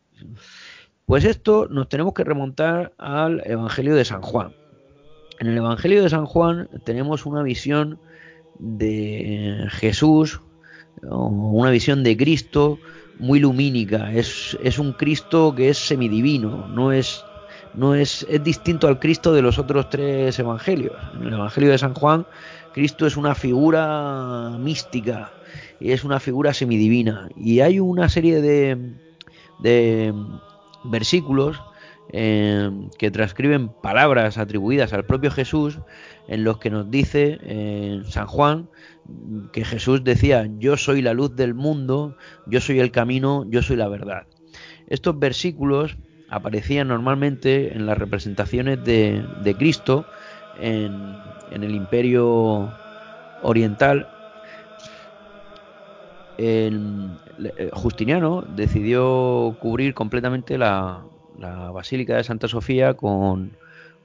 [1.06, 4.54] Pues esto nos tenemos que remontar al Evangelio de San Juan.
[5.40, 8.00] En el Evangelio de San Juan tenemos una visión
[8.60, 10.42] de Jesús,
[11.02, 12.80] una visión de Cristo
[13.20, 14.12] muy lumínica.
[14.14, 17.24] Es, es un Cristo que es semidivino, no es,
[17.74, 20.96] no es, es distinto al Cristo de los otros tres evangelios.
[21.16, 22.26] En el Evangelio de San Juan,
[22.74, 25.32] Cristo es una figura mística
[25.80, 27.30] es una figura semidivina.
[27.36, 28.94] Y hay una serie de,
[29.60, 30.14] de
[30.84, 31.62] versículos
[32.12, 35.80] eh, que transcriben palabras atribuidas al propio Jesús
[36.28, 38.70] en los que nos dice eh, San Juan
[39.52, 42.18] que Jesús decía, yo soy la luz del mundo,
[42.48, 44.26] yo soy el camino, yo soy la verdad.
[44.88, 45.98] Estos versículos
[46.30, 50.06] aparecían normalmente en las representaciones de, Cristo
[50.60, 51.16] en,
[51.52, 52.72] el imperio
[53.44, 54.10] oriental.
[56.38, 56.72] Eh,
[57.74, 61.04] Justiniano decidió cubrir completamente la,
[61.74, 63.58] Basílica de Santa Sofía con,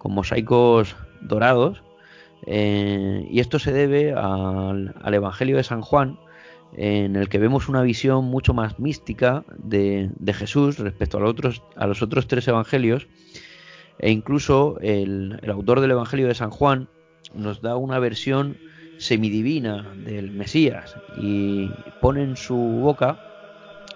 [0.04, 1.82] mosaicos dorados
[2.46, 6.18] eh, y esto se debe al, Evangelio de San Juan,
[6.72, 11.62] en el que vemos una visión mucho más mística de, Jesús respecto a los, otros,
[11.76, 13.08] a los otros tres evangelios.
[13.98, 16.88] E incluso el, autor del Evangelio de San Juan
[17.34, 18.56] nos da una versión
[18.98, 21.70] semidivina del Mesías y
[22.00, 23.18] pone en su boca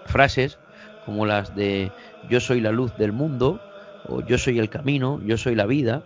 [0.05, 0.57] frases
[1.05, 1.91] como las de
[2.29, 3.61] yo soy la luz del mundo
[4.07, 6.03] o yo soy el camino, yo soy la vida.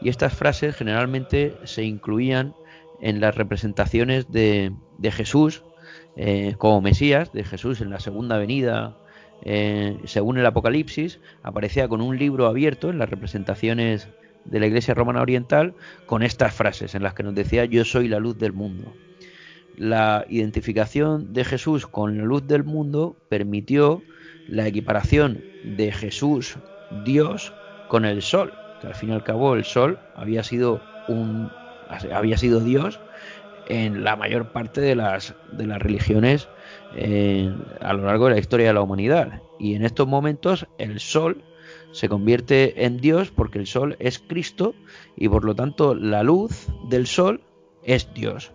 [0.00, 2.54] Y estas frases generalmente se incluían
[3.00, 4.72] en las representaciones de,
[5.02, 5.62] Jesús
[6.16, 8.96] eh, como Mesías de Jesús en la segunda venida,
[9.42, 14.08] eh, según el Apocalipsis, aparecía con un libro abierto en las representaciones
[14.44, 15.74] de la Iglesia Romana Oriental
[16.06, 18.92] con estas frases en las que nos decía yo soy la luz del mundo.
[19.76, 24.02] La identificación de Jesús con la luz del mundo permitió
[24.46, 26.58] la equiparación de Jesús,
[27.04, 27.54] Dios,
[27.88, 31.50] con el sol, que al fin y al cabo el sol había sido un
[32.12, 33.00] había sido Dios
[33.68, 36.48] en la mayor parte de las, de las religiones
[36.96, 39.42] eh, a lo largo de la historia de la humanidad.
[39.58, 41.44] Y en estos momentos el sol
[41.92, 44.74] se convierte en Dios porque el sol es Cristo
[45.16, 47.42] y por lo tanto la luz del sol
[47.84, 48.52] es Dios.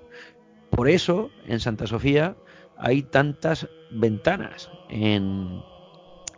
[0.69, 2.35] Por eso en Santa Sofía
[2.77, 5.61] hay tantas ventanas en,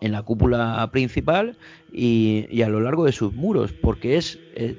[0.02, 1.58] en la cúpula principal
[1.92, 4.76] y, a lo largo de sus muros, porque es eh,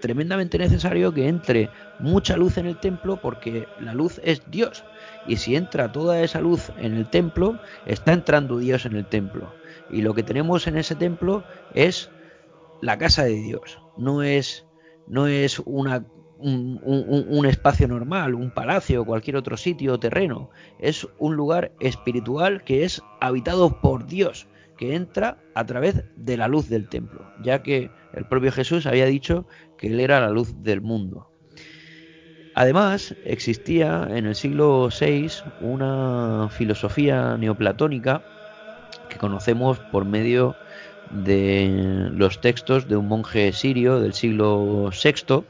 [0.00, 4.84] tremendamente necesario que entre mucha luz en el templo porque la luz es Dios.
[5.26, 9.52] Y si entra toda esa luz en el templo, está entrando Dios en el templo.
[9.90, 11.44] Y lo que tenemos en ese templo
[11.74, 12.10] es
[12.80, 13.78] la casa de Dios.
[13.96, 14.66] No es,
[15.06, 16.06] no es una,
[16.38, 20.50] un, un, espacio normal, un palacio cualquier otro sitio o terreno.
[20.78, 24.46] Es un lugar espiritual que es habitado por Dios
[24.78, 29.04] que entra a través de la luz del templo, ya que el propio Jesús había
[29.04, 31.30] dicho que él era la luz del mundo.
[32.54, 35.28] Además, existía en el siglo VI
[35.60, 38.22] una filosofía neoplatónica
[39.08, 40.56] que conocemos por medio
[41.10, 45.44] de los textos de un monje sirio del siglo VI,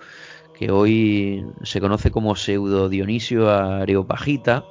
[0.59, 4.65] que hoy se conoce como pseudo Dionisio Areopagita,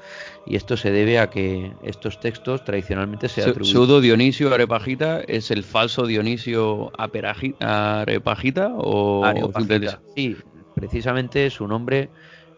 [0.46, 3.72] y esto se debe a que estos textos tradicionalmente se atribuyen.
[3.72, 10.02] ¿Pseudo Dionisio Arepagita es el falso Dionisio Arepagita o Areopagita?
[10.16, 10.36] Sí,
[10.76, 12.10] precisamente su nombre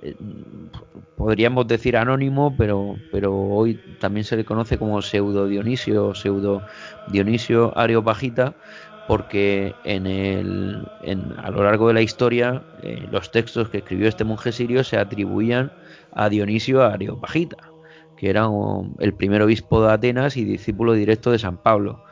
[0.01, 0.15] eh,
[1.15, 6.63] podríamos decir anónimo, pero, pero hoy también se le conoce como pseudo Dionisio o pseudo
[7.09, 8.55] Dionisio Areopagita
[9.09, 10.87] porque en el,
[11.37, 14.97] a lo largo de la historia eh, los textos que escribió este monje sirio se
[14.97, 15.71] atribuían
[16.11, 17.57] a Dionisio Areopagita
[18.15, 18.47] que era
[18.99, 22.03] el primer obispo de Atenas y discípulo directo de San Pablo.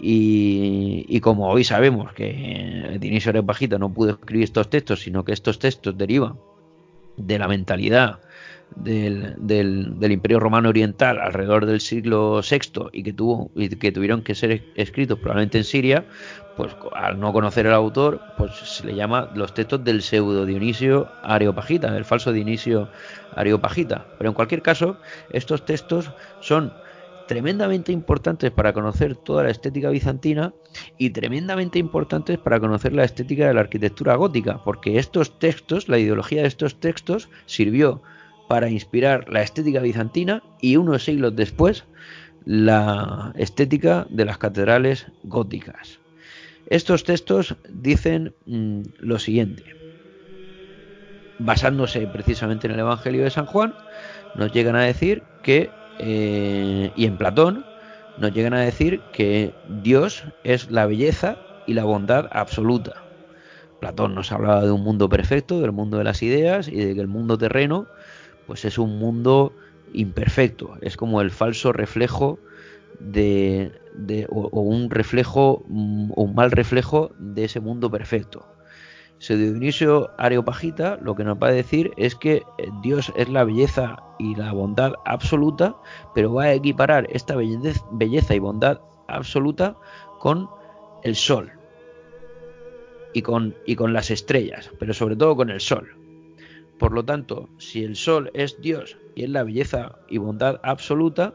[0.00, 5.58] Y, como hoy sabemos que Dionisio Areopagita no pudo escribir estos textos, sino que estos
[5.58, 6.38] textos derivan
[7.16, 8.20] de la mentalidad
[8.76, 14.22] del, del, Imperio Romano Oriental alrededor del siglo VI y que, tuvo, y que tuvieron
[14.22, 16.04] que ser escritos probablemente en Siria,
[16.56, 21.08] pues al no conocer el autor, pues se le llama los textos del pseudo Dionisio
[21.22, 22.88] Areopagita, del falso Dionisio
[23.34, 24.06] Areopagita.
[24.18, 24.98] Pero en cualquier caso,
[25.32, 26.10] estos textos
[26.40, 26.72] son
[27.30, 30.52] tremendamente importantes para conocer toda la estética bizantina
[30.98, 35.98] y tremendamente importantes para conocer la estética de la arquitectura gótica, porque estos textos, la
[35.98, 38.02] ideología de estos textos, sirvió
[38.50, 41.84] para inspirar la estética bizantina y unos siglos después
[42.44, 46.00] la estética de las catedrales góticas.
[46.66, 49.62] Estos textos dicen mm, lo siguiente,
[51.38, 53.72] basándose precisamente en el Evangelio de San Juan,
[54.34, 55.70] nos llegan a decir que,
[56.00, 57.64] eh, y en Platón,
[58.18, 61.36] nos llegan a decir que Dios es la belleza
[61.68, 63.04] y la bondad absoluta.
[63.78, 67.00] Platón nos hablaba de un mundo perfecto, del mundo de las ideas y de que
[67.00, 67.86] el mundo terreno
[68.50, 69.52] pues es un mundo
[69.92, 72.40] imperfecto, es como el falso reflejo
[72.98, 73.70] de,
[74.28, 78.48] o, un reflejo mm, o un mal reflejo de ese mundo perfecto.
[79.18, 82.42] Se Dionisio Areopagita lo que nos va a decir es que eh,
[82.82, 85.76] Dios es la belleza y la bondad absoluta,
[86.12, 89.76] pero va a equiparar esta belleza, belleza y bondad absoluta
[90.18, 90.50] con
[91.04, 91.52] el sol
[93.12, 95.99] y con, y con las estrellas, pero sobre todo con el sol.
[96.80, 101.34] Por lo tanto, si el sol es Dios y es la belleza y bondad absoluta,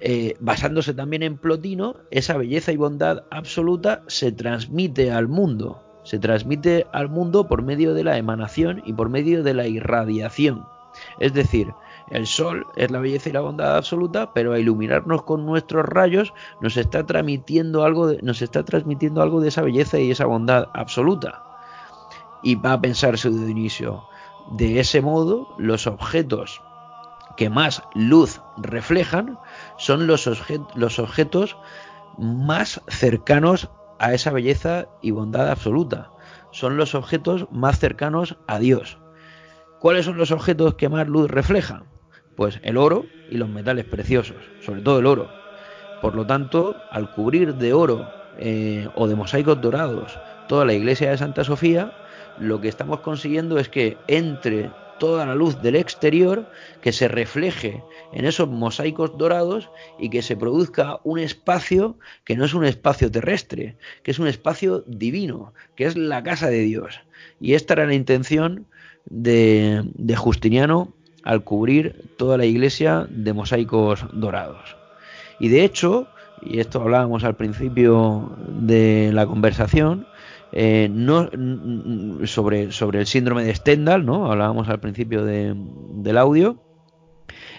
[0.00, 5.82] eh, basándose también en Plotino, esa belleza y bondad absoluta se transmite al mundo.
[6.04, 10.64] Se transmite al mundo por medio de la emanación y por medio de la irradiación.
[11.18, 11.74] Es decir,
[12.08, 16.32] el sol es la belleza y la bondad absoluta, pero a iluminarnos con nuestros rayos
[16.62, 20.68] nos está transmitiendo algo de, nos está transmitiendo algo de esa belleza y esa bondad
[20.72, 21.44] absoluta.
[22.42, 24.08] Y va a pensarse Dionisio,
[24.50, 26.60] de ese modo los objetos
[27.36, 29.38] que más luz reflejan
[29.78, 31.56] son los, objetos
[32.18, 36.10] más cercanos a esa belleza y bondad absoluta.
[36.50, 38.98] Son los objetos más cercanos a Dios.
[39.78, 41.84] ¿Cuáles son los objetos que más luz reflejan?
[42.36, 45.28] Pues el oro y los metales preciosos, sobre todo el oro.
[46.02, 51.10] Por lo tanto, al cubrir de oro eh, o de mosaicos dorados toda la iglesia
[51.10, 51.92] de Santa Sofía,
[52.40, 56.50] lo que estamos consiguiendo es que entre toda la luz del exterior,
[56.82, 57.82] que se refleje
[58.12, 63.10] en esos mosaicos dorados y que se produzca un espacio que no es un espacio
[63.10, 67.00] terrestre, que es un espacio divino, que es la casa de Dios.
[67.40, 68.66] Y esta era la intención
[69.06, 70.92] de, de Justiniano
[71.24, 74.76] al cubrir toda la iglesia de mosaicos dorados.
[75.38, 76.08] Y de hecho,
[76.42, 80.06] y esto hablábamos al principio de la conversación,
[80.52, 81.28] eh, no,
[82.26, 84.30] sobre, sobre el síndrome de Stendhal, ¿no?
[84.30, 86.58] Hablábamos al principio del audio.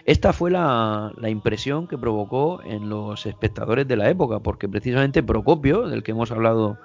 [0.06, 5.88] Esta fue la, impresión que provocó en los espectadores de la época, porque precisamente Procopio,
[5.88, 6.80] del que hemos hablado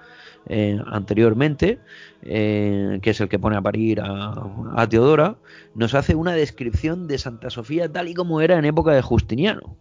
[0.49, 1.81] eh, anteriormente,
[2.23, 5.37] eh, que es el que pone a parir a, Teodora,
[5.75, 9.77] nos hace una descripción de Santa Sofía tal y como era en época de Justiniano.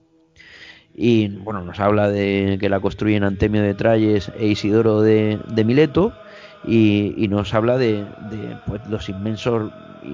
[0.96, 6.14] Y bueno, nos habla de que la construyen Antemio de Tralles e Isidoro de, Mileto,
[6.66, 8.06] y, nos habla de,
[8.66, 9.72] pues, los inmensos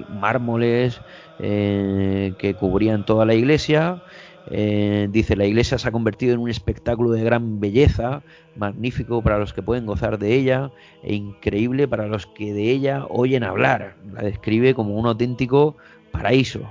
[0.08, 1.00] mármoles
[1.38, 4.02] eh, que cubrían toda la iglesia,
[4.50, 8.22] eh, dice, la iglesia se ha convertido en un espectáculo de gran belleza,
[8.56, 10.72] magnífico para los que pueden gozar de ella
[11.02, 13.96] e increíble para los que de ella oyen hablar.
[14.12, 15.76] La describe como un auténtico
[16.10, 16.62] paraíso.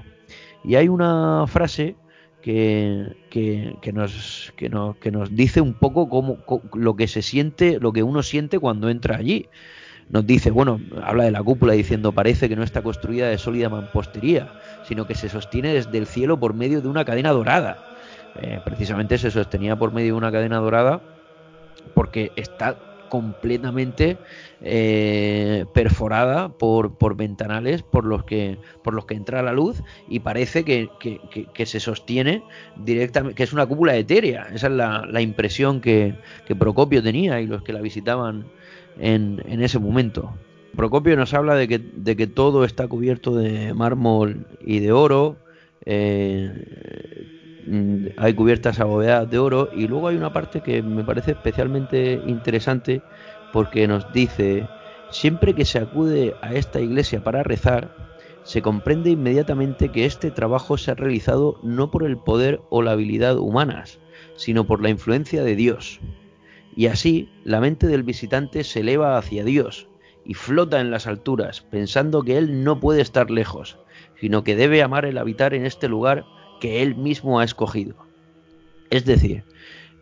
[0.64, 1.96] Y hay una frase
[2.42, 6.38] que, que, nos, que, nos, que nos dice un poco cómo,
[6.76, 9.48] lo que se siente, lo que uno siente cuando entra allí.
[10.10, 13.70] Nos dice, bueno, habla de la cúpula diciendo, parece que no está construida de sólida
[13.70, 14.52] mampostería
[14.88, 17.78] sino que se sostiene desde el cielo por medio de una cadena dorada.
[18.42, 21.02] Eh, precisamente se sostenía por medio de una cadena dorada
[21.94, 22.76] porque está
[23.12, 24.18] completamente
[24.62, 30.22] eh, perforada por, por, ventanales por los que por los que entra la luz y
[30.22, 30.88] parece que,
[31.66, 32.42] se sostiene
[32.78, 36.16] directamente que es una cúpula etérea esa es la, impresión que,
[36.58, 38.46] Procopio tenía y los que la visitaban
[38.98, 40.34] en, en ese momento
[40.74, 45.36] Procopio nos habla de que, de que todo está cubierto de mármol y de oro.
[45.86, 47.41] Eh,
[48.18, 53.02] hay cubiertas abovedadas de oro y luego hay una parte que me parece especialmente interesante
[53.54, 54.68] porque nos dice
[55.10, 57.96] siempre que se acude a esta iglesia para rezar
[58.44, 62.92] se comprende inmediatamente que este trabajo se ha realizado no por el poder o la
[62.92, 64.00] habilidad humanas
[64.36, 66.00] sino por la influencia de Dios.
[66.76, 69.88] Y así la mente del visitante se eleva hacia Dios
[70.26, 73.78] y flota en las alturas, pensando que él no puede estar lejos,
[74.20, 76.26] sino que debe amar el habitar en este lugar
[76.62, 77.96] que él mismo ha escogido.
[78.90, 79.44] Es decir,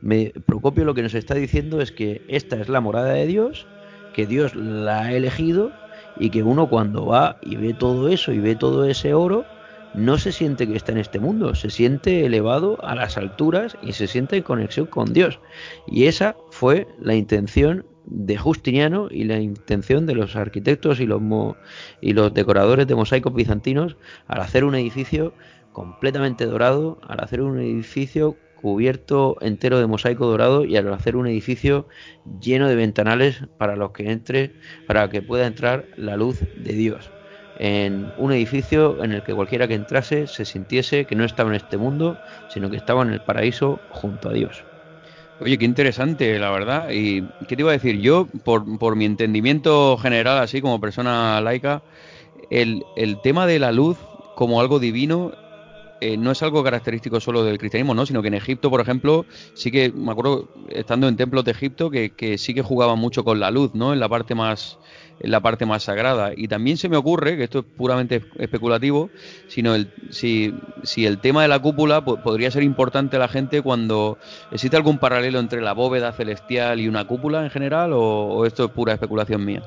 [0.01, 3.66] me, Procopio lo que nos está diciendo es que esta es la morada de Dios,
[4.14, 5.72] que Dios la ha elegido
[6.20, 9.45] y que uno cuando va y ve todo eso y ve todo ese oro,
[9.95, 13.93] no se siente que está en este mundo, se siente elevado a las alturas y
[13.93, 15.39] se siente en conexión con Dios.
[15.88, 21.22] Y esa fue la intención de Justiniano y la intención de los arquitectos y los,
[22.01, 23.97] y los decoradores de mosaicos bizantinos
[24.28, 25.34] al hacer un edificio
[25.80, 31.25] completamente dorado, al hacer un edificio cubierto entero de mosaico dorado y al hacer un
[31.25, 31.88] edificio
[32.41, 34.51] lleno de ventanales para los que entre,
[34.88, 37.09] para que pueda entrar la luz de Dios.
[37.59, 41.55] En un edificio en el que cualquiera que entrase se sintiese que no estaba en
[41.55, 42.17] este mundo,
[42.49, 44.65] sino que estaba en el paraíso junto a Dios.
[45.39, 46.89] Oye, qué interesante, la verdad.
[46.91, 48.01] ¿Y qué te iba a decir?
[48.01, 51.84] Yo, por, por mi entendimiento general, así como persona laica,
[52.49, 53.97] el, el tema de la luz
[54.36, 55.34] como algo divino
[56.02, 58.06] eh, no es algo característico solo del cristianismo, ¿no?
[58.06, 61.89] Sino que en Egipto, por ejemplo, sí que, me acuerdo, estando en templos de Egipto,
[61.89, 63.93] que, que sí que jugaban mucho con la luz, ¿no?
[63.93, 64.80] En la parte más
[65.20, 66.32] en la parte más sagrada.
[66.36, 69.10] Y también se me ocurre, que esto es puramente especulativo,
[69.47, 73.62] sino el, si, si el tema de la cúpula podría ser importante a la gente
[73.62, 74.18] cuando
[74.52, 78.72] existe algún paralelo entre la bóveda celestial y una cúpula en general, o, esto es
[78.72, 79.64] pura especulación mía.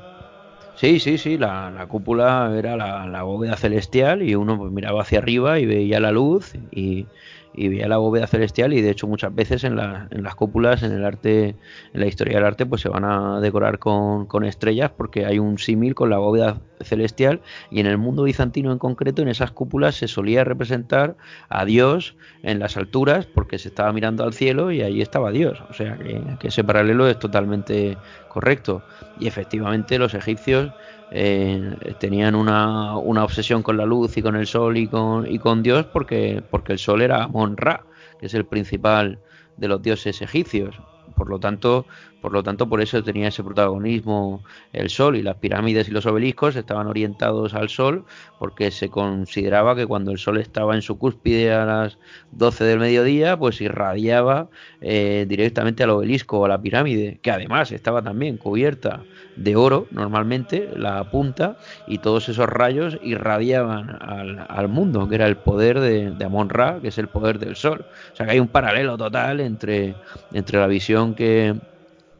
[0.82, 5.18] Sí, sí, sí, la, la cúpula era la, bóveda celestial y uno pues, miraba hacia
[5.20, 7.06] arriba y veía la luz y,
[7.54, 10.92] y veía la bóveda celestial y de hecho muchas veces en, en las cúpulas, en
[10.92, 11.56] el arte,
[11.92, 15.58] en la historia del arte, pues se van a decorar con, estrellas porque hay un
[15.58, 17.40] símil con la bóveda celestial
[17.70, 21.16] y en el mundo bizantino en concreto en esas cúpulas se solía representar
[21.48, 25.62] a Dios en las alturas porque se estaba mirando al cielo y ahí estaba Dios.
[25.70, 27.96] O sea que, ese paralelo es totalmente
[28.28, 28.82] correcto.
[29.20, 30.72] Y efectivamente los egipcios
[31.14, 35.38] eh, tenían una, una, obsesión con la luz y con el sol y con, y
[35.38, 37.84] con Dios porque, porque el sol era Mon-Ra,
[38.18, 39.18] que es el principal
[39.58, 40.74] de los dioses egipcios.
[41.14, 41.84] Por lo tanto,
[42.22, 46.06] por lo tanto, por eso tenía ese protagonismo el Sol y las pirámides y los
[46.06, 48.04] obeliscos estaban orientados al Sol
[48.38, 51.98] porque se consideraba que cuando el Sol estaba en su cúspide a las
[52.30, 54.48] 12 del mediodía, pues irradiaba
[54.80, 59.02] eh, directamente al obelisco o a la pirámide, que además estaba también cubierta
[59.34, 61.56] de oro normalmente, la punta,
[61.88, 66.88] y todos esos rayos irradiaban al, mundo, que era el poder de, de Amon-Ra, que
[66.88, 67.84] es el poder del Sol.
[68.12, 69.96] O sea que hay un paralelo total entre,
[70.32, 71.56] entre la visión que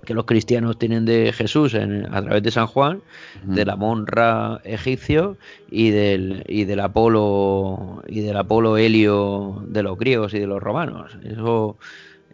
[0.05, 3.03] que los cristianos tienen de Jesús en, a través de San Juan,
[3.45, 5.37] del Amon-Ra egipcio
[5.71, 10.61] y del y del Apolo y del Apolo Helio de los griegos y de los
[10.61, 11.17] romanos.
[11.25, 11.77] Eso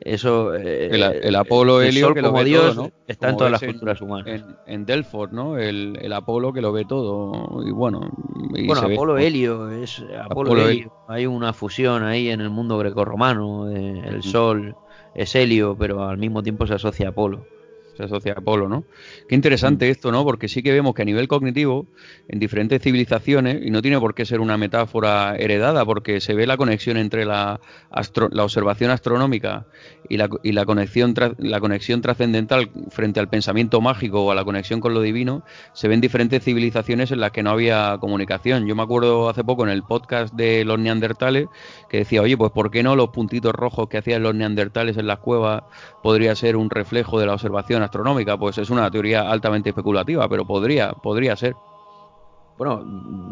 [0.01, 0.91] eso eh,
[1.23, 2.93] el, Apolo Helio que lo ve Dios todo, ¿no?
[3.07, 4.45] está en todas las culturas humanas.
[4.67, 5.59] En, Delfort, ¿no?
[5.59, 8.09] El, Apolo que lo ve todo y bueno.
[8.67, 10.93] bueno, Apolo Helio es Apolo, Helio.
[11.09, 13.69] Hay una fusión ahí en el mundo grecorromano.
[13.71, 14.77] el Sol
[15.15, 17.45] es Helio, pero al mismo tiempo se asocia a Apolo
[17.99, 18.85] se asocia a Apolo, ¿no?
[19.29, 19.91] Qué interesante mm.
[19.91, 20.23] esto, ¿no?
[20.25, 21.89] Porque sí que vemos que a nivel cognitivo,
[22.29, 26.47] en diferentes civilizaciones, y no tiene por qué ser una metáfora heredada, porque se ve
[26.47, 27.61] la conexión entre la,
[28.31, 29.67] la observación astronómica
[30.09, 34.45] y la, y la conexión, la conexión trascendental frente al pensamiento mágico o a la
[34.45, 35.43] conexión con lo divino,
[35.73, 38.69] se ven diferentes civilizaciones en las que no había comunicación.
[38.69, 41.47] Yo me acuerdo hace poco en el podcast de los neandertales
[41.89, 45.07] que decía, oye, pues ¿por qué no los puntitos rojos que hacían los neandertales en
[45.07, 45.63] las cuevas
[46.03, 50.47] podría ser un reflejo de la observación astronómica, pues es una teoría altamente especulativa, pero
[50.47, 51.55] podría, podría ser.
[52.59, 52.85] Bueno,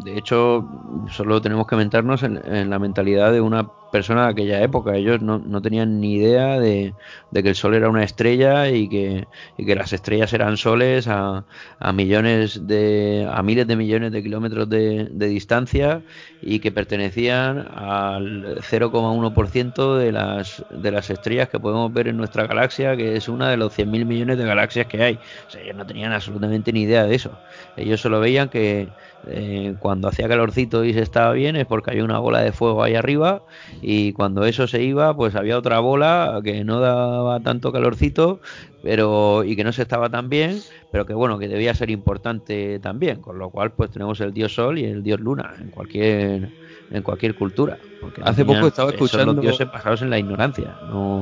[0.05, 0.65] de hecho,
[1.09, 4.95] solo tenemos que mentarnos en, la mentalidad de una persona de aquella época.
[4.95, 6.93] Ellos no, no tenían ni idea de,
[7.33, 11.43] que el Sol era una estrella y que, que las estrellas eran soles a,
[11.77, 16.03] a, millones de, a miles de millones de kilómetros de, de distancia
[16.41, 22.47] y que pertenecían al 0,1% de las, de las estrellas que podemos ver en nuestra
[22.47, 25.19] galaxia, que es una de los 100.000 millones de galaxias que hay.
[25.47, 27.37] O sea, ellos no tenían absolutamente ni idea de eso.
[27.75, 28.87] Ellos solo veían que
[29.25, 32.83] eh, cuando hacía calorcito y se estaba bien es porque había una bola de fuego
[32.83, 33.41] ahí arriba
[33.81, 38.39] y cuando eso se iba pues había otra bola que no daba tanto calorcito
[38.83, 40.61] pero y que no se estaba tan bien
[40.91, 44.53] pero que bueno que debía ser importante también con lo cual pues tenemos el dios
[44.53, 46.49] sol y el dios luna en cualquier
[46.91, 51.21] en cualquier cultura porque hace poco estaba escuchando los dioses basados en la ignorancia no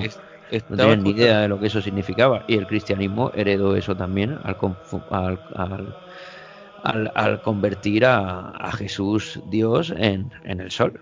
[0.70, 4.38] no tenían ni idea de lo que eso significaba y el cristianismo heredó eso también
[4.44, 4.58] al,
[5.10, 5.96] al al,
[7.44, 11.02] convertir a, Jesús Dios en, el sol.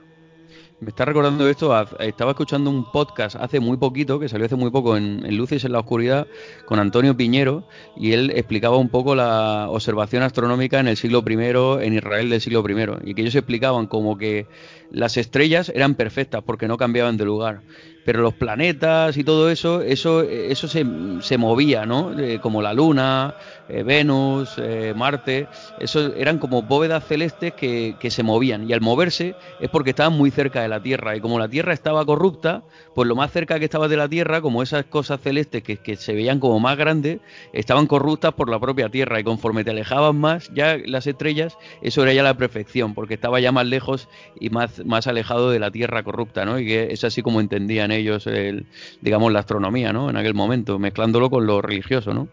[0.80, 4.70] Me está recordando esto, estaba escuchando un podcast hace muy poquito, que salió hace muy
[4.70, 6.28] poco en, en, Luces en la Oscuridad,
[6.66, 7.66] con Antonio Piñero,
[7.96, 12.41] y él explicaba un poco la observación astronómica en el siglo I, en Israel del
[12.41, 14.48] siglo I, y que ellos explicaban como que
[14.91, 17.62] las estrellas eran perfectas porque no cambiaban de lugar
[18.06, 20.86] pero los planetas y todo eso, eso, eso se,
[21.22, 22.18] se movía, ¿no?
[22.20, 23.36] Eh, como la Luna,
[23.70, 25.48] eh, Venus, eh, Marte,
[25.80, 30.14] eso eran como bóvedas celestes que, que, se movían y al moverse es porque estaban
[30.14, 32.64] muy cerca de la Tierra y como la Tierra estaba corrupta,
[32.94, 35.96] pues lo más cerca que estabas de la Tierra, como esas cosas celestes que, que
[35.96, 37.20] se veían como más grandes,
[37.54, 42.04] estaban corruptas por la propia Tierra y conforme te alejabas más, ya las estrellas, eso
[42.04, 44.10] era ya la perfección, porque estaba ya más lejos
[44.40, 46.60] y más, más alejado de la Tierra corrupta, ¿no?
[46.60, 48.65] Y que es así como entendían ellos, el,
[49.02, 50.10] digamos, la astronomía, ¿no?
[50.10, 52.28] En aquel momento, mezclándolo con lo religioso, ¿no?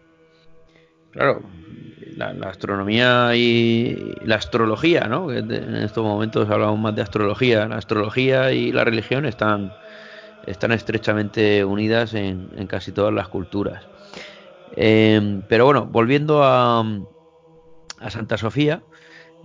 [1.11, 1.41] Claro,
[2.15, 5.31] la, astronomía y la astrología, ¿no?
[5.31, 7.67] En estos momentos hablamos más de astrología.
[7.67, 9.73] La astrología y la religión están,
[10.45, 13.83] están estrechamente unidas en, casi todas las culturas.
[14.75, 16.79] Em, pero bueno, volviendo a,
[17.99, 18.83] a Santa Sofía,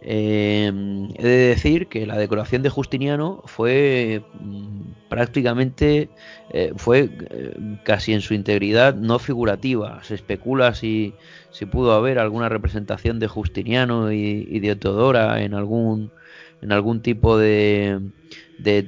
[0.02, 0.70] eh,
[1.16, 6.10] he de decir que la decoración de Justiniano fue mm, prácticamente,
[6.50, 7.54] eh, fue eh,
[7.84, 10.02] casi en su integridad no figurativa.
[10.04, 11.14] Se especula si,
[11.50, 16.10] si pudo haber alguna representación de Justiniano y, de Teodora en algún,
[16.62, 18.00] en algún tipo de,
[18.58, 18.82] de,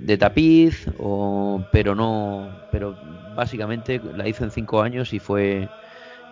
[0.00, 2.96] de, tapiz, o, pero no, pero
[3.36, 5.68] básicamente la hizo en cinco años y fue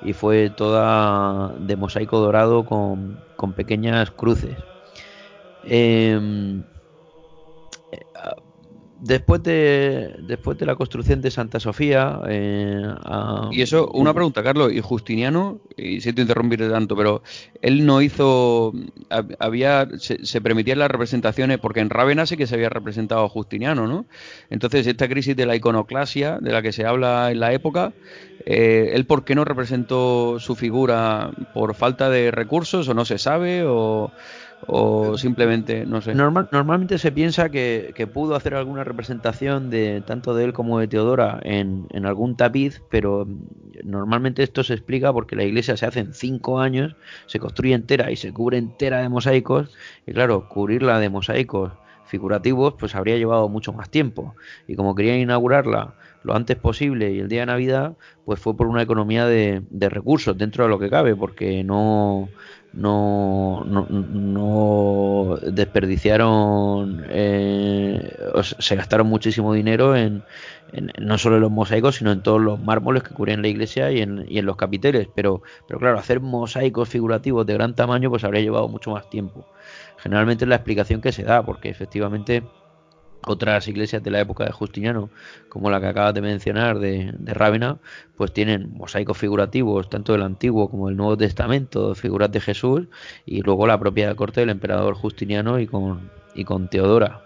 [0.03, 4.57] y fue toda de mosaico dorado con, con pequeñas cruces.
[5.65, 6.65] Em,
[9.03, 12.87] después de después de la construcción de Santa Sofía eh,
[13.51, 17.23] y eso una pregunta Carlos y Justiniano y siento interrumpirte tanto pero
[17.63, 18.73] él no hizo
[19.41, 23.89] había se, permitían las representaciones porque en Rávena sí que se había representado a Justiniano
[23.89, 24.07] no
[24.51, 27.93] entonces esta crisis de la iconoclasia de la que se habla en la época
[28.47, 33.19] eh, él por qué no representó su figura por falta de recursos o no se
[33.19, 34.13] sabe o
[34.67, 36.15] o simplemente, no sé.
[36.15, 41.41] normalmente se piensa que, pudo hacer alguna representación de tanto de él como de Teodora
[41.43, 43.27] en, en, algún tapiz, pero
[43.85, 46.95] normalmente esto se explica porque la iglesia se hace en cinco años,
[47.27, 49.71] se construye entera y se cubre entera de mosaicos,
[50.07, 51.73] y claro, cubrirla de mosaicos
[52.07, 54.35] figurativos pues habría llevado mucho más tiempo.
[54.69, 58.67] Y como querían inaugurarla lo antes posible y el día de Navidad, pues fue por
[58.67, 62.29] una economía de, de recursos dentro de lo que cabe, porque no
[62.73, 70.25] no, no, desperdiciaron, eh, se gastaron muchísimo dinero en,
[70.99, 74.01] no solo en los mosaicos, sino en todos los mármoles que cubrían la iglesia y
[74.01, 75.09] en, y en los capiteles.
[75.15, 79.47] Pero, pero claro, hacer mosaicos figurativos de gran tamaño pues habría llevado mucho más tiempo.
[79.99, 82.43] Generalmente es la explicación que se da, porque efectivamente
[83.27, 85.11] otras iglesias de la época de Justiniano,
[85.49, 87.79] como la que acabas de mencionar de, de Rávena,
[88.17, 92.89] pues tienen mosaicos figurativos, tanto del Antiguo como del Nuevo Testamento, figuras de Jesús,
[93.27, 97.23] y luego la propia corte del emperador Justiniano y con, y con Teodora.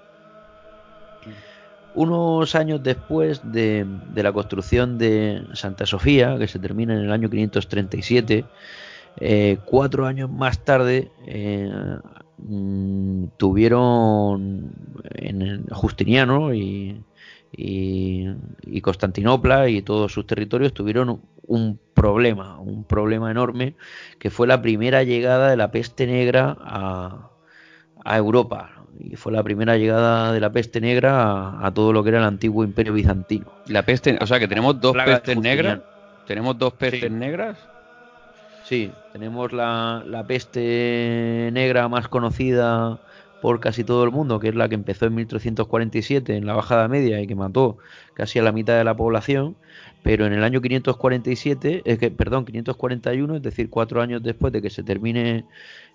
[1.95, 7.13] Unos años después de, de la construcción de Santa Sofía, que se termina en el
[7.13, 8.45] año 537,
[9.19, 11.71] eh, cuatro años más tarde eh,
[12.39, 14.73] Mm, tuvieron
[15.15, 17.03] en Justiniano y,
[17.51, 23.75] y, Constantinopla y todos sus territorios tuvieron un problema, un problema enorme,
[24.19, 27.31] que fue la primera llegada de la peste negra a,
[28.05, 28.73] a Europa.
[28.99, 32.25] Y fue la primera llegada de la peste negra a, todo lo que era el
[32.25, 33.47] antiguo imperio bizantino.
[33.67, 35.81] La peste, o sea que tenemos dos pestes negras.
[36.27, 37.59] Tenemos dos pestes negras.
[38.69, 42.99] Sí, tenemos la, peste negra más conocida
[43.41, 46.89] por casi todo el mundo, que es la que empezó en 1347 en la Bajada
[46.89, 47.79] Media y que mató
[48.15, 49.57] casi a la mitad de la población,
[50.03, 54.61] pero en el año 547, es que, perdón, 541, es decir, cuatro años después de
[54.61, 55.45] que se termine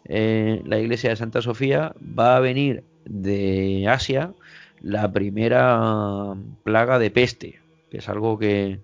[0.05, 4.31] eh, la iglesia de Santa Sofía, va a venir de Asia
[4.79, 8.79] la primera plaga de peste, que es algo que,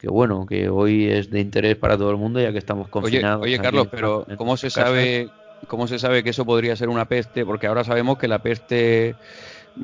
[0.00, 3.42] que bueno, que hoy es de interés para todo el mundo ya que estamos confinados.
[3.42, 5.28] Oye, Carlos, pero ¿cómo se sabe
[5.68, 7.44] cómo se sabe que eso podría ser una peste?
[7.44, 9.14] Porque ahora sabemos que la peste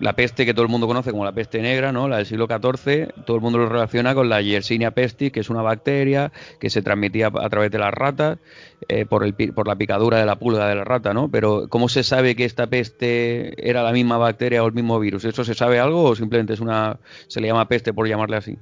[0.01, 2.09] la peste que todo el mundo conoce como la peste negra, ¿no?
[2.09, 5.51] La del siglo XIV, todo el mundo lo relaciona con la Yersinia pestis, que es
[5.51, 8.38] una bacteria que se transmitía a través de las ratas
[8.88, 11.30] eh, por, el, por la picadura de la pulga de la rata, ¿no?
[11.30, 15.24] Pero ¿cómo se sabe que esta peste era la misma bacteria o el mismo virus?
[15.24, 16.98] ¿Eso se sabe algo o simplemente es una
[17.28, 18.59] se le llama peste por llamarle así?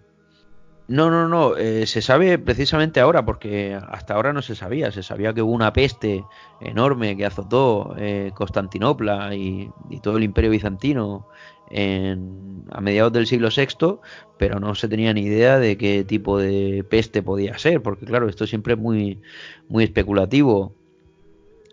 [0.87, 4.93] No, no, no, eh, se sabe precisamente ahora, porque hasta ahora no se sabía.
[4.93, 6.25] Se sabía que hubo una peste
[6.61, 9.71] enorme que azotó eh, Constantinopla y,
[10.03, 11.27] todo el imperio bizantino
[11.71, 13.99] en, a mediados del siglo VI,
[14.37, 18.29] pero no se tenía ni idea de qué tipo de peste podía ser, porque claro,
[18.29, 19.23] esto siempre es muy,
[19.69, 20.75] muy especulativo.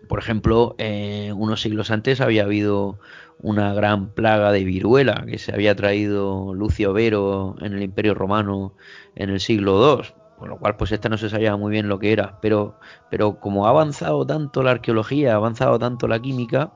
[0.08, 2.98] Por ejemplo, eh, unos siglos antes había habido
[3.42, 8.74] una gran plaga de viruela que se había traído Lucio Vero en el Imperio Romano
[9.16, 10.06] en el siglo II,
[10.38, 12.78] con lo cual pues esta no se sabía muy bien lo que era, pero,
[13.10, 16.72] pero como ha avanzado tanto la arqueología, ha avanzado tanto la química,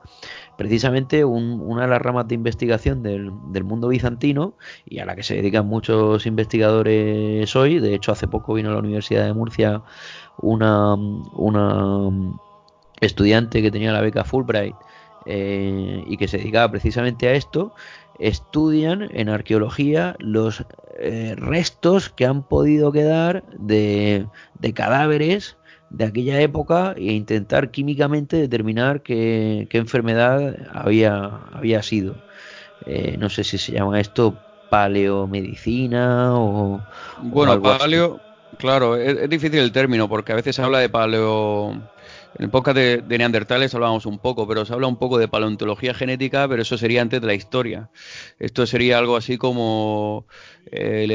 [0.57, 5.23] precisamente una de las ramas de investigación del, del, mundo bizantino y a la que
[5.23, 9.83] se dedican muchos investigadores hoy, de hecho hace poco vino a la Universidad de Murcia
[10.37, 12.09] una, una
[13.01, 14.75] estudiante que tenía la beca Fulbright
[15.27, 17.73] eh, y que se dedicaba precisamente a esto,
[18.17, 20.63] estudian en arqueología los
[20.97, 24.25] eh, restos que han podido quedar de,
[24.73, 25.57] cadáveres
[25.89, 32.15] de aquella época e intentar químicamente determinar qué, enfermedad había, había sido.
[32.85, 34.37] Eh, no sé si se llama esto
[34.69, 36.81] paleomedicina o...
[37.21, 38.21] Bueno, paleo,
[38.57, 41.75] claro, es, es, difícil el término porque a veces se habla de paleo
[42.37, 45.95] en el podcast de, Neandertales hablábamos un poco, pero se habla un poco de paleontología
[45.95, 47.89] genética, pero eso sería antes de la historia.
[48.37, 50.27] Esto sería algo así como
[50.71, 51.11] el,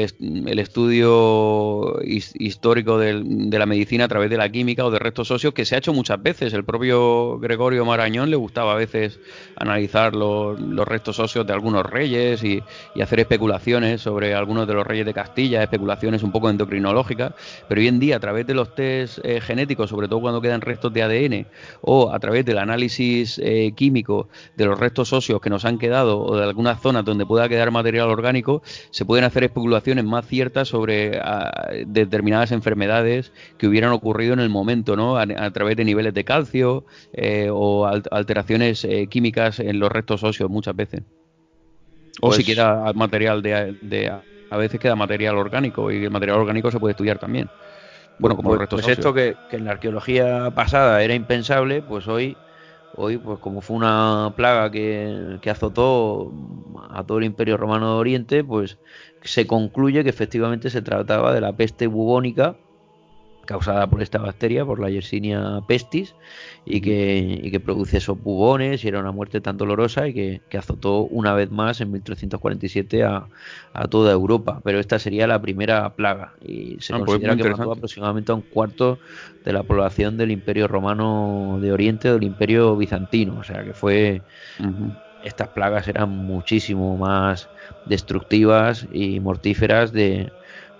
[0.59, 5.63] estudio histórico de la medicina a través de la química o de restos óseos que
[5.63, 6.53] se ha hecho muchas veces.
[6.53, 9.19] El propio Gregorio Marañón le gustaba a veces
[9.55, 12.61] analizar los, restos óseos de algunos reyes y,
[13.01, 17.33] hacer especulaciones sobre algunos de los reyes de Castilla, especulaciones un poco endocrinológicas,
[17.67, 20.61] pero hoy en día a través de los test eh, genéticos, sobre todo cuando quedan
[20.61, 21.12] restos de ADN
[21.81, 26.19] o a través del análisis eh, químico de los restos óseos que nos han quedado
[26.19, 28.61] o de algunas zonas donde pueda quedar material orgánico,
[28.91, 34.49] se pueden hacer especulaciones más ciertas sobre ah, determinadas enfermedades que hubieran ocurrido en el
[34.49, 35.17] momento, ¿no?
[35.17, 40.49] A, través de niveles de calcio eh, o alteraciones eh, químicas en los restos óseos
[40.49, 41.01] muchas veces.
[42.21, 44.11] O si pues queda material de,
[44.49, 47.49] a veces queda material orgánico y el material orgánico se puede estudiar también.
[48.19, 52.37] Bueno, como pues, pues esto que, en la arqueología pasada era impensable, pues hoy,
[52.95, 56.31] hoy pues como fue una plaga que, que azotó
[56.89, 58.77] a todo el Imperio Romano de Oriente, pues
[59.23, 62.55] se concluye que efectivamente se trataba de la peste bubónica
[63.45, 66.15] causada por esta bacteria, por la Yersinia pestis,
[66.65, 71.01] y que, que produce esos bubones y era una muerte tan dolorosa y que, azotó
[71.01, 73.25] una vez más en 1347 a,
[73.73, 74.61] a, toda Europa.
[74.63, 78.35] Pero esta sería la primera plaga y se ah, pues considera que mató aproximadamente a
[78.35, 78.99] un cuarto
[79.43, 83.39] de la población del Imperio Romano de Oriente o del Imperio Bizantino.
[83.39, 84.21] O sea que fue...
[85.23, 87.47] Estas plagas eran muchísimo más
[87.85, 90.33] destructivas y mortíferas de,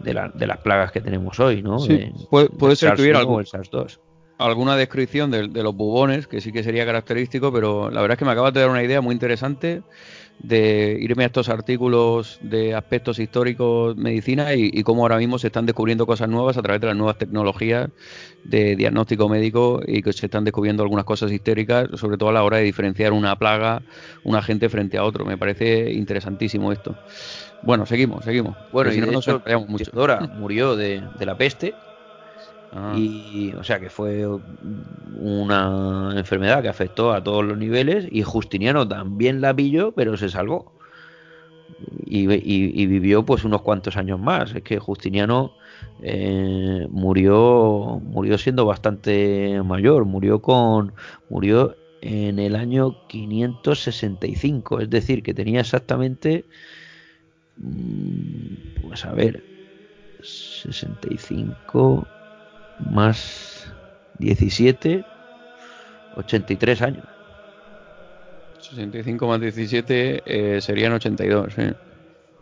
[0.04, 1.78] de, las plagas que tenemos hoy, ¿no?
[2.30, 3.24] puede, ser que hubiera
[4.38, 8.26] alguna descripción de, los bubones, que sí que sería característico, pero la verdad es que
[8.26, 9.84] me acabas de dar una idea muy interesante
[10.40, 15.48] de irme a estos artículos de aspectos históricos medicina y, y, cómo ahora mismo se
[15.48, 17.90] están descubriendo cosas nuevas a través de las nuevas tecnologías
[18.44, 22.44] de diagnóstico médico y que se están descubriendo algunas cosas históricas, sobre todo a la
[22.44, 23.84] hora de diferenciar una plaga,
[24.24, 25.24] un agente frente a otro.
[25.24, 26.98] Me parece interesantísimo esto.
[27.64, 28.58] Bueno, seguimos, seguimos.
[28.72, 29.28] Bueno, y si no nos
[29.68, 29.92] mucho.
[29.94, 31.74] Dora murió de, la peste.
[32.74, 32.94] Ah.
[32.98, 34.28] Y, o sea, que fue
[35.18, 38.08] una enfermedad que afectó a todos los niveles.
[38.12, 40.74] Y Justiniano también la pilló, pero se salvó.
[42.06, 42.28] Y,
[42.86, 44.54] vivió pues unos cuantos años más.
[44.54, 45.54] Es que Justiniano
[46.02, 50.04] eh, murió, murió siendo bastante mayor.
[50.04, 50.94] Murió con,
[51.30, 54.82] murió en el año 565.
[54.82, 56.46] Es decir, que tenía exactamente
[58.82, 59.44] pues a ver,
[60.22, 62.08] 65
[62.92, 63.72] más
[64.20, 65.06] 17,
[66.16, 67.06] 83 años.
[68.60, 71.54] 65 más 17 eh, serían 82,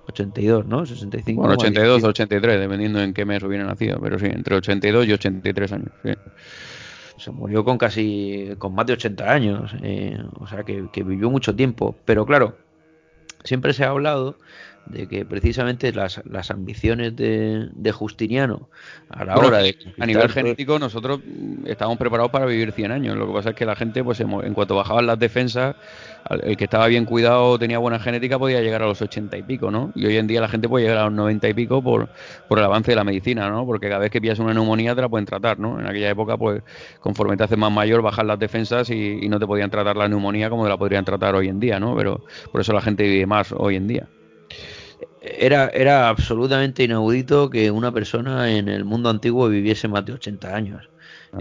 [0.07, 0.85] 82, ¿no?
[0.85, 5.07] 65 bueno, 82 o 83, dependiendo en qué mes hubiera nacido, pero sí, entre 82
[5.07, 5.91] y 83 años.
[7.17, 11.29] Se murió con casi, con más de 80 años, eh, o sea que, que vivió
[11.29, 11.95] mucho tiempo.
[12.05, 12.57] Pero claro,
[13.43, 14.37] siempre se ha hablado
[14.85, 18.69] de que precisamente las, las ambiciones de, de, Justiniano
[19.09, 19.77] a la hora de...
[19.99, 21.21] A nivel genético nosotros
[21.65, 23.17] estábamos preparados para vivir 100 años.
[23.17, 25.75] Lo que pasa es que la gente, pues en cuanto bajaban las defensas,
[26.29, 29.71] el que estaba bien cuidado, tenía buena genética, podía llegar a los 80 y pico,
[29.71, 29.91] ¿no?
[29.95, 32.09] Y hoy en día la gente puede llegar a los 90 y pico por,
[32.47, 33.65] por el avance de la medicina, ¿no?
[33.65, 35.79] Porque cada vez que pillas una neumonía te la pueden tratar, ¿no?
[35.79, 36.61] En aquella época, pues
[36.99, 40.07] conforme te haces más mayor, bajan las defensas y, y no te podían tratar la
[40.07, 41.95] neumonía como te la podrían tratar hoy en día, ¿no?
[41.95, 44.07] Pero por eso la gente vive más hoy en día
[45.21, 50.55] era, era absolutamente inaudito que una persona en el mundo antiguo viviese más de 80
[50.55, 50.89] años.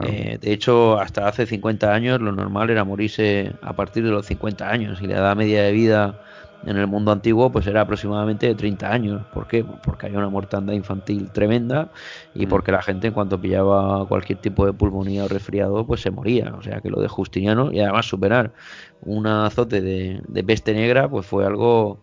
[0.02, 4.27] Eh, de hecho, hasta hace 50 años lo normal era morirse a partir de los
[4.27, 6.23] 50 años y la edad media de vida
[6.65, 9.23] en el mundo antiguo pues era aproximadamente de 30 años.
[9.32, 9.65] ¿Por qué?
[9.65, 11.90] Porque había una mortandad infantil tremenda
[12.35, 12.48] y mm.
[12.48, 16.55] porque la gente en cuanto pillaba cualquier tipo de pulmonía o resfriado pues se moría.
[16.57, 18.52] O sea que lo de Justiniano y además superar
[19.01, 22.01] un azote de, de peste negra pues fue algo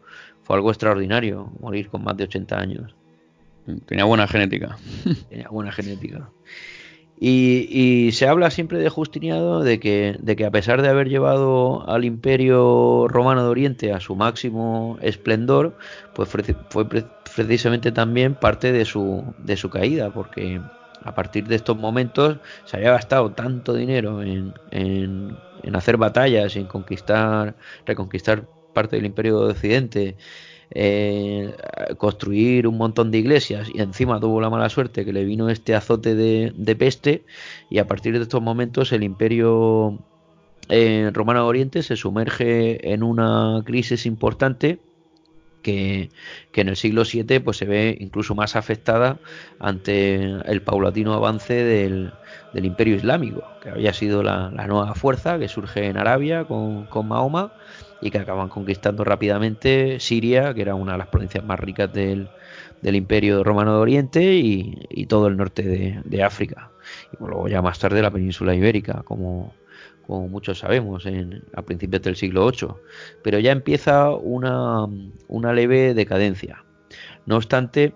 [0.47, 2.95] fue algo extraordinario morir con más de 80 años.
[3.85, 4.77] Tenía buena genética.
[5.29, 6.29] Tenía buena genética.
[7.19, 11.89] Y, se habla siempre de Justiniano de que, de que a pesar de haber llevado
[11.89, 15.77] al imperio romano de Oriente a su máximo esplendor,
[16.15, 16.85] pues fue,
[17.35, 20.61] precisamente también parte de su, de su caída, porque
[21.03, 26.55] a partir de estos momentos se había gastado tanto dinero en, en, en hacer batallas,
[26.55, 27.55] en conquistar,
[27.85, 28.45] reconquistar
[28.77, 30.15] parte del imperio de Occidente,
[30.69, 31.55] eh,
[31.97, 35.73] construir un montón de iglesias y encima tuvo la mala suerte que le vino este
[35.73, 37.23] azote de, peste
[37.71, 39.97] y a partir de estos momentos el imperio
[40.69, 44.77] eh, romano de Oriente se sumerge en una crisis importante
[45.63, 46.11] que,
[46.53, 49.17] en el siglo VII pues se ve incluso más afectada
[49.59, 50.15] ante
[50.51, 52.13] el paulatino avance del,
[52.53, 57.53] imperio islámico, que había sido la, nueva fuerza que surge en Arabia con, con Mahoma
[58.01, 62.29] y que acaban conquistando rápidamente Siria, que era una de las provincias más ricas del,
[62.83, 66.71] Imperio Romano de Oriente y, todo el norte de, África.
[67.13, 69.53] Y luego ya más tarde la península ibérica, como,
[70.05, 72.69] como muchos sabemos, en, a principios del siglo VIII.
[73.23, 74.85] Pero ya empieza una,
[75.27, 76.63] una leve decadencia.
[77.25, 77.93] No obstante,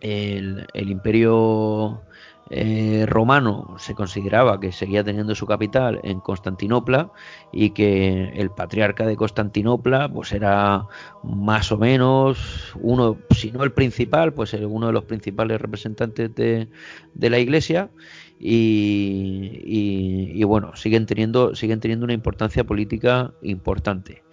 [0.00, 2.02] el, el imperio
[2.50, 7.10] eh, romano se consideraba que seguía teniendo su capital en Constantinopla
[7.52, 10.86] y que el patriarca de Constantinopla pues era
[11.22, 16.68] más o menos uno, si no el principal, pues uno de los principales representantes de,
[17.14, 17.90] la iglesia
[18.38, 24.23] y, y, bueno, siguen teniendo, siguen teniendo una importancia política importante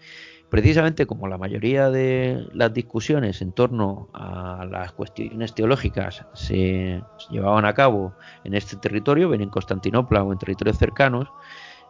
[0.51, 7.63] precisamente como la mayoría de las discusiones en torno a las cuestiones teológicas se llevaban
[7.63, 8.11] a cabo
[8.43, 11.29] en este territorio, bien en Constantinopla o en territorios cercanos,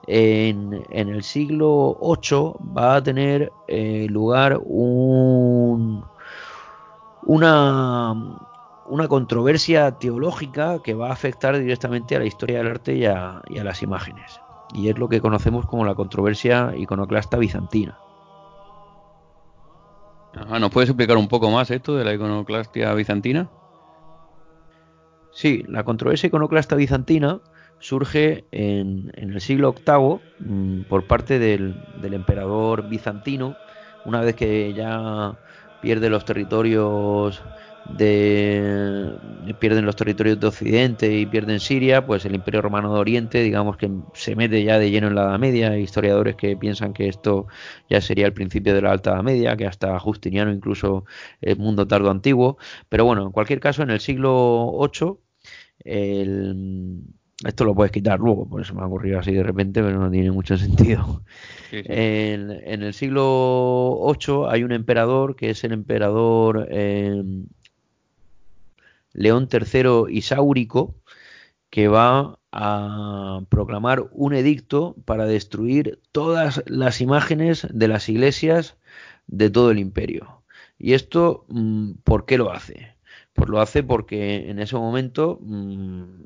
[0.06, 6.06] en, el siglo VIII va a tener eh, lugar un,
[7.24, 8.16] una,
[9.10, 13.58] controversia teológica que va a afectar directamente a la historia del arte y a, y
[13.58, 14.40] a las imágenes.
[14.76, 17.98] Y es lo que conocemos como la controversia iconoclasta bizantina.
[20.34, 23.50] ¿Nos puedes explicar un poco más esto de la iconoclastia bizantina?
[25.32, 27.42] Sí, la controversia iconoclasta bizantina
[27.80, 33.56] surge en, el siglo VIII mm, por parte del, del, emperador bizantino,
[34.06, 35.38] una vez que ya
[35.82, 37.42] pierde los territorios
[37.90, 39.14] de
[39.60, 43.78] pierden los territorios de Occidente y pierden Siria, pues el Imperio Romano de Oriente, digamos
[43.78, 45.72] que se mete ya de lleno en la Edad Media.
[45.72, 47.48] Hay historiadores que piensan que esto
[47.90, 51.06] ya sería el principio de la Alta Edad Media, que hasta Justiniano incluso
[51.42, 52.58] el mundo tardo antiguo.
[52.90, 55.18] Pero bueno, en cualquier caso, en el siglo VIII,
[57.46, 60.12] esto lo puedes quitar luego, por eso me ha ocurrido así de repente, pero no
[60.12, 61.24] tiene mucho sentido.
[61.74, 62.52] En,
[62.84, 67.24] el siglo VIII hay un emperador que es el emperador eh,
[69.14, 70.96] León III Isáurico,
[71.70, 78.78] que va a proclamar un edicto para destruir todas las imágenes de las iglesias
[79.28, 80.44] de todo el imperio.
[80.78, 82.96] ¿Y esto mm, por qué lo hace?
[83.34, 86.24] Pues lo hace porque en ese momento mm,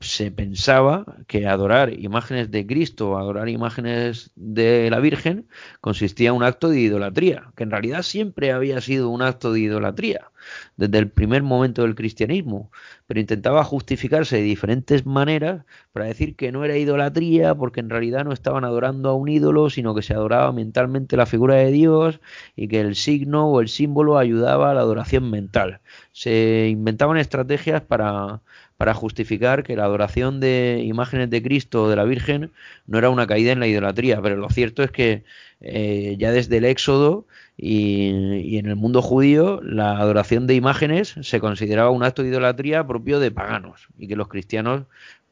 [0.00, 5.46] se pensaba que adorar imágenes de Cristo o adorar imágenes de la Virgen
[5.82, 9.60] consistía en un acto de idolatría, que en realidad siempre había sido un acto de
[9.60, 10.30] idolatría
[10.76, 12.70] desde el primer momento del cristianismo,
[13.06, 18.24] pero intentaba justificarse de diferentes maneras para decir que no era idolatría porque en realidad
[18.24, 22.20] no estaban adorando a un ídolo, sino que se adoraba mentalmente la figura de Dios
[22.56, 25.80] y que el signo o el símbolo ayudaba a la adoración mental.
[26.12, 28.40] Se inventaban estrategias para
[28.80, 32.50] para justificar que la adoración de imágenes de Cristo o de la Virgen
[32.86, 35.22] no era una caída en la idolatría, pero lo cierto es que
[35.60, 37.26] eh, ya desde el Éxodo
[37.58, 42.86] y, en el mundo judío la adoración de imágenes se consideraba un acto de idolatría
[42.86, 44.84] propio de paganos y que los cristianos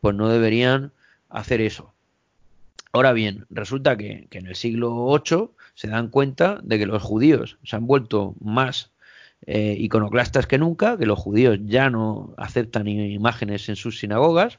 [0.03, 0.93] pues no deberían
[1.31, 1.95] hacer eso.
[2.93, 7.03] Ahora bien, resulta que, que en el siglo VIII se dan cuenta de que los
[7.03, 8.91] judíos se han vuelto más
[9.47, 14.59] eh, iconoclastas que nunca, que los judíos ya no aceptan imágenes en sus sinagogas.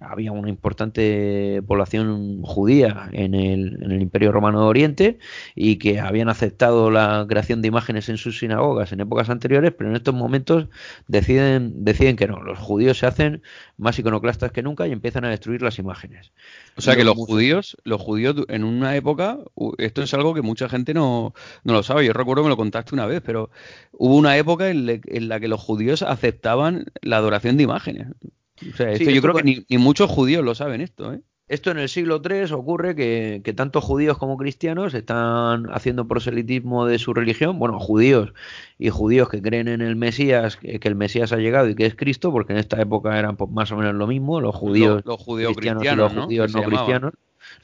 [0.00, 5.18] Había una importante población judía en el, en el, Imperio Romano de Oriente
[5.54, 9.90] y que habían aceptado la creación de imágenes en sus sinagogas en épocas anteriores, pero
[9.90, 10.68] en estos momentos
[11.08, 12.40] deciden, deciden que no.
[12.40, 13.42] Los judíos se hacen
[13.76, 16.32] más iconoclastas que nunca y empiezan a destruir las imágenes.
[16.76, 19.38] O sea que los judíos, los judíos en una época,
[19.78, 21.34] esto es algo que mucha gente no,
[21.64, 22.06] no lo sabe.
[22.06, 23.50] Yo recuerdo que me lo contaste una vez, pero
[23.92, 28.08] hubo una época en, la que los judíos aceptaban la adoración de imágenes.
[28.72, 31.20] O sea, esto yo creo que ni, muchos judíos lo saben esto, ¿eh?
[31.48, 36.86] Esto en el siglo III ocurre que, que, tanto judíos como cristianos están haciendo proselitismo
[36.86, 38.32] de su religión, bueno, judíos
[38.78, 41.96] y judíos que creen en el Mesías, que, el Mesías ha llegado y que es
[41.96, 45.20] Cristo, porque en esta época eran pues, más o menos lo mismo, los judíos, los,
[45.20, 47.14] judíos cristianos, y los judíos no cristianos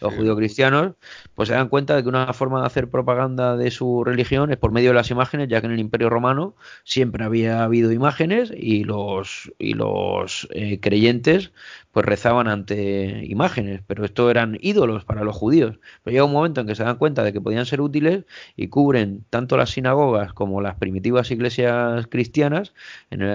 [0.01, 0.93] los judíos cristianos,
[1.35, 4.57] pues se dan cuenta de que una forma de hacer propaganda de su religión es
[4.57, 6.55] por medio de las imágenes, ya que en el Imperio Romano
[6.85, 11.53] siempre había habido imágenes y los, y los eh, creyentes
[11.97, 15.79] pues rezaban ante imágenes, pero esto eran ídolos para los judíos.
[16.05, 18.69] Pero llega un momento en que se dan cuenta de que podían ser útiles y
[18.69, 22.75] cubren tanto las sinagogas como las primitivas iglesias cristianas,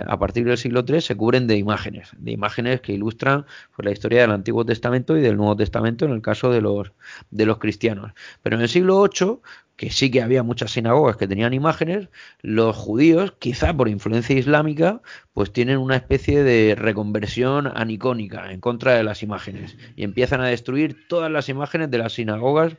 [0.06, 3.94] a partir del siglo III se cubren de imágenes, de imágenes que ilustran pues, la
[3.94, 6.92] historia del Antiguo Testamento y del Nuevo Testamento en el caso de los,
[7.32, 8.12] de los cristianos.
[8.44, 9.40] Pero en el siglo VIII
[9.82, 12.08] que sí que había muchas sinagogas que tenían imágenes,
[12.44, 15.02] los judíos, quizá por influencia islámica,
[15.34, 20.46] pues tienen una especie de reconversión anicónica en contra de las imágenes y empiezan a
[20.46, 22.76] destruir todas las imágenes de las sinagogas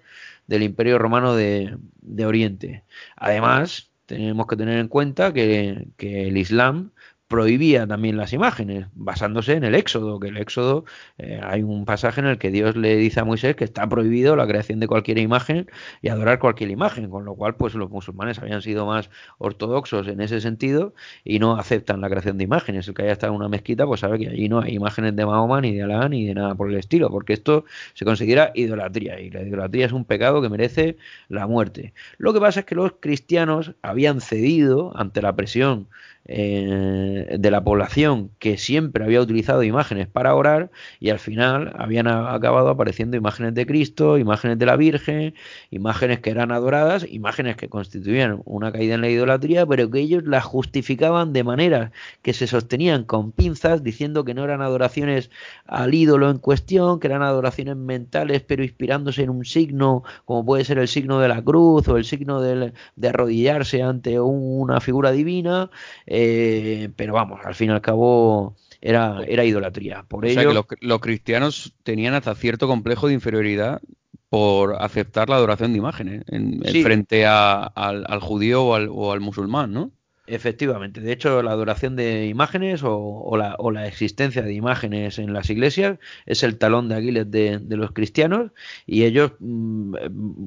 [0.46, 1.76] del Imperio Romano de,
[2.24, 2.84] Oriente.
[3.16, 6.92] Además, tenemos que tener en cuenta que, que el Islam
[7.32, 10.84] prohibía también las imágenes, basándose en el Éxodo, que el Éxodo
[11.16, 14.36] eh, hay un pasaje en el que Dios le dice a Moisés que está prohibido
[14.36, 15.66] la creación de cualquier imagen
[16.02, 20.20] y adorar cualquier imagen, con lo cual pues los musulmanes habían sido más ortodoxos en
[20.20, 20.92] ese sentido
[21.24, 22.86] y no aceptan la creación de imágenes.
[22.86, 25.24] El que haya estado en una mezquita pues sabe que allí no hay imágenes de
[25.24, 27.64] Mahoma ni de Alá ni de nada por el estilo, porque esto
[27.94, 30.98] se considera idolatría y la idolatría es un pecado que merece
[31.30, 31.94] la muerte.
[32.18, 35.88] Lo que pasa es que los cristianos habían cedido ante la presión
[36.24, 40.70] eh, de la población que siempre había utilizado imágenes para orar
[41.00, 45.34] y al final habían acabado apareciendo imágenes de Cristo, imágenes de la Virgen,
[45.72, 50.22] imágenes que eran adoradas, imágenes que constituían una caída en la idolatría, pero que ellos
[50.24, 51.90] las justificaban de manera
[52.22, 55.28] que se sostenían con pinzas diciendo que no eran adoraciones
[55.66, 60.64] al ídolo en cuestión, que eran adoraciones mentales pero inspirándose en un signo como puede
[60.64, 62.72] ser el signo de la cruz o el signo de
[63.08, 65.68] arrodillarse ante una figura divina
[66.14, 70.04] eh, pero vamos, al fin y al cabo era, era idolatría.
[70.06, 73.80] Por o sea que los, cristianos tenían hasta cierto complejo de inferioridad
[74.28, 79.72] por aceptar la adoración de imágenes en, frente al, judío o al, o al musulmán,
[79.72, 79.90] ¿no?
[80.32, 85.98] Efectivamente, de hecho la adoración de imágenes o, la, existencia de imágenes en las iglesias
[86.24, 88.50] es el talón de Aquiles de, los cristianos
[88.86, 89.94] y ellos mm,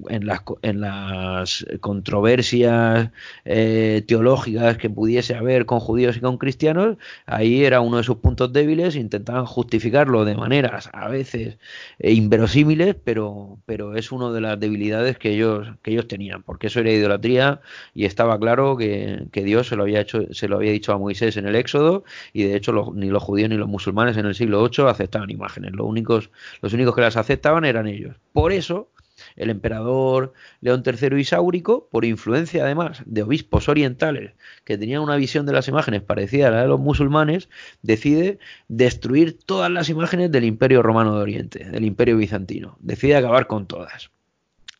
[0.09, 3.11] en, las, en, las, controversias
[3.43, 6.97] eh, teológicas que pudiese haber con judíos y con cristianos,
[7.27, 11.59] ahí era uno de sus puntos débiles, intentaban justificarlo de maneras a veces
[11.99, 16.67] eh, inverosímiles, pero, pero es una de las debilidades que ellos, que ellos tenían, porque
[16.67, 17.61] eso era idolatría
[17.93, 20.97] y estaba claro que, que Dios se lo había hecho, se lo había dicho a
[20.97, 24.35] Moisés en el Éxodo, y de hecho ni los judíos ni los musulmanes en el
[24.35, 25.73] siglo VIII aceptaban imágenes.
[25.73, 26.31] Los únicos,
[26.61, 28.15] los únicos que las aceptaban eran ellos.
[28.31, 28.89] Por eso,
[29.35, 34.33] el emperador León III Isáurico, por influencia además de obispos orientales
[34.63, 37.49] que tenían una visión de las imágenes parecida a la de los musulmanes,
[37.81, 42.77] decide destruir todas las imágenes del Imperio Romano de Oriente, del Imperio Bizantino.
[42.79, 44.14] Decide acabar con todas.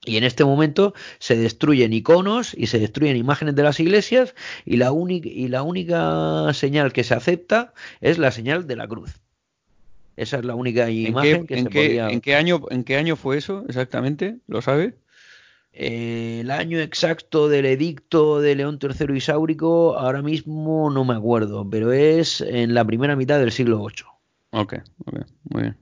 [0.05, 4.77] Y en este momento se destruyen iconos y se destruyen imágenes de las iglesias y
[4.77, 9.19] la, y la única señal que se acepta es la señal de la cruz.
[10.15, 13.37] Esa es la única imagen que se qué, ¿en qué año ¿En qué año fue
[13.37, 14.37] eso exactamente?
[14.47, 14.95] ¿Lo sabe?
[15.73, 21.69] Eh, el año exacto del edicto de León III Isáurico ahora mismo no me acuerdo,
[21.69, 24.05] pero es en la primera mitad del siglo VIII.
[24.51, 24.75] Ok,
[25.49, 25.77] muy bien.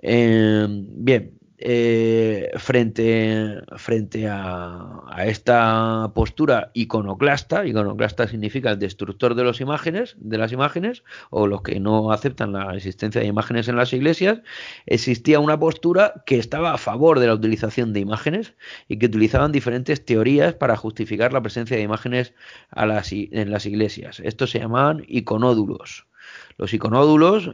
[0.00, 9.60] Eh, bien, eh, frente, frente a, esta postura iconoclasta, iconoclasta significa el destructor de las
[9.60, 13.92] imágenes, de las imágenes, o los que no aceptan la existencia de imágenes en las
[13.92, 14.40] iglesias,
[14.86, 18.54] existía una postura que estaba a favor de la utilización de imágenes
[18.88, 22.34] y que utilizaban diferentes teorías para justificar la presencia de imágenes
[22.76, 24.20] en las iglesias.
[24.20, 26.07] Estos se llamaban iconódulos.
[26.58, 27.50] Los iconódulos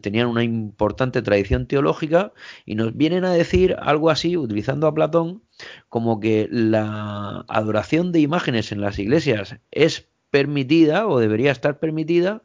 [0.00, 2.32] tenían una importante tradición teológica
[2.64, 5.42] y nos vienen a decir algo así, utilizando a Platón,
[5.88, 12.42] como que la adoración de imágenes en las iglesias es permitida o debería estar permitida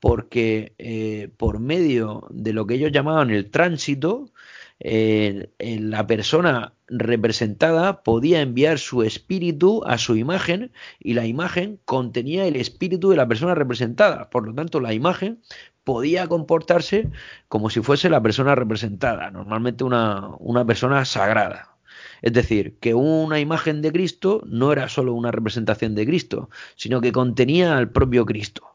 [0.00, 4.32] porque eh, por medio de lo que ellos llamaban el tránsito,
[4.78, 12.56] la persona representada podía enviar su espíritu a su imagen y la imagen contenía el
[12.56, 14.28] espíritu de la persona representada.
[14.30, 15.40] Por lo tanto, la imagen
[15.84, 17.08] podía comportarse
[17.48, 21.76] como si fuese la persona representada, normalmente una, una persona sagrada.
[22.22, 27.00] Es decir, que una imagen de Cristo no era solo una representación de Cristo, sino
[27.00, 28.69] que contenía al propio Cristo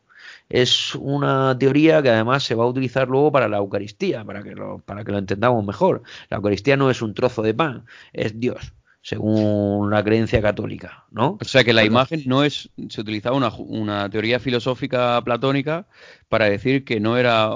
[0.49, 4.55] es una teoría que además se va a utilizar luego para la Eucaristía, para que
[4.55, 6.03] lo, para que lo entendamos mejor.
[6.30, 8.73] La Eucaristía no es un trozo de pan, es Dios
[9.05, 11.38] según la creencia católica, ¿no?
[11.39, 15.85] O sea que la imagen no es, se utilizaba una, teoría filosófica platónica
[16.27, 17.51] para decir que no era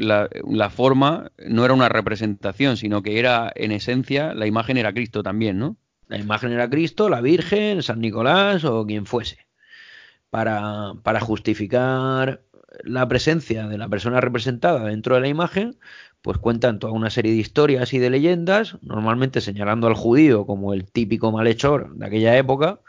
[0.00, 4.94] la, la, forma, no era una representación, sino que era en esencia la imagen era
[4.94, 5.76] Cristo también, ¿no?
[6.08, 9.45] La imagen era Cristo, la Virgen, San Nicolás o quien fuese
[10.30, 12.42] para, para justificar
[12.84, 15.76] la presencia de la persona representada dentro de la imagen,
[16.22, 20.74] pues cuentan toda una serie de historias y de leyendas, normalmente señalando al judío como
[20.74, 22.80] el típico malhechor de aquella época.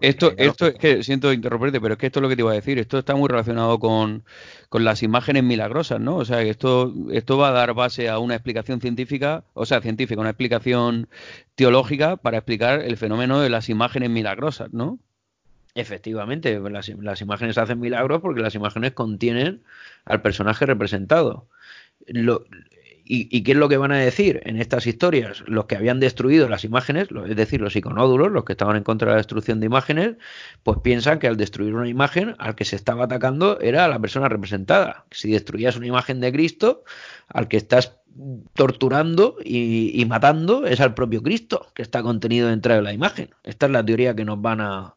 [0.00, 2.52] Esto, esto es que siento interrumpirte, pero es que esto es lo que te iba
[2.52, 2.78] a decir.
[2.78, 4.24] Esto está muy relacionado con,
[4.68, 6.16] con las imágenes milagrosas, ¿no?
[6.16, 9.80] O sea, que esto, esto va a dar base a una explicación científica, o sea,
[9.80, 11.08] científica, una explicación
[11.56, 15.00] teológica para explicar el fenómeno de las imágenes milagrosas, ¿no?
[15.74, 19.62] Efectivamente, las, imágenes hacen milagros porque las imágenes contienen
[20.04, 21.46] al personaje representado.
[23.04, 25.44] y, qué es lo que van a decir en estas historias?
[25.46, 29.08] Los que habían destruido las imágenes, es decir, los iconódulos, los que estaban en contra
[29.08, 30.16] de la destrucción de imágenes,
[30.62, 34.00] pues piensan que al destruir una imagen, al que se estaba atacando era a la
[34.00, 35.06] persona representada.
[35.10, 36.84] Si destruías una imagen de Cristo,
[37.28, 37.98] al que estás
[38.54, 43.30] torturando y, matando es al propio Cristo que está contenido dentro de la imagen.
[43.44, 44.96] Esta es la teoría que nos van a,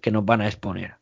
[0.00, 0.96] que nos van a exponer.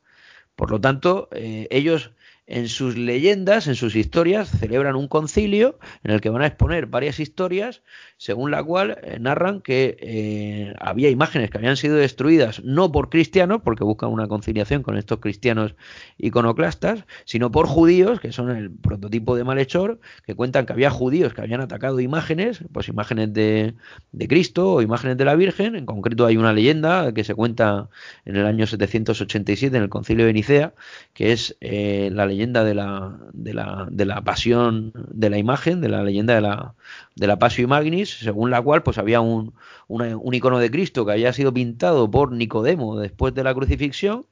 [0.56, 2.12] Por lo tanto, eh, ellos
[2.46, 6.86] en sus leyendas, en sus historias, celebran un concilio en el que van a exponer
[6.86, 7.82] varias historias,
[8.18, 13.08] según la cual eh, narran que eh, había imágenes que habían sido destruidas no por
[13.08, 15.74] cristianos, porque buscan una conciliación con estos cristianos
[16.18, 21.32] iconoclastas, sino por judíos, que son el prototipo de malhechor, que cuentan que había judíos
[21.32, 23.74] que habían atacado imágenes, pues imágenes de,
[24.12, 25.76] de Cristo o imágenes de la Virgen.
[25.76, 27.88] En concreto hay una leyenda que se cuenta
[28.26, 30.74] en el año 787 en el concilio de Nicea,
[31.14, 35.80] que es eh, la leyenda de la, de la, de la pasión de la imagen,
[35.80, 36.74] de la leyenda de la,
[37.14, 39.54] de la Pasio Magnis, según la cual pues había un,
[39.88, 44.26] un icono de Cristo que había sido pintado por Nicodemo después de la crucifixión,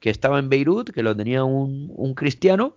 [0.00, 2.76] que estaba en Beirut, que lo tenía un, un cristiano,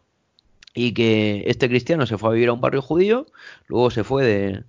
[0.76, 3.26] y que este cristiano se fue a vivir a un barrio judío,
[3.68, 4.64] luego se fue de,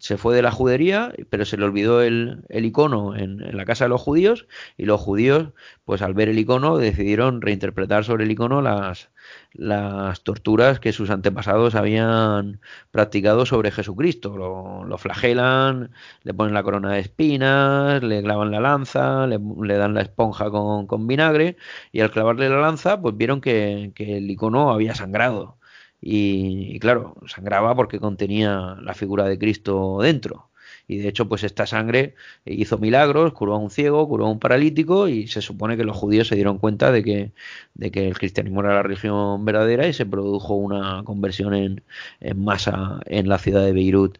[0.00, 3.64] se fue de la judería, pero se le olvidó el, el icono en, en, la
[3.64, 5.50] casa de los judíos y los judíos,
[5.84, 9.10] pues al ver el icono, decidieron reinterpretar sobre el icono las,
[9.54, 12.60] las torturas que sus antepasados habían
[12.90, 14.36] practicado sobre Jesucristo.
[14.36, 15.90] Lo, lo flagelan,
[16.22, 20.50] le ponen la corona de espinas, le clavan la lanza, le, le dan la esponja
[20.50, 21.56] con, con, vinagre
[21.92, 25.58] y al clavarle la lanza pues vieron que, que el icono había sangrado.
[26.00, 30.51] Y, y, claro, sangraba porque contenía la figura de Cristo dentro
[30.88, 32.14] y de hecho pues esta sangre
[32.44, 35.96] hizo milagros, curó a un ciego, curó a un paralítico y se supone que los
[35.96, 37.32] judíos se dieron cuenta de que,
[37.74, 41.82] de que el cristianismo era la religión verdadera y se produjo una conversión en,
[42.20, 44.18] en masa en la ciudad de Beirut.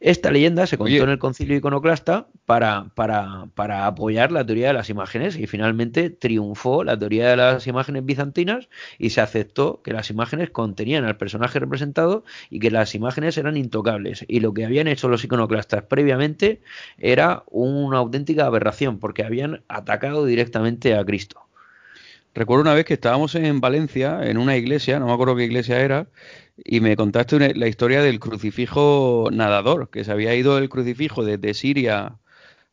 [0.00, 1.02] Esta leyenda se contó Oye.
[1.02, 6.08] en el concilio iconoclasta para, para, para, apoyar la teoría de las imágenes y finalmente
[6.08, 11.18] triunfó la teoría de las imágenes bizantinas y se aceptó que las imágenes contenían al
[11.18, 14.24] personaje representado y que las imágenes eran intocables.
[14.26, 16.62] Y lo que habían hecho los iconoclastas previamente
[16.96, 21.49] era una auténtica aberración porque habían atacado directamente a Cristo.
[22.34, 25.80] Recuerdo una vez que estábamos en Valencia, en una iglesia, no me acuerdo qué iglesia
[25.80, 26.06] era,
[26.56, 31.24] y me contaste una, la historia del crucifijo nadador, que se había ido el crucifijo
[31.24, 32.18] desde Siria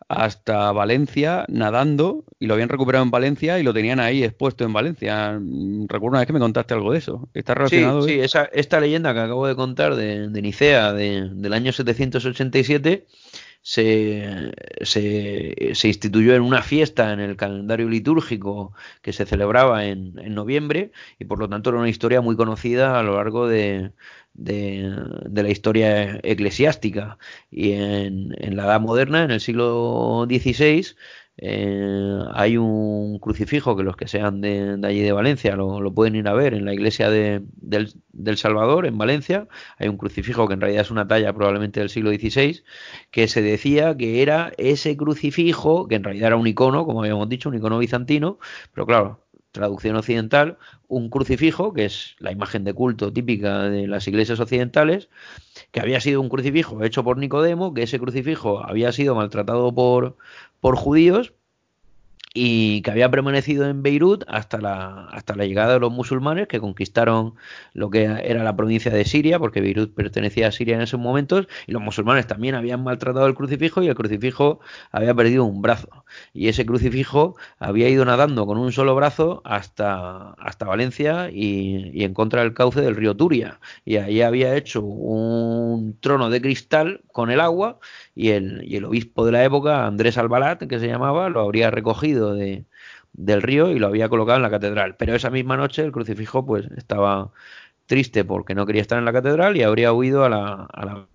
[0.10, 4.72] hasta Valencia nadando y lo habían recuperado en Valencia y lo tenían ahí expuesto en
[4.72, 5.34] Valencia.
[5.34, 7.28] Recuerdo una vez que me contaste algo de eso.
[7.34, 8.02] ¿Está relacionado?
[8.04, 11.74] Sí, sí esa, esta leyenda que acabo de contar de, de Nicea de, del año
[11.74, 13.06] 787
[13.68, 18.72] se, se, instituyó en una fiesta en el calendario litúrgico
[19.02, 22.98] que se celebraba en, en, noviembre y por lo tanto era una historia muy conocida
[22.98, 23.92] a lo largo de,
[24.34, 24.96] de,
[25.26, 27.18] de la historia eclesiástica.
[27.52, 30.96] Y en, en, la Edad Moderna, en el siglo XVI,
[31.40, 35.94] eh, hay un crucifijo que los que sean de, de allí de Valencia lo, lo,
[35.94, 39.48] pueden ir a ver en la iglesia de, del, del, Salvador, en Valencia.
[39.78, 42.64] Hay un crucifijo que en realidad es una talla probablemente del siglo XVI,
[43.12, 47.30] que se decía que era ese crucifijo, que en realidad era un icono, como habíamos
[47.30, 48.40] dicho, un icono bizantino,
[48.74, 50.58] pero claro, traducción occidental,
[50.88, 55.10] un crucifijo, que es la imagen de culto típica de las iglesias occidentales,
[55.72, 60.18] que había sido un crucifijo hecho por Nicodemo, que ese crucifijo había sido maltratado por,
[60.60, 61.34] por judíos
[62.40, 66.60] y que había permanecido en Beirut hasta la, hasta la llegada de los musulmanes que
[66.60, 67.34] conquistaron
[67.74, 71.48] lo que era la provincia de Siria, porque Beirut pertenecía a Siria en esos momentos,
[71.66, 74.60] y los musulmanes también habían maltratado el crucifijo y el crucifijo
[74.92, 76.06] había perdido un brazo.
[76.32, 82.04] Y ese crucifijo había ido nadando con un solo brazo hasta, hasta Valencia y, y
[82.04, 83.60] en contra del cauce del río Turia.
[83.84, 87.80] Y ahí había hecho un trono de cristal con el agua
[88.18, 91.70] y el, y el obispo de la época, Andrés Albalat, que se llamaba, lo habría
[91.70, 92.66] recogido de,
[93.14, 94.96] del río y lo había colocado en la catedral.
[94.98, 97.32] Pero esa misma noche el crucifijo pues estaba
[97.86, 101.08] triste porque no quería estar en la catedral y habría huido a la, a la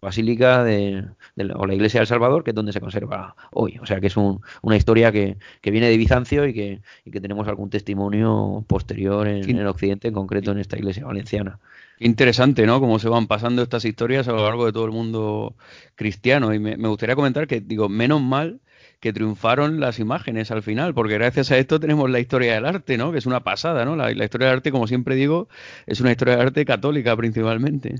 [0.00, 1.04] basílica de,
[1.36, 3.78] de la, o la iglesia del Salvador, que es donde se conserva hoy.
[3.80, 7.12] O sea que es un, una historia que, que, viene de Bizancio y que, y
[7.12, 11.60] que tenemos algún testimonio posterior en, en, el occidente, en concreto en esta iglesia valenciana.
[12.00, 12.80] Interesante, ¿no?
[12.80, 15.56] Cómo se van pasando estas historias a lo largo de todo el mundo
[15.96, 16.54] cristiano.
[16.54, 18.60] Y me, me gustaría comentar que, digo, menos mal
[19.00, 22.98] que triunfaron las imágenes al final, porque gracias a esto tenemos la historia del arte,
[22.98, 23.12] ¿no?
[23.12, 23.96] Que es una pasada, ¿no?
[23.96, 25.48] La, la historia del arte, como siempre digo,
[25.86, 27.96] es una historia del arte católica principalmente.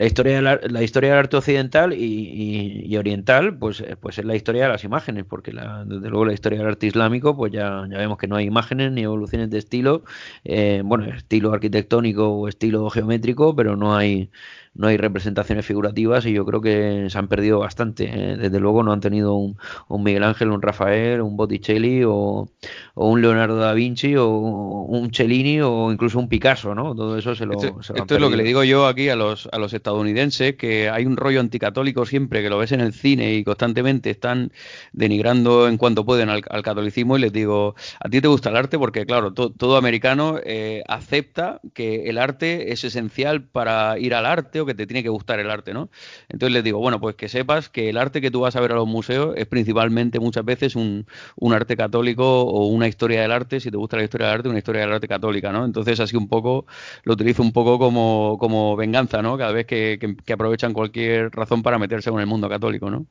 [0.00, 4.62] La historia del, la historia del arte occidental y, oriental, pues, pues es la historia
[4.62, 7.98] de las imágenes, porque la, desde luego la historia del arte islámico, pues ya, ya
[7.98, 10.04] vemos que no hay imágenes ni evoluciones de estilo,
[10.44, 14.30] eh, bueno, estilo arquitectónico o estilo geométrico, pero no hay
[14.74, 18.04] no hay representaciones figurativas y yo creo que se han perdido bastante.
[18.04, 18.36] ¿eh?
[18.36, 19.56] Desde luego no han tenido un,
[20.02, 22.48] Miguel Ángel, un Rafael, un Botticelli o,
[22.94, 26.94] un Leonardo da Vinci o un Cellini o incluso un Picasso, ¿no?
[26.94, 29.48] Todo eso se lo, esto, esto es lo que le digo yo aquí a los,
[29.52, 33.34] a los estadounidenses, que hay un rollo anticatólico siempre, que lo ves en el cine
[33.34, 34.52] y constantemente están
[34.92, 38.78] denigrando en cuanto pueden al, catolicismo y les digo, a ti te gusta el arte
[38.78, 44.60] porque claro, todo americano eh, acepta que el arte es esencial para ir al arte
[44.60, 45.90] o que te tiene que gustar el arte, ¿no?
[46.28, 48.72] Entonces les digo, bueno, pues que sepas que el arte que tú vas a ver
[48.72, 51.06] a los museos es principalmente muchas veces un,
[51.52, 54.58] arte católico o una historia del arte, si te gusta la historia del arte, una
[54.58, 55.64] historia del arte católica, ¿no?
[55.64, 56.66] Entonces así un poco,
[57.04, 59.36] lo utilizo un poco como, como venganza, ¿no?
[59.38, 63.06] Cada vez que, que aprovechan cualquier razón para meterse con el mundo católico, ¿no?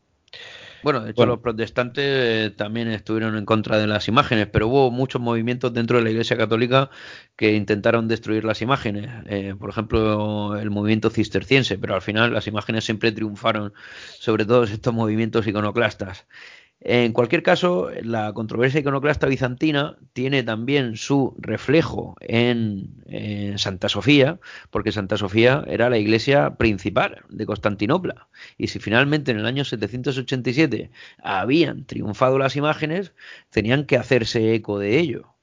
[0.82, 4.92] Bueno, de hecho los protestantes eh, también estuvieron en contra de las imágenes, pero hubo
[4.92, 6.90] muchos movimientos dentro de la Iglesia Católica
[7.36, 9.10] que intentaron destruir las imágenes.
[9.28, 13.74] Eh, por ejemplo, el movimiento cisterciense, pero al final las imágenes siempre triunfaron
[14.20, 16.28] sobre todos estos movimientos iconoclastas.
[16.82, 22.96] En cualquier caso, la controversia iconoclasta bizantina tiene también su reflejo en,
[23.58, 24.40] Santa Sofía,
[24.70, 28.30] porque Santa Sofía era la iglesia principal de Constantinopla.
[28.58, 30.90] Y si finalmente en el año 787
[31.22, 33.12] habían triunfado las imágenes,
[33.50, 35.34] tenían que hacerse eco de ello.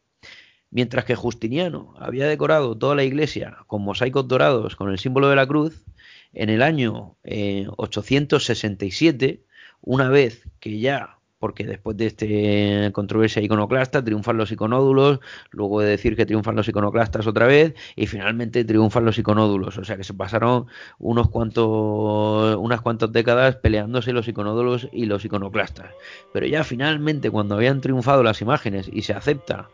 [0.71, 5.37] Mientras que Justiniano había decorado toda la iglesia con mosaicos dorados con el símbolo de
[5.37, 5.85] la cruz,
[6.33, 9.43] en el año 867, eh,
[9.83, 15.91] una vez que ya porque después de este controversia iconoclasta triunfan los iconódulos, luego de
[15.91, 20.05] decir que triunfan los iconoclastas otra vez y finalmente triunfan los iconódulos, o sea que
[20.05, 20.67] se pasaron
[20.99, 25.93] unos cuantos unas cuantas décadas peleándose los iconódulos y los iconoclastas.
[26.33, 29.69] Pero ya finalmente cuando habían triunfado las imágenes y se acepta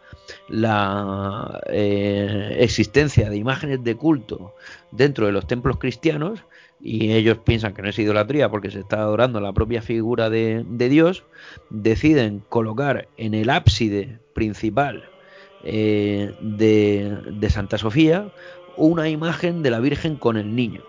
[0.48, 4.54] la eh, existencia de imágenes de culto
[4.90, 6.44] dentro de los templos cristianos,
[6.82, 10.64] y ellos piensan que no es idolatría porque se está adorando la propia figura de,
[10.68, 11.22] Dios,
[11.70, 15.04] deciden colocar en el ábside principal
[15.62, 18.32] eh, de, Santa Sofía
[18.76, 20.82] una imagen de la Virgen con el niño.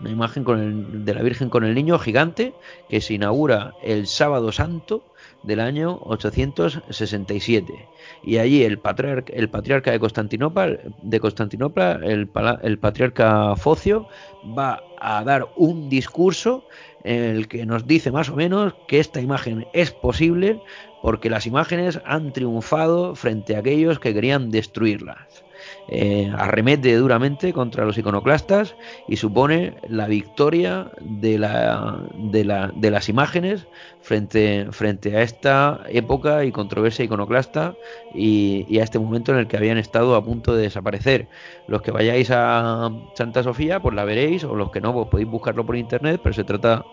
[0.00, 2.54] Una imagen de la Virgen con el niño gigante
[2.88, 5.04] que se inaugura el sábado santo
[5.42, 7.88] del año 867.
[8.22, 12.30] Y allí el patriarca, el patriarca de Constantinopla, el,
[12.62, 14.08] el patriarca Focio,
[14.56, 16.64] va a dar un discurso
[17.04, 20.60] en el que nos dice más o menos que esta imagen es posible
[21.02, 25.44] porque las imágenes han triunfado frente a aquellos que querían destruirlas
[25.88, 28.76] eh, arremete duramente contra los iconoclastas
[29.08, 33.66] y supone la victoria de, la, de, la, de las imágenes
[34.02, 37.74] frente, frente a esta época y controversia iconoclasta
[38.14, 41.28] y, a este momento en el que habían estado a punto de desaparecer.
[41.66, 45.28] Los que vayáis a Santa Sofía, pues la veréis, o los que no, pues podéis
[45.28, 46.84] buscarlo por internet, pero se trata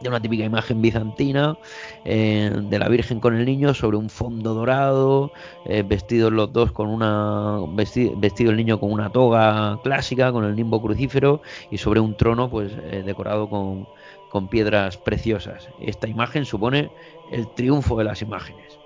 [0.00, 1.56] de una típica imagen bizantina
[2.04, 5.32] eh, de la Virgen con el niño sobre un fondo dorado,
[5.64, 10.54] eh, vestidos los dos con una vestido, el niño con una toga clásica, con el
[10.54, 13.86] nimbo crucífero y sobre un trono pues eh, decorado con,
[14.30, 15.68] con piedras preciosas.
[15.80, 16.90] Esta imagen supone
[17.30, 18.77] el triunfo de las imágenes.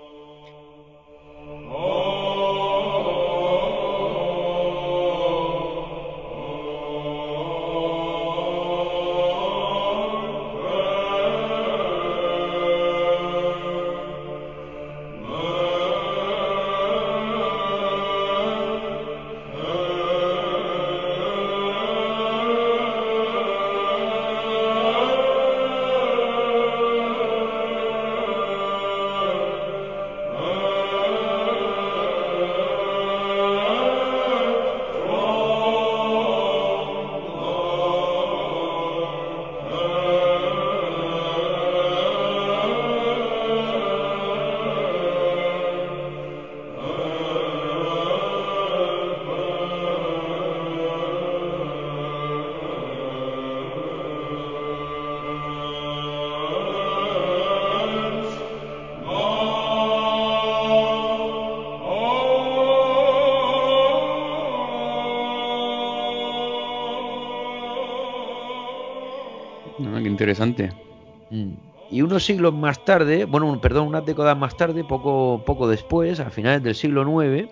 [72.13, 76.61] Unos siglos más tarde, bueno, perdón, unas décadas más tarde, poco, poco después, a finales
[76.61, 77.49] del siglo IX,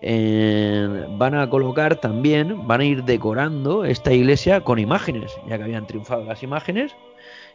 [0.00, 5.64] eh, van a colocar también, van a ir decorando esta iglesia con imágenes, ya que
[5.64, 6.96] habían triunfado las imágenes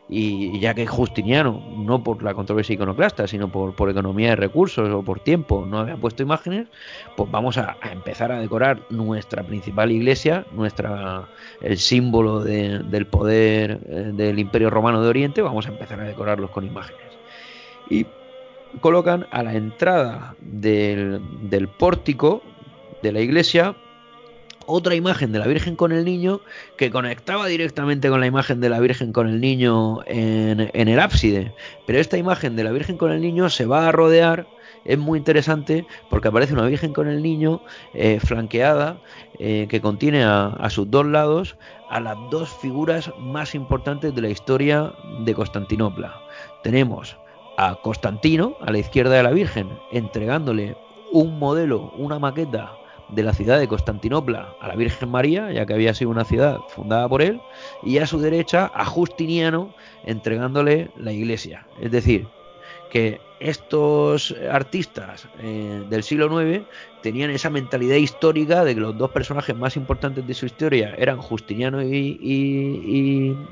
[0.10, 4.90] y ya que Justiniano no por la controversia iconoclasta, sino por, por economía de recursos
[4.90, 6.68] o por tiempo, no había puesto imágenes,
[7.18, 11.28] pues vamos a, empezar a decorar nuestra principal iglesia, nuestra
[11.62, 16.52] el símbolo del poder eh, del Imperio Romano de Oriente, vamos a empezar a decorarlos
[16.52, 17.02] con imágenes.
[17.90, 18.06] Y
[18.80, 22.42] colocan a la entrada del, del pórtico
[23.02, 23.76] de la iglesia
[24.68, 26.42] otra imagen de la Virgen con el niño
[26.78, 31.54] que conectaba directamente con la imagen de la Virgen con el niño en, el ábside.
[31.88, 34.46] Pero esta imagen de la Virgen con el niño se va a rodear
[34.86, 37.62] es muy interesante porque aparece una Virgen con el niño
[37.94, 39.02] eh, flanqueada
[39.40, 41.56] eh, que contiene a, sus dos lados
[41.90, 44.94] a las dos figuras más importantes de la historia
[45.26, 46.14] de Constantinopla.
[46.64, 47.18] Tenemos
[47.58, 50.78] a Constantino a la izquierda de la Virgen entregándole
[51.12, 52.77] un modelo, una maqueta
[53.10, 56.60] de la ciudad de Constantinopla a la Virgen María, ya que había sido una ciudad
[56.70, 57.40] fundada por él,
[57.84, 59.74] y a su derecha a Justiniano
[60.06, 61.66] entregándole la iglesia.
[61.82, 62.28] Es decir,
[62.90, 66.66] que estos artistas eh, del siglo IX
[67.04, 71.18] tenían esa mentalidad histórica de que los dos personajes más importantes de su historia eran
[71.18, 72.18] Justiniano y,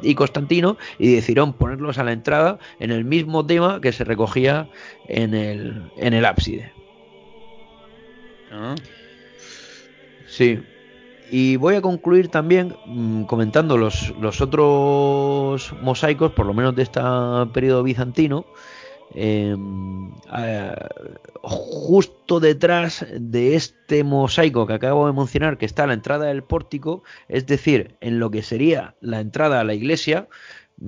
[0.01, 4.69] y, Constantino y decidieron ponerlos a la entrada en el mismo tema que se recogía
[5.07, 6.71] en el, en el ábside.
[8.51, 8.75] Ah.
[10.35, 10.59] Sí.
[11.31, 16.83] Y voy a concluir también mm, comentando los, los, otros mosaicos, por lo menos de
[16.83, 16.99] este
[17.53, 18.45] periodo bizantino.
[19.13, 20.11] Em,
[21.41, 26.43] justo detrás de este mosaico que acabo de mencionar, que está a la entrada del
[26.43, 30.27] pórtico, es decir, en lo que sería la entrada a la iglesia,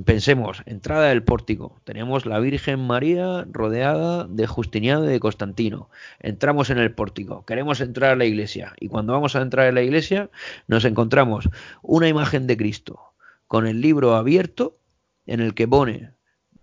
[0.06, 1.80] Pensemos, entrada del pórtico.
[1.86, 5.90] Tenemos la Virgen María rodeada de Justiniano y de Constantino.
[6.20, 8.74] Entramos en el pórtico, queremos entrar a la iglesia.
[8.82, 10.30] Y cuando vamos a entrar a la iglesia,
[10.68, 11.50] nos encontramos
[11.82, 13.14] una imagen de Cristo
[13.48, 14.78] con el libro abierto
[15.26, 16.12] en el que pone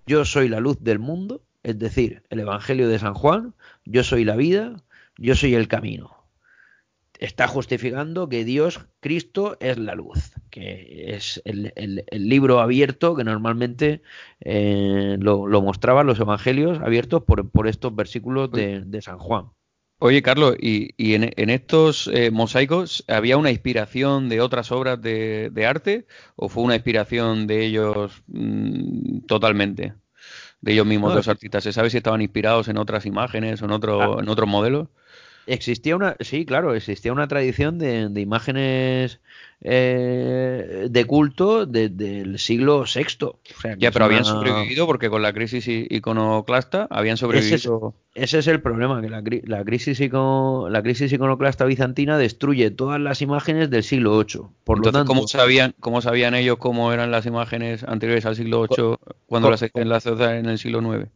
[0.07, 3.55] Yo soy la luz del mundo, es decir, el Evangelio de San Juan,
[3.87, 4.83] yo soy la vida,
[5.17, 6.14] yo soy el camino
[7.19, 11.73] está justificando que Dios, Cristo, es la luz, que es el,
[12.11, 14.03] libro abierto que normalmente
[14.41, 19.47] eh, lo, mostraban los evangelios abiertos por, estos versículos de, San Juan.
[19.99, 26.07] Oye, Carlos, ¿y, en, estos eh, mosaicos había una inspiración de otras obras de, arte
[26.37, 29.95] o fue una inspiración de ellos mm, totalmente?
[30.61, 31.63] De ellos mismos, los artistas.
[31.65, 34.23] ¿Se sabe si estaban inspirados en otras imágenes o en, otro, ah.
[34.23, 34.89] en otros modelos?
[35.47, 39.21] Existía una, sí, claro, existía una tradición de, de imágenes
[39.67, 43.33] eh, de culto desde el siglo VI.
[43.79, 47.95] ya, pero habían sobrevivido porque con la crisis iconoclasta habían sobrevivido.
[48.15, 53.23] Ese es, el problema, que la, la, crisis la crisis iconoclasta bizantina destruye todas las
[53.23, 54.43] imágenes del siglo VIII.
[54.65, 58.67] Por lo tanto, ¿cómo sabían, ¿cómo sabían ellos cómo eran las imágenes anteriores al siglo
[58.69, 58.97] VIII
[59.27, 61.09] cuando las enlazaban en el siglo IX?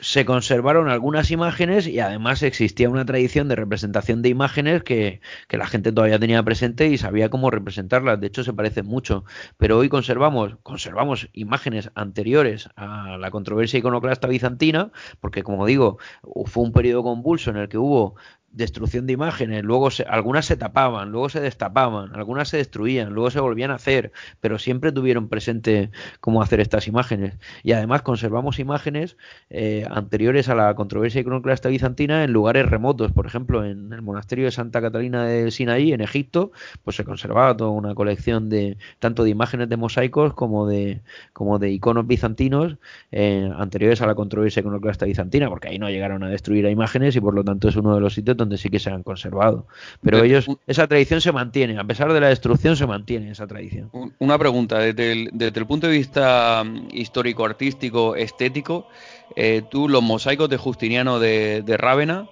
[0.00, 5.20] Se conservaron algunas imágenes y además existía una tradición de representación de imágenes que,
[5.50, 8.20] la gente todavía tenía presente y sabía cómo representarlas.
[8.20, 9.24] De hecho, se parecen mucho.
[9.56, 15.98] Pero hoy conservamos, conservamos imágenes anteriores a la controversia iconoclasta bizantina, porque como digo,
[16.44, 18.16] fue un periodo convulso en el que hubo
[18.56, 23.38] destrucción de imágenes, luego algunas se tapaban, luego se destapaban, algunas se destruían, luego se
[23.38, 27.38] volvían a hacer, pero siempre tuvieron presente cómo hacer estas imágenes.
[27.62, 29.18] Y además conservamos imágenes
[29.50, 34.46] eh, anteriores a la controversia iconoclasta bizantina en lugares remotos, por ejemplo, en el monasterio
[34.46, 36.50] de Santa Catalina del Sinaí, en Egipto,
[36.82, 41.02] pues se conservaba toda una colección de tanto de imágenes de mosaicos como de
[41.34, 42.76] como de iconos bizantinos
[43.12, 47.16] eh, anteriores a la controversia iconoclasta bizantina, porque ahí no llegaron a destruir a imágenes
[47.16, 49.66] y por lo tanto es uno de los sitios sí que se han conservado.
[50.02, 53.90] Pero ellos, esa tradición se mantiene, a pesar de la destrucción se mantiene esa tradición.
[54.18, 58.88] Una pregunta, desde el, punto de vista mm, histórico, artístico, estético,
[59.34, 62.28] eh, tú los mosaicos de Justiniano de, Rávena,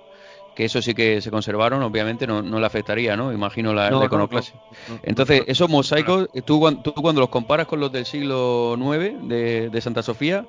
[0.54, 3.32] que eso sí que se conservaron, obviamente no, le afectaría, ¿no?
[3.32, 4.54] Imagino la, iconoclasia.
[5.02, 10.02] Entonces, esos mosaicos, tú, cuando los comparas con los del siglo IX de, de Santa
[10.02, 10.46] Sofía,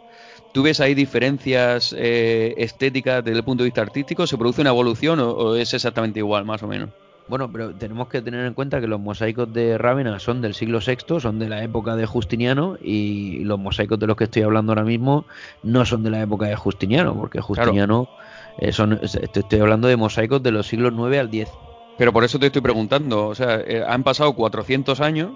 [0.55, 4.25] ¿Tú ves ahí diferencias eh, estéticas desde el punto de vista artístico?
[4.25, 6.91] ¿Se produce una evolución o, es exactamente igual, más o menos?
[7.27, 10.79] Bueno, pero tenemos que tener en cuenta que los mosaicos de Rávena son del siglo
[10.79, 14.71] VI, son de la época de Justiniano, y los mosaicos de los que estoy hablando
[14.71, 15.25] ahora mismo
[15.61, 18.07] no son de la época de Justiniano, porque Justiniano
[18.57, 21.49] eh, son, estoy hablando de mosaicos de los siglos 9 al 10.
[21.97, 25.31] Pero por eso te estoy preguntando, o sea, eh, han pasado 400 años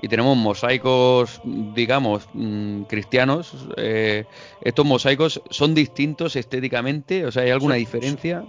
[0.00, 3.54] y tenemos mosaicos, digamos, mm, cristianos.
[3.76, 4.24] Eh,
[4.60, 7.24] ¿Estos mosaicos son distintos estéticamente?
[7.26, 8.44] O sea, ¿hay alguna diferencia?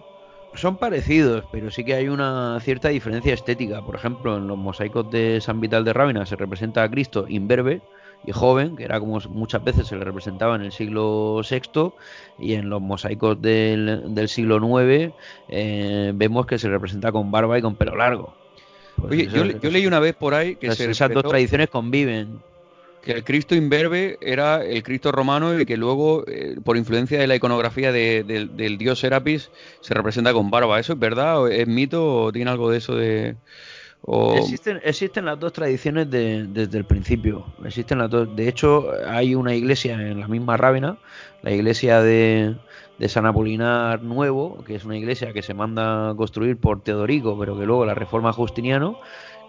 [0.53, 3.81] Son parecidos, pero sí que hay una cierta diferencia estética.
[3.85, 7.81] Por ejemplo, en los mosaicos de San Vital de Rávena se representa a Cristo imberbe
[8.25, 11.93] y joven, que era como muchas veces se le representaba en el siglo VI,
[12.39, 15.13] y en los mosaicos del, del siglo IX
[15.49, 18.46] eh, vemos que se representa con barba y con pelo largo.
[18.97, 19.29] Pues Oye,
[19.61, 22.39] yo, leí una vez por ahí que esas dos tradiciones conviven
[23.07, 27.25] que el Cristo imberbe era el Cristo romano y que luego, eh, por influencia de
[27.25, 29.49] la iconografía del dios Serapis,
[29.79, 30.77] se representa con barba.
[30.77, 31.49] ¿Eso es verdad?
[31.49, 33.35] ¿Es mito o tiene algo de eso de...?
[34.37, 37.45] Existen, existen las dos tradiciones desde el principio.
[37.65, 38.33] Existen las dos.
[38.35, 40.97] De hecho, hay una iglesia en la misma Rávena,
[41.41, 42.55] la iglesia de,
[42.97, 47.37] de San Apolinar Nuevo, que es una iglesia que se manda a construir por Teodorico,
[47.37, 48.99] pero que luego la reforma Justiniano,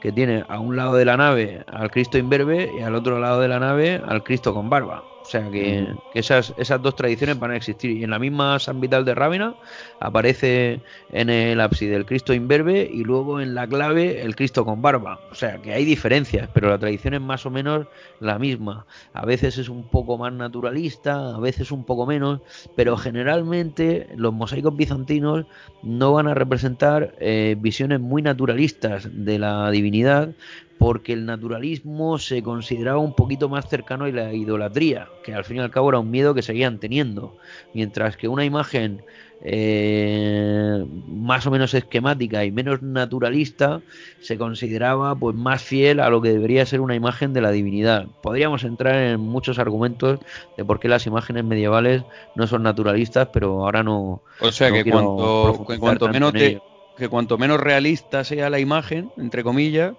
[0.01, 3.41] que tiene a un lado de la nave al Cristo imberbe y al otro lado
[3.41, 5.03] de la nave al Cristo con barba.
[5.29, 7.91] O sea que, esas, esas dos tradiciones van a existir.
[7.91, 9.57] Y en la misma San Vital de Rávena
[10.01, 10.81] aparece
[11.13, 15.21] en el ábside el Cristo imberbe y luego en la clave el Cristo con barba.
[15.31, 17.89] O sea que hay diferencias, pero la tradición es más o menos
[18.21, 18.87] la misma.
[19.13, 22.41] A veces es un poco más naturalista, a veces un poco menos,
[22.75, 25.45] pero generalmente los mosaicos bizantinos
[25.83, 30.31] no van a representar eh, visiones muy naturalistas de la divinidad,
[30.79, 35.57] porque el naturalismo se consideraba un poquito más cercano a la idolatría, que al fin
[35.57, 37.37] y al cabo era un miedo que seguían teniendo,
[37.75, 39.03] mientras que una imagen
[39.43, 43.81] eh, más o menos esquemática y menos naturalista
[44.21, 48.07] se consideraba pues más fiel a lo que debería ser una imagen de la divinidad.
[48.23, 50.21] Podríamos entrar en muchos argumentos
[50.57, 52.03] de por qué las imágenes medievales
[52.35, 54.23] no son naturalistas, pero ahora no.
[54.41, 59.95] O sea que cuanto, menos que cuanto menos realista sea la imagen, entre comillas,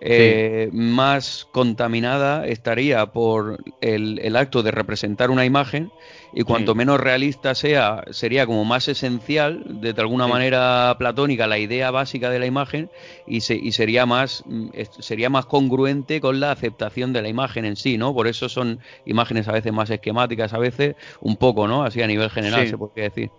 [0.00, 5.92] eh, más contaminada estaría por el, acto de representar una imagen
[6.32, 11.92] y cuanto menos realista sea, sería como más esencial, de, alguna manera platónica, la idea
[11.92, 12.90] básica de la imagen
[13.26, 17.76] y, y, sería, más, mm, sería más congruente con la aceptación de la imagen en
[17.76, 18.12] sí, ¿no?
[18.12, 21.84] Por eso son imágenes a veces más esquemáticas, a veces un poco, ¿no?
[21.84, 23.30] Así a nivel general se puede decir.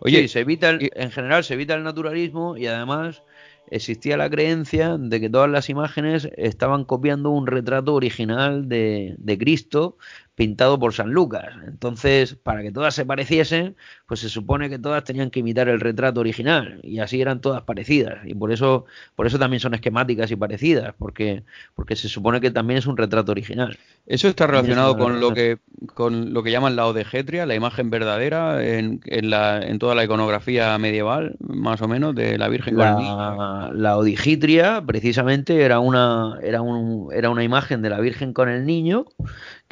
[0.00, 3.22] Oye, se evita en general se evita el naturalismo y además
[3.70, 9.96] existía la creencia de que todas las imágenes estaban copiando un retrato original de, Cristo
[10.34, 11.54] pintado por San Lucas.
[11.66, 13.76] Entonces, para que todas se pareciesen,
[14.06, 17.62] pues se supone que todas tenían que imitar el retrato original y así eran todas
[17.62, 21.44] parecidas y por eso por eso también son esquemáticas y parecidas, porque
[21.74, 23.78] porque se supone que también es un retrato original.
[24.06, 25.58] Eso está relacionado con lo que
[25.94, 30.04] con lo que llaman la odegetria, la imagen verdadera en, en, la, en toda la
[30.04, 36.62] iconografía medieval, más o menos de la Virgen la, La odigitria precisamente era una era
[36.62, 39.06] un, era una imagen de la Virgen con el niño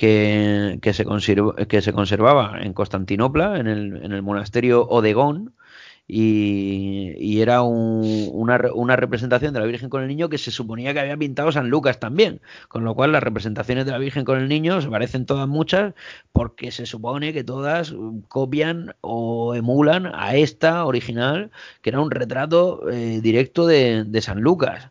[0.00, 1.04] que, se,
[1.68, 5.54] que se conservaba en Constantinopla, en el, en el monasterio Odegón,
[6.08, 10.50] y, y era un, una, una, representación de la Virgen con el Niño que se
[10.50, 14.24] suponía que había pintado San Lucas también, con lo cual las representaciones de la Virgen
[14.24, 15.92] con el Niño se parecen todas muchas
[16.32, 17.94] porque se supone que todas
[18.28, 21.50] copian o emulan a esta original,
[21.82, 24.90] que era un retrato eh, directo de, de San Lucas.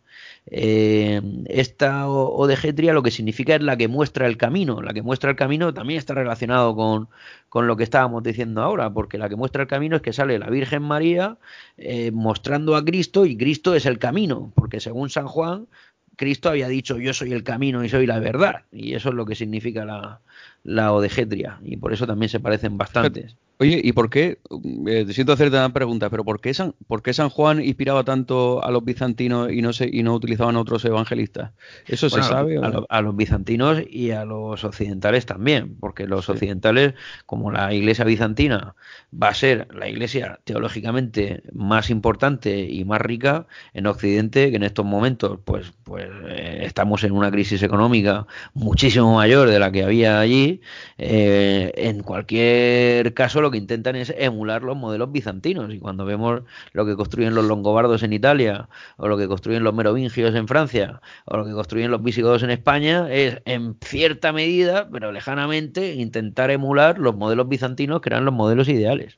[0.51, 4.81] Eh, esta odegetria lo que significa es la que muestra el camino.
[4.81, 7.07] La que muestra el camino también está relacionado con,
[7.49, 10.39] con lo que estábamos diciendo ahora, porque la que muestra el camino es que sale
[10.39, 11.37] la Virgen María
[11.77, 15.67] eh, mostrando a Cristo y Cristo es el camino, porque según San Juan,
[16.15, 19.25] Cristo había dicho yo soy el camino y soy la verdad, y eso es lo
[19.25, 20.19] que significa la,
[20.63, 23.35] la odegetria, y por eso también se parecen bastantes.
[23.61, 24.39] Oye, ¿y por qué?
[24.87, 28.63] Eh, siento hacerte una pregunta, pero ¿por qué, San, ¿por qué San Juan inspiraba tanto
[28.63, 31.51] a los bizantinos y no se, y no utilizaban otros evangelistas?
[31.85, 32.57] ¿Eso se sabe?
[32.87, 36.93] A, los bizantinos y a los occidentales también, porque los occidentales,
[37.25, 38.75] como la iglesia bizantina
[39.11, 44.63] va a ser la iglesia teológicamente más importante y más rica en Occidente, que en
[44.63, 49.83] estos momentos pues, pues eh, estamos en una crisis económica muchísimo mayor de la que
[49.83, 50.61] había allí,
[50.97, 55.73] eh, en cualquier caso que intentan es emular los modelos bizantinos.
[55.73, 56.41] Y cuando vemos
[56.73, 61.01] lo que construyen los longobardos en Italia, o lo que construyen los merovingios en Francia,
[61.25, 66.51] o lo que construyen los visigodos en España, es en cierta medida, pero lejanamente, intentar
[66.51, 69.17] emular los modelos bizantinos que eran los modelos ideales.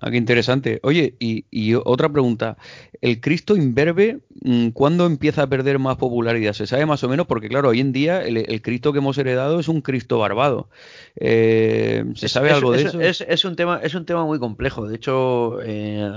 [0.00, 0.80] Ah, qué interesante.
[0.82, 2.56] Oye, y, otra pregunta.
[3.00, 6.52] ¿El Cristo imberbe, mm, cuándo empieza a perder más popularidad?
[6.52, 7.26] ¿Se sabe más o menos?
[7.26, 10.68] Porque claro, hoy en día el, Cristo que hemos heredado es un Cristo barbado.
[11.16, 13.00] Eh, ¿Se sabe algo de eso?
[13.00, 14.88] Es, un tema, es un tema muy complejo.
[14.88, 16.08] De hecho, eh,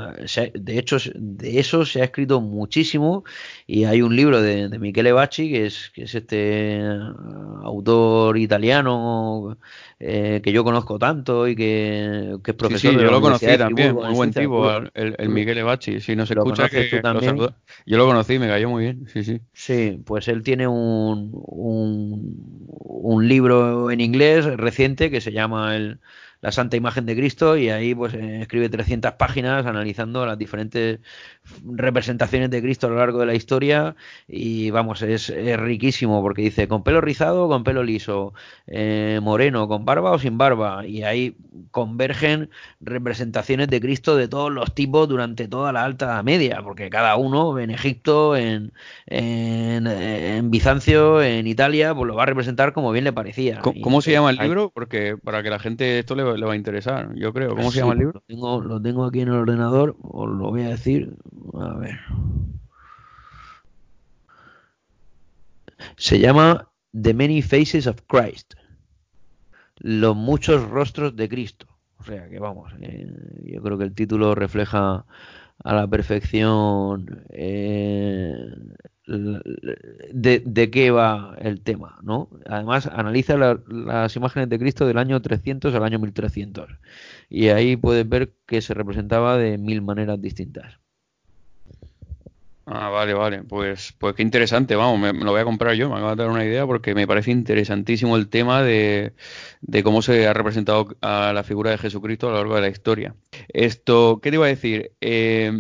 [0.54, 3.24] de hecho, de eso se ha escrito muchísimo
[3.68, 6.82] y hay un libro de, de Michele Bacci, que es, que es este
[7.64, 9.58] autor italiano
[10.04, 14.14] eh, que yo conozco tanto y que, es profesor de la Universidad sí, también, muy
[14.14, 16.00] buen tipo, el, Miguel Ebachi.
[16.00, 17.02] Si no se escucha, que
[17.86, 19.08] yo lo conocí, me cayó muy bien.
[19.08, 19.42] Sí, sí.
[19.54, 26.00] Sí, pues él tiene un, un, un libro en inglés reciente que se llama el
[26.42, 31.00] la Santa Imagen de Cristo y ahí pues eh, escribe 300 páginas analizando las diferentes
[31.66, 33.96] representaciones de Cristo a lo largo de la historia
[34.28, 38.34] y vamos, es, riquísimo porque dice con pelo rizado con pelo liso,
[38.68, 41.36] eh, moreno, con barba o sin barba y ahí
[41.72, 42.50] convergen
[42.80, 47.60] representaciones de Cristo de todos los tipos durante toda la Alta Media, porque cada uno
[47.60, 48.72] en Egipto, en,
[49.08, 53.60] en, Bizancio, en Italia, pues lo va a representar como bien le parecía.
[53.60, 54.72] ¿Cómo, se llama el libro?
[54.74, 57.56] Porque para que la gente esto le le va a interesar, yo creo.
[57.56, 58.14] ¿Cómo se llama el libro?
[58.14, 61.16] Lo tengo, lo tengo aquí en el ordenador, os lo voy a decir.
[61.54, 62.00] A ver.
[65.98, 68.54] Se llama The Many Faces of Christ.
[69.78, 71.68] Los muchos rostros de Cristo.
[71.98, 73.08] O sea que vamos, eh,
[73.46, 75.06] yo creo que el título refleja
[75.64, 78.36] a la perfección eh,
[79.06, 82.30] de, qué va el tema, ¿no?
[82.48, 86.70] Además, analiza las imágenes de Cristo del año 300 al año 1300
[87.30, 90.80] y ahí puedes ver que se representaba de mil maneras distintas.
[92.74, 93.44] Ah, vale, vale.
[93.44, 96.32] Pues, pues qué interesante, vamos, me, lo voy a comprar yo, me acaba de dar
[96.32, 99.14] una idea porque me parece interesantísimo el tema de,
[99.60, 102.70] de, cómo se ha representado a la figura de Jesucristo a lo largo de la
[102.70, 103.14] historia.
[103.50, 104.94] Esto, ¿qué te iba a decir?
[105.02, 105.52] Eh,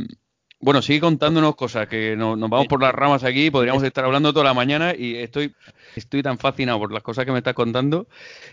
[0.61, 4.45] bueno, sigue contándonos cosas, que nos vamos por las ramas aquí, podríamos estar hablando toda
[4.45, 5.53] la mañana y estoy,
[5.97, 8.07] estoy tan fascinado por las cosas que me estás contando.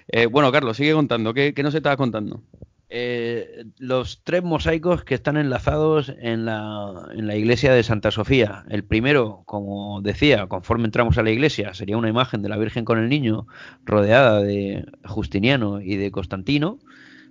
[0.09, 2.43] Eh, bueno, Carlos, sigue contando, ¿qué, qué nos estaba contando?
[2.91, 8.65] Eh, los tres mosaicos que están enlazados en la, en la iglesia de Santa Sofía.
[8.71, 12.87] El primero, como decía, conforme entramos a la iglesia, sería una imagen de la Virgen
[12.87, 13.47] con el niño
[13.85, 16.79] rodeada de Justiniano y de Constantino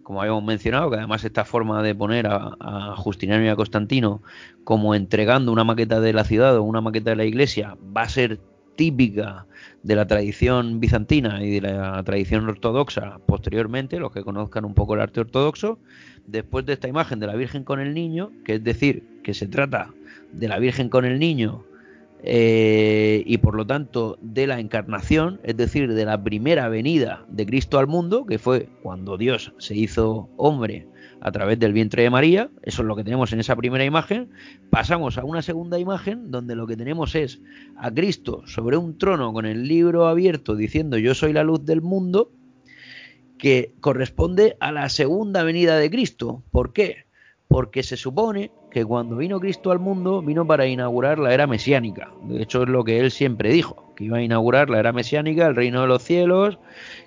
[0.08, 4.22] como habíamos mencionado, que además esta forma de poner a, Justiniano y a Constantino
[4.64, 8.10] como entregando una maqueta de la ciudad o una maqueta de la iglesia va a
[8.10, 8.40] ser
[8.78, 9.48] típica
[9.88, 14.96] de la tradición bizantina y de la tradición ortodoxa posteriormente, los que conozcan un poco
[14.96, 15.80] el arte ortodoxo,
[16.26, 19.48] después de esta imagen de la Virgen con el niño, que es decir, que se
[19.48, 19.94] trata
[20.34, 21.64] de la Virgen con el niño
[22.22, 27.46] eh, y por lo tanto de la encarnación, es decir, de la primera venida de
[27.46, 30.86] Cristo al mundo, que fue cuando Dios se hizo hombre
[31.22, 34.30] a través del vientre de María, eso es lo que tenemos en esa primera imagen,
[34.70, 37.42] pasamos a una segunda imagen donde lo que tenemos es
[37.78, 41.82] a Cristo sobre un trono con el libro abierto diciendo yo soy la luz del
[41.82, 42.32] mundo,
[43.38, 46.44] que corresponde a la segunda venida de Cristo.
[46.52, 47.06] ¿Por qué?
[47.48, 52.12] Porque se supone que cuando vino Cristo al mundo vino para inaugurar la era mesiánica.
[52.24, 55.48] De hecho es lo que él siempre dijo, que iba a inaugurar la era mesiánica,
[55.48, 56.60] el reino de los cielos,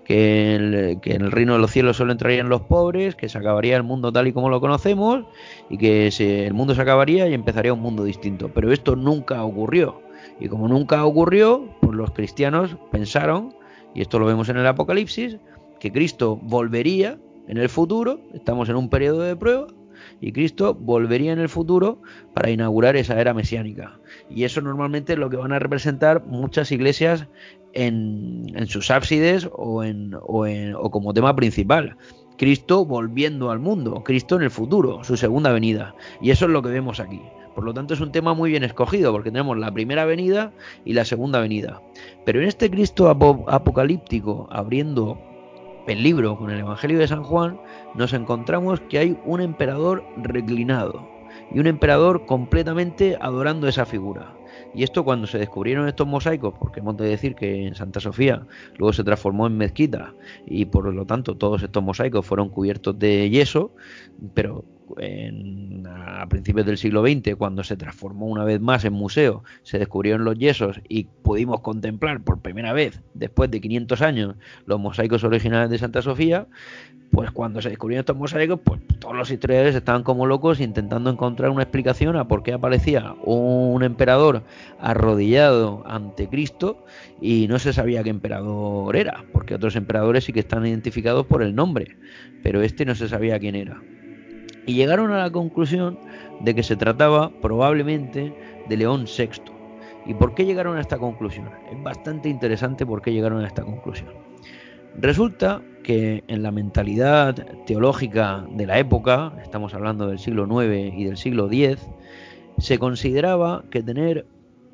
[0.05, 0.55] que,
[1.03, 4.12] en el reino de los cielos solo entrarían los pobres, que se acabaría el mundo
[4.12, 5.24] tal y como lo conocemos
[5.69, 6.09] y que
[6.47, 8.51] el mundo se acabaría y empezaría un mundo distinto.
[8.53, 10.01] Pero esto nunca ocurrió.
[10.41, 13.55] Y como nunca ocurrió, pues los cristianos pensaron,
[13.95, 15.37] y esto lo vemos en el Apocalipsis,
[15.78, 17.19] que Cristo volvería
[17.49, 19.66] en el futuro, estamos en un periodo de prueba,
[20.20, 22.02] y Cristo volvería en el futuro
[22.34, 23.98] para inaugurar esa era mesiánica.
[24.28, 27.26] Y eso normalmente es lo que van a representar muchas iglesias
[27.72, 31.97] en, sus ábsides o, en, o, en, o como tema principal.
[32.36, 35.94] Cristo volviendo al mundo, Cristo en el futuro, su segunda venida.
[36.20, 37.20] Y eso es lo que vemos aquí.
[37.55, 40.52] Por lo tanto es un tema muy bien escogido porque tenemos la primera venida
[40.84, 41.82] y la segunda venida.
[42.24, 45.18] Pero en este Cristo apocalíptico abriendo
[45.86, 47.60] el libro con el Evangelio de San Juan,
[47.95, 51.09] nos encontramos que hay un emperador reclinado
[51.53, 54.35] y un emperador completamente adorando esa figura.
[54.75, 58.47] Y esto cuando se descubrieron estos mosaicos, porque hemos de decir que en Santa Sofía
[58.77, 60.15] luego se transformó en mezquita
[60.47, 63.73] y por lo tanto todos estos mosaicos fueron cubiertos de yeso,
[64.35, 64.65] pero
[64.99, 70.25] a principios del siglo XX, cuando se transformó una vez más en museo, se descubrieron
[70.25, 74.37] los yesos y pudimos contemplar por primera vez, después de 500 años,
[74.67, 76.47] los mosaicos originales de Santa Sofía,
[77.11, 81.51] pues cuando se descubrieron estos mosaicos, pues todos los historiadores estaban como locos intentando encontrar
[81.51, 84.45] una explicación a por qué aparecía un emperador
[84.79, 86.85] arrodillado ante Cristo
[87.21, 91.43] y no se sabía qué emperador era, porque otros emperadores sí que están identificados por
[91.43, 91.97] el nombre,
[92.43, 93.81] pero este no se sabía quién era
[94.66, 95.99] y llegaron a la conclusión
[96.41, 98.35] de que se trataba probablemente
[98.69, 99.53] de León VI.
[100.07, 101.49] ¿Y por qué llegaron a esta conclusión?
[101.70, 104.11] Es bastante interesante por qué llegaron a esta conclusión.
[104.97, 107.35] Resulta que en la mentalidad
[107.66, 111.78] teológica de la época, estamos hablando del siglo IX y del siglo X,
[112.59, 114.27] se consideraba que tener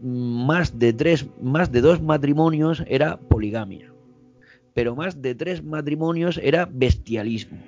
[0.03, 3.93] más de más de dos matrimonios era poligamia,
[4.75, 7.59] pero más de tres matrimonios era bestialismo.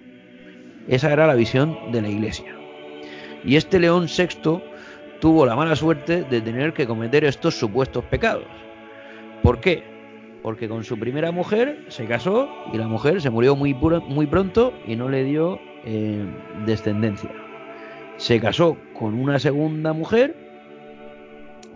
[0.89, 2.57] Esa era la visión de la iglesia.
[3.45, 4.63] Y este León VI
[5.21, 8.47] tuvo la mala suerte de tener que cometer estos supuestos pecados.
[9.43, 9.85] ¿Por qué?
[10.43, 14.97] Porque con su primera mujer se casó y la mujer se murió muy, pronto y
[14.97, 16.25] no le dio eh,
[16.65, 17.31] descendencia.
[18.17, 20.35] Se casó con una segunda mujer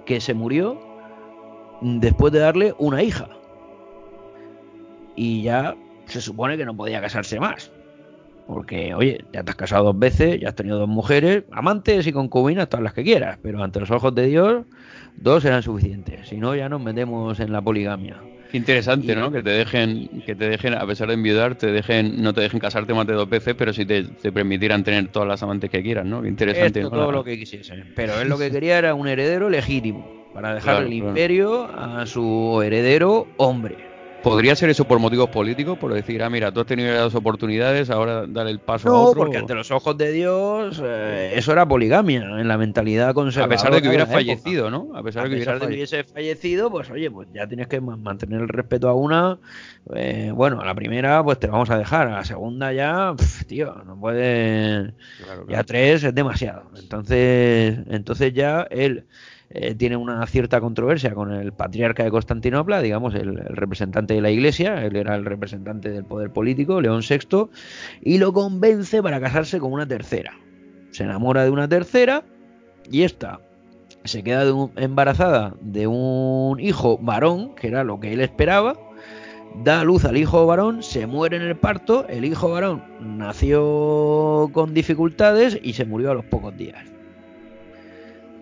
[0.06, 0.80] que se murió
[1.82, 3.28] después de darle una hija.
[5.14, 5.76] Y ya
[6.06, 7.70] se supone que no podía casarse más.
[8.46, 12.12] Porque, oye, ya te has casado dos veces, ya has tenido dos mujeres, amantes y
[12.12, 14.64] concubinas, todas las que quieras, pero ante los ojos de Dios,
[15.16, 16.28] dos eran suficientes.
[16.28, 18.16] Si no, ya nos metemos en la poligamia.
[18.52, 19.32] Qué interesante, ¿no?
[19.32, 22.60] Que te dejen, que te dejen, a pesar de enviudar, te dejen, no te dejen
[22.60, 26.04] casarte más de dos veces, pero si te, permitieran tener todas las amantes que quieras,
[26.04, 26.20] ¿no?
[26.20, 26.82] Qué interesante.
[26.82, 27.92] todo lo que quisiesen.
[27.96, 32.60] Pero él lo que quería era un heredero legítimo, para dejar el imperio a su
[32.62, 33.91] heredero hombre.
[34.22, 35.76] ¿Podría ser eso por motivos políticos?
[35.78, 39.14] Por decir, ah, mira, tú has tenido las oportunidades, ahora dale el paso a otro.
[39.14, 43.54] No, porque ante los ojos de Dios eh, eso era poligamia en la mentalidad conservadora.
[43.54, 44.90] A pesar de que hubiera fallecido, ¿no?
[44.94, 48.88] A pesar, de, que, hubiese fallecido, pues oye, pues ya tienes que mantener el respeto
[48.88, 49.38] a una.
[49.94, 52.06] Eh, bueno, a la primera, pues te vamos a dejar.
[52.06, 53.14] A la segunda ya,
[53.48, 54.92] tío, no puede.
[55.48, 56.70] Ya tres es demasiado.
[56.76, 59.06] Entonces, entonces ya él.
[59.54, 64.30] Eh, tiene una cierta controversia con el patriarca de Constantinopla, digamos, el, representante de la
[64.30, 67.50] iglesia, él era el representante del poder político, León VI,
[68.00, 70.32] y lo convence para casarse con una tercera.
[70.90, 72.24] Se enamora de una tercera
[72.90, 73.40] y esta
[74.04, 74.44] se queda
[74.76, 78.78] embarazada de un hijo varón, que era lo que él esperaba,
[79.62, 84.72] da luz al hijo varón, se muere en el parto, el hijo varón nació con
[84.72, 86.91] dificultades y se murió a los pocos días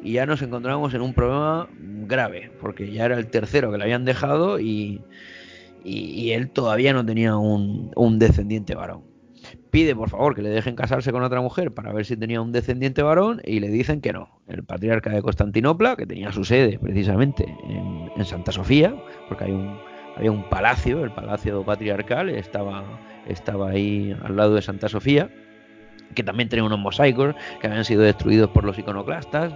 [0.03, 1.69] y ya nos encontramos en un problema
[2.07, 5.03] grave, porque ya era el tercero que le habían dejado y,
[5.85, 9.03] y, él todavía no tenía un, un, descendiente varón.
[9.71, 12.53] Pide por favor que le dejen casarse con otra mujer para ver si tenía un
[12.53, 14.41] descendiente varón y le dicen que no.
[14.49, 18.95] El patriarca de Constantinopla, que tenía su sede precisamente en, en Santa Sofía,
[19.29, 19.79] porque hay un,
[20.17, 22.85] había un palacio, el palacio patriarcal, estaba,
[23.27, 25.31] estaba ahí al lado de Santa Sofía,
[26.15, 29.53] que también tenía unos mosaicos que habían sido destruidos por los iconoclastas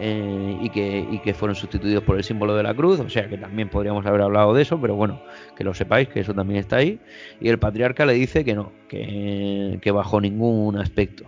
[0.00, 3.68] eh, y, que, fueron sustituidos por el símbolo de la cruz, o sea que también
[3.68, 5.20] podríamos haber hablado de eso, pero bueno,
[5.56, 7.00] que lo sepáis, que eso también está ahí.
[7.40, 11.24] Y el patriarca le dice que no, que, que bajo ningún aspecto.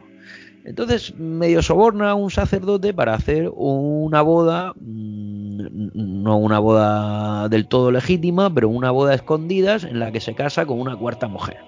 [0.65, 7.67] Entonces medio soborna a un sacerdote para hacer una boda, mm, no una boda del
[7.67, 11.59] todo legítima, pero una boda escondidas en la que se casa con una cuarta mujer.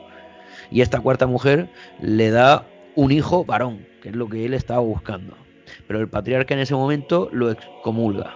[0.70, 1.69] Y esta cuarta mujer
[2.01, 5.35] le da un hijo varón, que es lo que él estaba buscando.
[5.87, 8.35] Pero el patriarca en ese momento lo excomulga.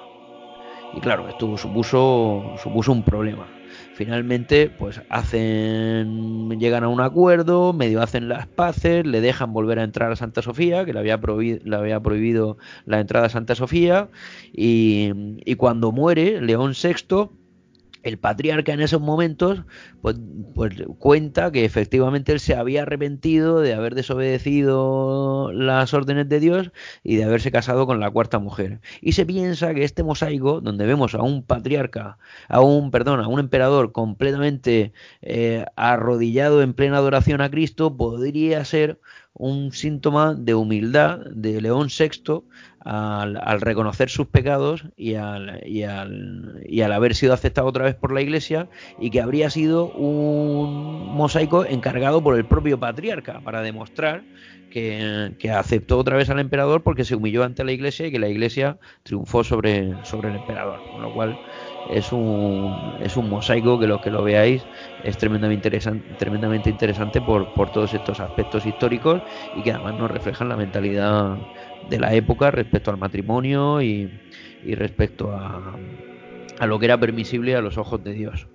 [0.95, 3.47] Y claro, esto supuso, supuso un problema.
[3.95, 9.85] Finalmente, pues hacen, llegan a un acuerdo, medio hacen las paces, le dejan volver a
[9.85, 13.55] entrar a Santa Sofía, que le había prohibido, le había prohibido la entrada a Santa
[13.55, 14.09] Sofía,
[14.53, 15.13] y,
[15.45, 17.31] y cuando muere León VI,
[18.09, 19.63] el patriarca en esos momentos
[20.01, 20.17] pues,
[20.55, 26.71] pues, cuenta que efectivamente él se había arrepentido de haber desobedecido las órdenes de Dios
[27.03, 28.81] y de haberse casado con la cuarta mujer.
[29.01, 32.19] Y se piensa que este mosaico, donde vemos a un patriarca,
[32.49, 34.93] a un, perdón, a un emperador completamente
[35.23, 39.01] eh, arrodillado en plena adoración a Cristo, podría ser
[39.39, 42.43] un síntoma de humildad de León VI
[42.81, 47.97] al, reconocer sus pecados y al, y, al, y al, haber sido aceptado otra vez
[47.97, 48.69] por la Iglesia
[49.01, 54.23] y que habría sido un mosaico encargado por el propio patriarca para demostrar
[54.71, 58.19] que, que, aceptó otra vez al emperador porque se humilló ante la Iglesia y que
[58.19, 61.39] la Iglesia triunfó sobre, sobre el emperador, con lo cual
[61.91, 64.67] es un, es un mosaico que los que lo veáis
[65.05, 65.71] es tremendamente
[66.19, 69.23] tremendamente interesante por, por todos estos aspectos históricos
[69.53, 71.39] y que además nos reflejan la mentalidad
[71.89, 74.11] de la época respecto al matrimonio y,
[74.63, 75.77] y respecto a,
[76.59, 78.49] a lo que era permisible a los ojos de Dios.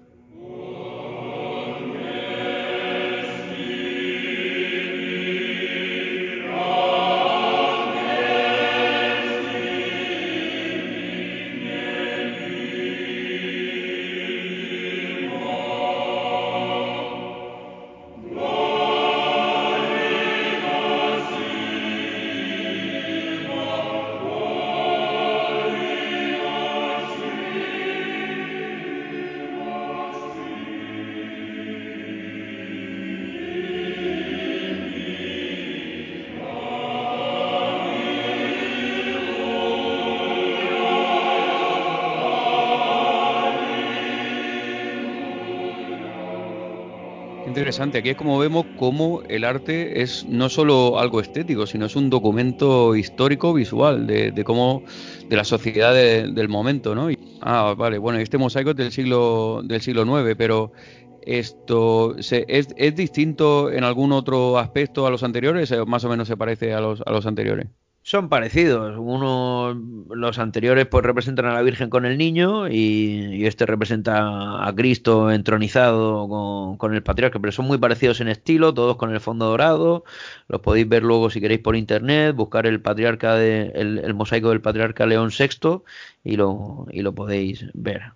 [47.72, 48.00] Interesante.
[48.00, 52.10] Aquí es como vemos cómo el arte es no solo algo estético, sino es un
[52.10, 54.84] documento histórico visual de, cómo
[55.30, 57.08] de la sociedad del momento, ¿no?
[57.42, 57.98] ah, vale.
[57.98, 60.74] Bueno, este mosaico es del siglo del siglo IX, pero
[61.22, 62.34] esto es,
[62.76, 66.74] es distinto en algún otro aspecto a los anteriores, o más o menos se parece
[66.74, 67.68] a los a los anteriores.
[68.04, 68.96] Son parecidos.
[68.98, 69.80] Uno,
[70.10, 75.30] los anteriores, pues representan a la Virgen con el niño y, este representa a Cristo
[75.32, 80.04] entronizado con, el patriarca, pero son muy parecidos en estilo, todos con el fondo dorado.
[80.48, 84.62] Los podéis ver luego si queréis por internet, buscar el patriarca de, el, mosaico del
[84.62, 85.84] patriarca León VI
[86.24, 88.14] y lo, y lo podéis ver.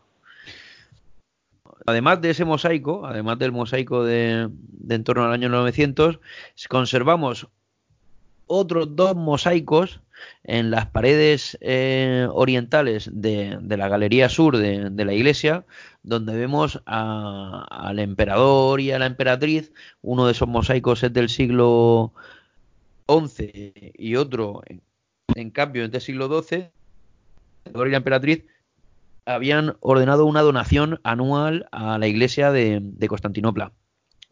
[1.85, 6.19] Además de ese mosaico, además del mosaico de, de en torno al año 900,
[6.69, 7.47] conservamos
[8.47, 10.01] otros dos mosaicos
[10.43, 15.65] en las paredes eh, orientales de, la galería sur de, la iglesia,
[16.03, 19.71] donde vemos al emperador y a la emperatriz.
[20.01, 22.13] Uno de esos mosaicos es del siglo
[23.07, 24.61] XI y otro,
[25.35, 26.57] en, cambio, es del siglo XII.
[26.57, 26.71] El
[27.65, 28.45] emperador y la emperatriz
[29.25, 33.71] habían ordenado una donación anual a la iglesia de Constantinopla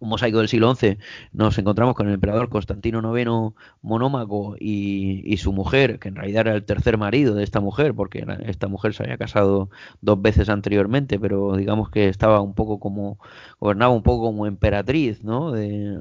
[0.08, 0.98] mosaico del siglo XI,
[1.32, 6.56] nos encontramos con el emperador Constantino IX monómaco y, su mujer, que en realidad era
[6.56, 9.70] el tercer marido de esta mujer, porque esta mujer se había casado
[10.02, 13.18] dos veces anteriormente, pero digamos que estaba un poco como,
[13.60, 15.52] gobernaba un poco como emperatriz, ¿no?
[15.52, 16.00] De,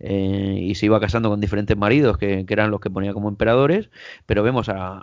[0.00, 3.90] eh, y se iba casando con diferentes maridos que, eran los que ponía como emperadores,
[4.26, 5.02] pero vemos a,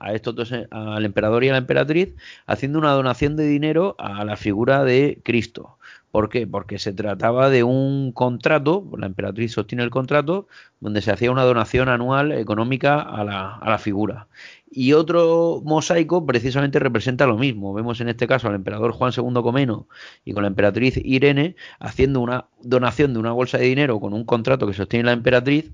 [0.00, 2.14] a estos dos, al emperador y a la emperatriz,
[2.46, 5.78] haciendo una donación de dinero a la figura de Cristo
[6.14, 6.46] ¿Por qué?
[6.46, 10.46] Porque se trataba de un contrato, la emperatriz sostiene el contrato,
[10.78, 14.28] donde se hacía una donación anual económica a la, a la figura.
[14.70, 17.74] Y otro mosaico precisamente representa lo mismo.
[17.74, 19.88] Vemos en este caso al emperador Juan II Comeno
[20.24, 24.24] y con la emperatriz Irene haciendo una donación de una bolsa de dinero con un
[24.24, 25.72] contrato que sostiene la emperatriz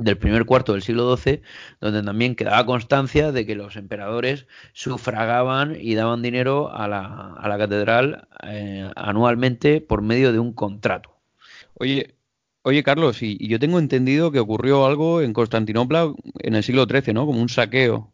[0.00, 1.42] del primer cuarto del siglo XII,
[1.80, 7.48] donde también quedaba constancia de que los emperadores sufragaban y daban dinero a la, a
[7.48, 11.10] la catedral eh, anualmente por medio de un contrato.
[11.74, 12.14] Oye,
[12.62, 17.14] oye Carlos, y, yo tengo entendido que ocurrió algo en Constantinopla en el siglo XIII,
[17.14, 17.26] ¿no?
[17.26, 18.12] Como un saqueo.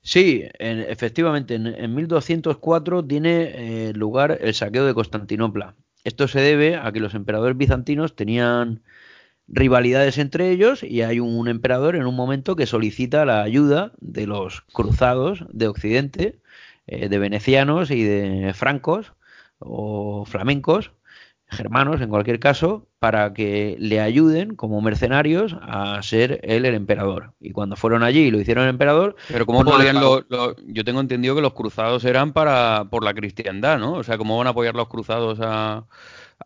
[0.00, 5.74] Sí, efectivamente, en, 1204 tiene eh, lugar el saqueo de Constantinopla.
[6.04, 8.82] Esto se debe a que los emperadores bizantinos tenían
[9.48, 14.26] rivalidades entre ellos y hay un emperador en un momento que solicita la ayuda de
[14.26, 16.38] los cruzados de Occidente,
[16.86, 19.12] eh, de venecianos y de francos
[19.58, 20.92] o flamencos,
[21.50, 27.32] germanos en cualquier caso, para que le ayuden como mercenarios a ser él el emperador.
[27.40, 29.16] Y cuando fueron allí y lo hicieron emperador...
[29.28, 30.24] Pero ¿cómo pues podían los,
[30.66, 33.94] Yo tengo entendido que los cruzados eran para por la cristiandad, ¿no?
[33.94, 35.84] O sea, ¿cómo van a apoyar los cruzados a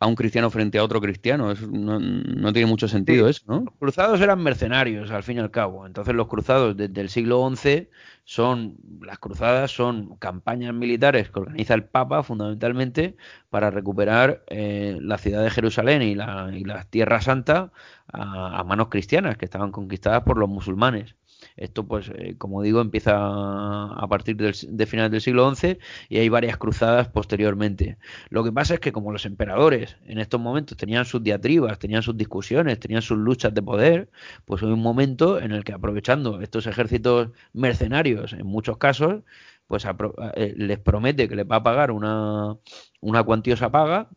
[0.00, 1.54] a un cristiano frente a otro cristiano.
[1.54, 3.60] no, tiene mucho sentido eso, ¿no?
[3.60, 5.86] Los cruzados eran mercenarios, al fin y al cabo.
[5.86, 7.88] Entonces los cruzados desde el siglo XI
[8.24, 13.16] son, las cruzadas son campañas militares que organiza el Papa fundamentalmente
[13.50, 17.72] para recuperar eh, la ciudad de Jerusalén y la, y la Tierra Santa
[18.14, 21.16] a manos cristianas que estaban conquistadas por los musulmanes.
[21.56, 26.18] Esto, pues, eh, como digo, empieza a partir del, de finales del siglo XI y
[26.18, 27.98] hay varias cruzadas posteriormente.
[28.30, 32.02] Lo que pasa es que como los emperadores en estos momentos tenían sus diatribas, tenían
[32.02, 34.10] sus discusiones, tenían sus luchas de poder,
[34.44, 39.22] pues hay un momento en el que aprovechando estos ejércitos mercenarios, en muchos casos,
[39.66, 39.86] pues
[40.34, 42.56] eh, les promete que les va a pagar una,
[43.00, 44.08] una cuantiosa paga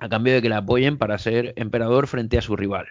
[0.00, 2.86] a cambio de que le apoyen para ser emperador frente a su rival.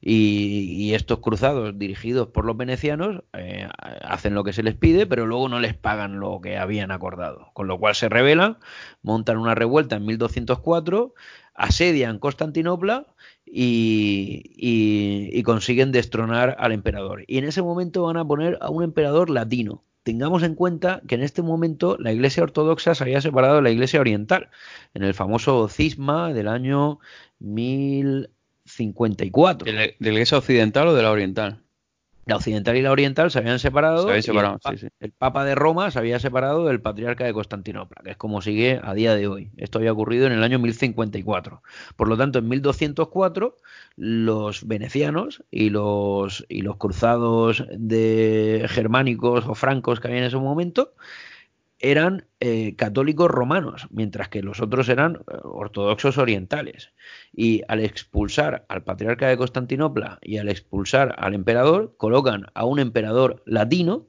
[0.00, 3.68] Y, estos cruzados dirigidos por los venecianos eh,
[4.02, 7.50] hacen lo que se les pide, pero luego no les pagan lo que habían acordado.
[7.52, 8.58] Con lo cual se rebelan,
[9.02, 11.14] montan una revuelta en 1204,
[11.54, 13.06] asedian Constantinopla
[13.44, 17.24] y, y, consiguen destronar al emperador.
[17.26, 19.84] Y en ese momento van a poner a un emperador latino.
[20.04, 23.70] Tengamos en cuenta que en este momento la Iglesia Ortodoxa se había separado de la
[23.70, 24.48] Iglesia Oriental,
[24.94, 26.98] en el famoso cisma del año
[27.40, 28.30] 1000
[28.78, 29.66] 54.
[29.66, 31.62] ¿De la, iglesia occidental o de la oriental?
[32.26, 34.12] La occidental y la oriental se habían separado.
[34.12, 38.80] el, Papa de Roma se había separado del patriarca de Constantinopla, que es como sigue
[38.82, 39.50] a día de hoy.
[39.56, 41.62] Esto había ocurrido en el año 1054.
[41.96, 43.56] Por lo tanto, en 1204,
[43.96, 50.36] los venecianos y los, y los cruzados de germánicos o francos que había en ese
[50.36, 50.92] momento
[51.78, 56.92] eran eh, católicos romanos, mientras que los otros eran eh, ortodoxos orientales.
[57.32, 62.78] Y al expulsar al patriarca de Constantinopla y al expulsar al emperador, colocan a un
[62.78, 64.06] emperador latino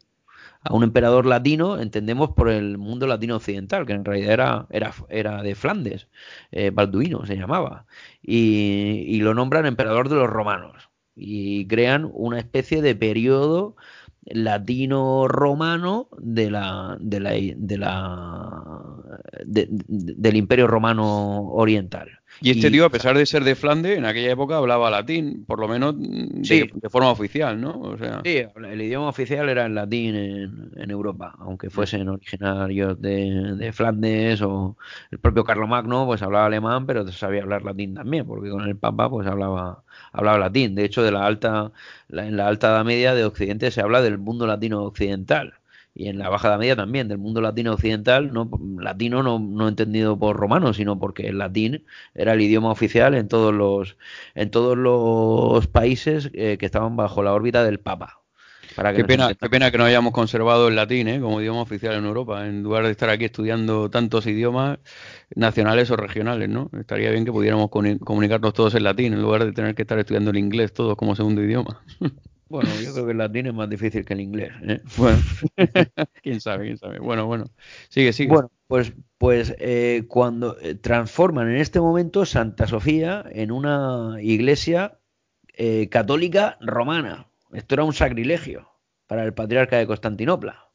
[0.61, 4.93] a un emperador latino, entendemos por el mundo latino occidental, que en realidad era, era,
[5.09, 6.09] era de Flandes,
[6.51, 7.85] eh, Balduino se llamaba,
[8.21, 10.89] y, y lo nombran emperador de los romanos
[11.19, 13.75] y crean una especie de periodo
[14.31, 18.99] latino-romano de la, de la, de la
[19.45, 22.18] del Imperio Romano Oriental.
[22.41, 25.59] Y este tío, a pesar de ser de Flandes, en aquella época hablaba latín, por
[25.59, 27.79] lo menos de, forma oficial, ¿no?
[27.79, 28.21] O sea...
[28.23, 34.41] Sí, el idioma oficial era el latín en, Europa, aunque fuesen originarios de, de, Flandes
[34.41, 34.77] o
[35.11, 39.09] el propio Carlomagno, pues hablaba alemán, pero sabía hablar latín también, porque con el Papa
[39.09, 40.75] pues hablaba, hablaba latín.
[40.75, 41.71] De hecho, de la alta,
[42.09, 45.58] en la alta Edad Media de Occidente se habla del mundo latino occidental
[45.93, 48.49] y en la Baja Edad Media también, del mundo latino occidental, no,
[48.79, 53.27] latino no, no entendido por romanos, sino porque el latín era el idioma oficial en
[53.27, 53.97] todos los,
[54.35, 58.21] en todos los países eh, que estaban bajo la órbita del Papa.
[58.75, 61.19] Para qué, pena, qué pena que no hayamos conservado el latín ¿eh?
[61.19, 64.79] como idioma oficial en Europa, en lugar de estar aquí estudiando tantos idiomas
[65.35, 66.69] nacionales o regionales, ¿no?
[66.79, 70.31] Estaría bien que pudiéramos comunicarnos todos en latín, en lugar de tener que estar estudiando
[70.31, 71.81] el inglés todos como segundo idioma.
[72.49, 74.51] Bueno, yo creo que el latín es más difícil que el inglés.
[74.63, 74.81] ¿eh?
[74.97, 75.19] Bueno,
[76.23, 76.99] quién sabe, quién sabe.
[76.99, 77.45] Bueno, bueno,
[77.89, 78.29] sigue, sigue.
[78.29, 84.95] Bueno, pues, pues eh, cuando eh, transforman en este momento Santa Sofía en una iglesia
[85.91, 87.27] católica romana.
[87.51, 88.69] Esto era un sacrilegio
[89.07, 90.68] para el patriarca de Constantinopla.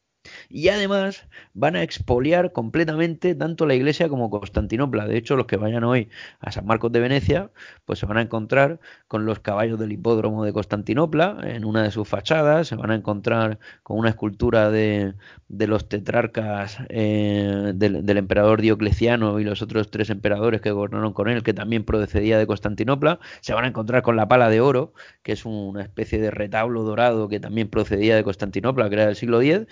[0.49, 5.07] Y además van a expoliar completamente tanto la iglesia como Constantinopla.
[5.07, 7.51] De hecho, los que vayan hoy a San Marcos de Venecia,
[7.85, 11.91] pues se van a encontrar con los caballos del hipódromo de Constantinopla en una de
[11.91, 15.13] sus fachadas, se van a encontrar con una escultura de,
[15.47, 21.29] de los tetrarcas eh, del, emperador Diocleciano y los otros tres emperadores que gobernaron con
[21.29, 24.93] él, que también procedía de Constantinopla, se van a encontrar con la pala de oro,
[25.23, 29.15] que es una especie de retablo dorado que también procedía de Constantinopla, que era del
[29.15, 29.67] siglo X,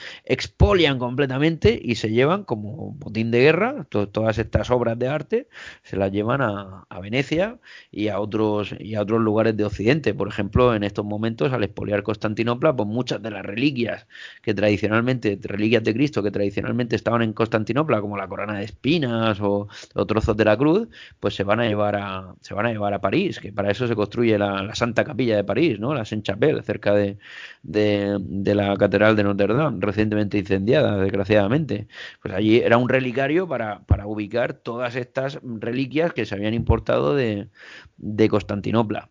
[0.45, 5.47] expolian completamente y se llevan como botín de guerra todas estas obras de arte,
[5.83, 7.59] se las llevan a, Venecia
[7.91, 10.13] y a otros y a otros lugares de Occidente.
[10.13, 14.07] Por ejemplo, en estos momentos, al expoliar Constantinopla, pues muchas de las reliquias
[14.41, 19.39] que tradicionalmente, reliquias de Cristo que tradicionalmente estaban en Constantinopla, como la corona de espinas
[19.41, 19.67] o,
[20.07, 20.87] trozos de la cruz,
[21.19, 23.87] pues se van a llevar a, se van a llevar a París, que para eso
[23.87, 25.93] se construye la, Santa Capilla de París, ¿no?
[25.93, 27.17] La Saint-Chapelle, cerca de,
[27.63, 31.87] de la Catedral de Notre Dame, recientemente incendiada, desgraciadamente.
[32.21, 37.15] Pues allí era un relicario para, para ubicar todas estas reliquias que se habían importado
[37.15, 37.49] de,
[37.97, 39.09] de Constantinopla.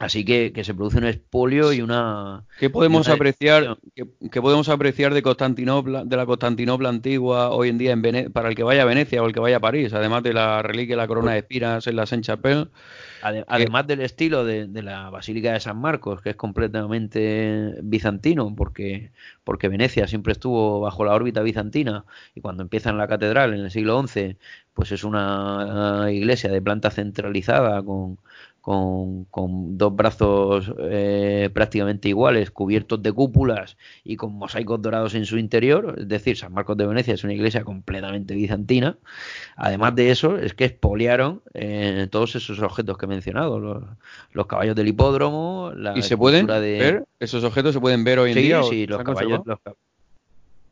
[0.00, 2.46] Así que, que, se produce un expolio y una.
[2.58, 3.76] ¿Qué podemos apreciar?
[3.94, 8.54] ¿qué, podemos apreciar de Constantinopla, de la Constantinopla antigua hoy en día en para el
[8.54, 11.02] que vaya a Venecia o el que vaya a París, además de la reliquia de
[11.02, 12.68] la corona de espinas en la Saint-Chapelle?
[13.22, 19.10] Además del estilo de, la Basílica de San Marcos, que es completamente bizantino, porque,
[19.44, 23.70] porque Venecia siempre estuvo bajo la órbita bizantina y cuando empiezan la catedral en el
[23.70, 24.36] siglo XI,
[24.74, 28.18] pues es una iglesia de planta centralizada con
[28.70, 35.26] con, con dos brazos eh, prácticamente iguales, cubiertos de cúpulas y con mosaicos dorados en
[35.26, 35.96] su interior.
[35.98, 38.96] Es decir, San Marcos de Venecia es una iglesia completamente bizantina.
[39.56, 44.76] Además de eso, es que expoliaron eh, todos esos objetos que he mencionado, los, caballos
[44.76, 47.06] del hipódromo, la ¿Y se pueden ver?
[47.18, 48.62] ¿Esos objetos se pueden ver hoy en día?
[48.62, 49.58] Sí, los caballos, los,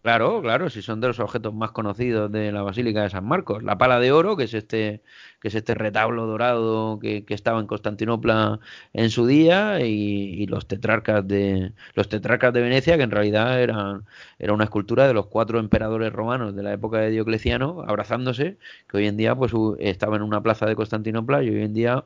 [0.03, 3.63] Claro, claro, si son de los objetos más conocidos de la Basílica de San Marcos.
[3.65, 5.03] La pala de oro, que es este,
[5.41, 8.61] que es este retablo dorado que, estaba en Constantinopla
[8.93, 14.07] en su día, y, los tetrarcas de los tetrarcas de Venecia, que en realidad eran
[14.39, 18.57] era una escultura de los cuatro emperadores romanos de la época de Diocleciano, abrazándose,
[18.89, 22.05] que hoy en día pues estaba en una plaza de Constantinopla y hoy en día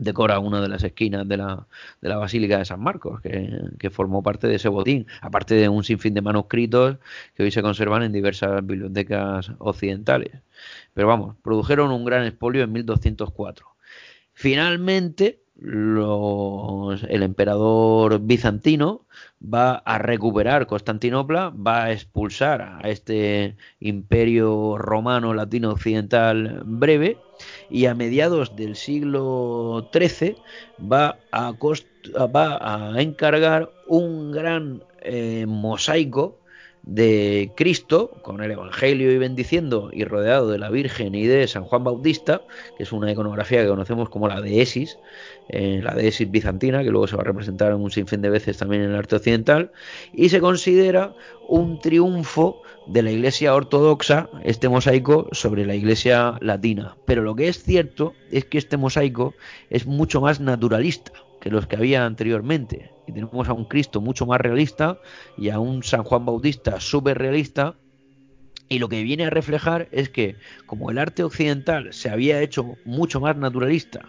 [0.00, 1.66] decora una de las esquinas de la,
[2.00, 5.84] de la Basílica de San Marcos, que, formó parte de ese botín, aparte de un
[5.84, 6.96] sinfín de manuscritos
[7.34, 10.32] que hoy se conservan en diversas bibliotecas occidentales.
[10.94, 13.66] Pero vamos, produjeron un gran expolio en 1204.
[14.32, 19.04] Finalmente, el emperador bizantino
[19.42, 27.18] va a recuperar Constantinopla, va a expulsar a este imperio romano latino occidental breve
[27.70, 30.36] y a mediados del siglo XIII
[30.90, 36.40] va a, encargar un gran eh, mosaico
[36.82, 41.64] de Cristo con el Evangelio y bendiciendo y rodeado de la Virgen y de San
[41.64, 42.42] Juan Bautista,
[42.76, 44.98] que es una iconografía que conocemos como la Deesis,
[45.50, 48.56] eh, la Deesis bizantina, que luego se va a representar en un sinfín de veces
[48.56, 49.70] también en el arte occidental,
[50.12, 51.14] y se considera
[51.48, 56.96] un triunfo de la Iglesia ortodoxa, este mosaico, sobre la Iglesia latina.
[57.06, 59.34] Pero lo que es cierto es que este mosaico
[59.70, 62.90] es mucho más naturalista que los que había anteriormente.
[63.06, 64.98] Y tenemos a un Cristo mucho más realista
[65.38, 67.76] y a un San Juan Bautista súper realista.
[68.68, 70.34] Y lo que viene a reflejar es que
[70.66, 74.00] como el arte occidental se había hecho mucho más naturalista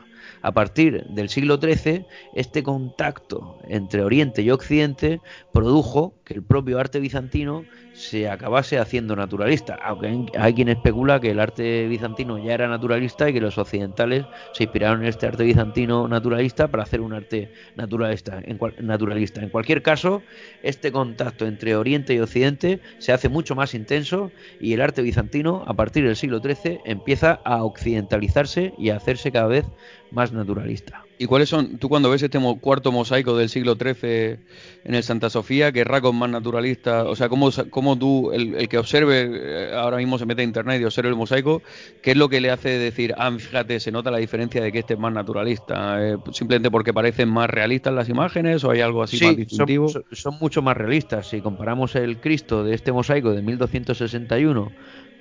[0.41, 2.05] a partir del siglo XIII,
[2.35, 5.21] este contacto entre Oriente y Occidente
[5.53, 7.63] produjo que el propio arte bizantino
[8.01, 13.29] se acabase haciendo naturalista, aunque hay quien especula que el arte bizantino ya era naturalista
[13.29, 17.51] y que los occidentales se inspiraron en este arte bizantino naturalista para hacer un arte
[17.75, 18.41] naturalista.
[18.43, 19.41] En, naturalista.
[19.41, 20.23] en cualquier caso,
[20.63, 25.63] este contacto entre Oriente y Occidente se hace mucho más intenso y el arte bizantino,
[25.67, 29.65] a partir del siglo XIII, empieza a occidentalizarse y a hacerse cada vez
[30.11, 31.05] más naturalista.
[31.21, 34.39] ¿Y cuáles son, tú cuando ves este cuarto mosaico del siglo XIII
[34.83, 38.79] en el Santa Sofía, qué rasgos más naturalistas, o sea, cómo, cómo tú, el, que
[38.79, 41.61] observe, eh, ahora mismo se mete a internet y observe el mosaico,
[42.01, 44.79] qué es lo que le hace decir, ah, fíjate, se nota la diferencia de que
[44.79, 46.03] este es más naturalista?
[46.03, 49.89] Eh, ¿Simplemente porque parecen más realistas las imágenes o hay algo así más distintivo?
[49.89, 51.27] Son, son mucho más realistas.
[51.27, 54.71] Si comparamos el Cristo de este mosaico de 1261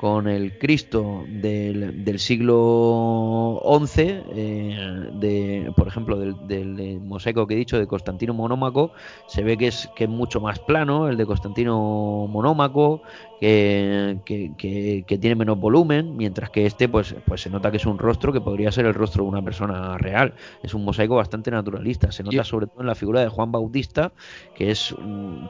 [0.01, 4.03] con el Cristo del, del siglo XI,
[4.35, 8.93] eh, de, por ejemplo, del, mosaico que he dicho de Constantino Monómaco,
[9.27, 13.03] se ve que es, que es mucho más plano, el de Constantino Monómaco,
[13.41, 17.99] que, que, tiene menos volumen, mientras que este, pues, pues se nota que es un
[17.99, 20.33] rostro que podría ser el rostro de una persona real.
[20.63, 22.11] Es un mosaico bastante naturalista.
[22.11, 24.13] Se nota sobre todo en la figura de Juan Bautista,
[24.55, 24.95] que es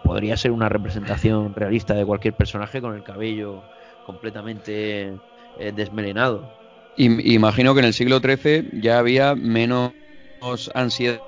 [0.02, 3.62] podría ser una representación realista de cualquier personaje con el cabello
[4.10, 5.20] completamente
[5.54, 6.52] eh, desmelenado.
[6.96, 9.92] imagino que en el siglo XIII ya había menos
[10.74, 11.22] ansiedad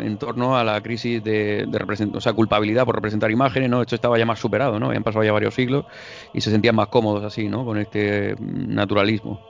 [0.00, 1.78] en torno a la crisis de, de
[2.16, 3.82] o sea, culpabilidad por representar imágenes, ¿no?
[3.82, 4.86] Esto estaba ya más superado, ¿no?
[4.86, 5.84] Habían pasado ya varios siglos
[6.32, 7.64] y se sentían más cómodos así, ¿no?
[7.64, 9.46] Con este naturalismo.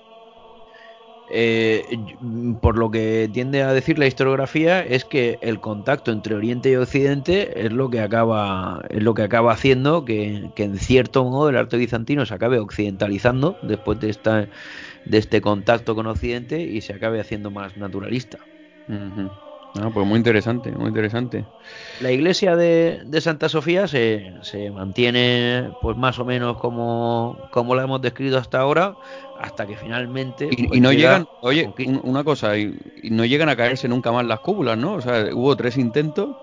[1.33, 1.85] Eh,
[2.61, 6.75] por lo que tiende a decir la historiografía es que el contacto entre Oriente y
[6.75, 11.57] Occidente es lo que acaba es lo que acaba haciendo que, en cierto modo el
[11.57, 14.49] arte bizantino se acabe occidentalizando después de esta
[15.05, 18.39] de este contacto con Occidente y se acabe haciendo más naturalista.
[19.79, 21.45] Ah, pues muy interesante, muy interesante.
[22.01, 27.85] La iglesia de, Santa Sofía se, se, mantiene pues más o menos como, como la
[27.85, 28.97] hemos descrito hasta ahora,
[29.41, 30.49] hasta que finalmente...
[30.51, 31.73] Y, pues, no llegan, oye,
[32.03, 34.95] una cosa, y, no llegan a caerse nunca más las cúpulas, ¿no?
[34.95, 36.37] O sea, hubo tres intentos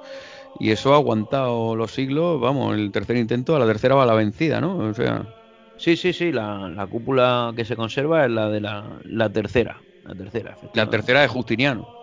[0.60, 4.15] y eso ha aguantado los siglos, vamos, el tercer intento, a la tercera va la
[4.15, 4.78] vencida, ¿no?
[4.78, 5.26] O sea...
[5.78, 9.80] Sí, sí, sí, la, la cúpula que se conserva es la de la, la tercera.
[10.03, 11.98] La tercera, la tercera de Justiniano.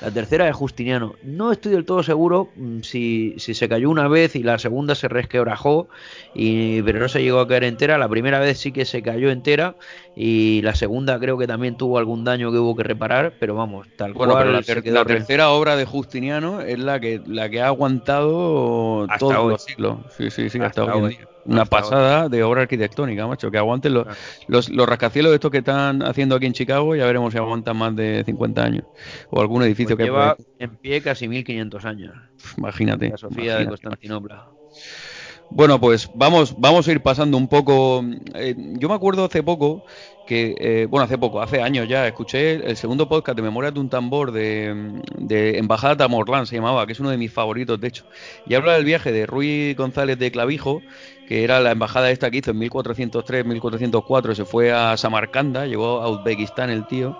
[0.00, 1.16] La tercera de Justiniano.
[1.24, 4.94] No estoy del todo seguro mm, si, si se cayó una vez y la segunda
[4.94, 5.88] se resquebrajó,
[6.34, 7.98] y, pero no se llegó a caer entera.
[7.98, 9.74] La primera vez sí que se cayó entera
[10.16, 13.86] y la segunda creo que también tuvo algún daño que hubo que reparar, pero vamos,
[13.96, 14.62] tal bueno, cual.
[14.66, 19.62] Pero la, tercera obra de Justiniano es la que, la que ha aguantado todos los
[19.62, 19.98] siglos.
[20.16, 23.50] Sí, sí, sí, hasta, hoy día una pasada de obra arquitectónica, macho.
[23.50, 24.06] Que aguanten los,
[24.48, 27.96] los, los, rascacielos estos que están haciendo aquí en Chicago, ya veremos si aguantan más
[27.96, 28.84] de 50 años.
[29.30, 32.14] O algún edificio pues que lleva en pie casi 1500 años.
[32.58, 33.08] Imagínate.
[33.08, 34.57] La Sofía de Constantinopla.
[35.50, 38.04] Bueno, pues vamos, vamos a ir pasando un poco.
[38.34, 39.82] Eh, yo me acuerdo hace poco
[40.26, 43.80] que, eh, bueno, hace poco, hace años ya, escuché el segundo podcast de Memorias de
[43.80, 47.88] un Tambor de, de Embajada Tamorlán, se llamaba, que es uno de mis favoritos, de
[47.88, 48.04] hecho.
[48.44, 50.84] Y habla del viaje de Ruiz González de Clavijo,
[51.24, 56.02] que era la embajada esta que hizo en 1403, 1404, se fue a Samarcanda, llegó
[56.02, 57.18] a Uzbekistán el tío,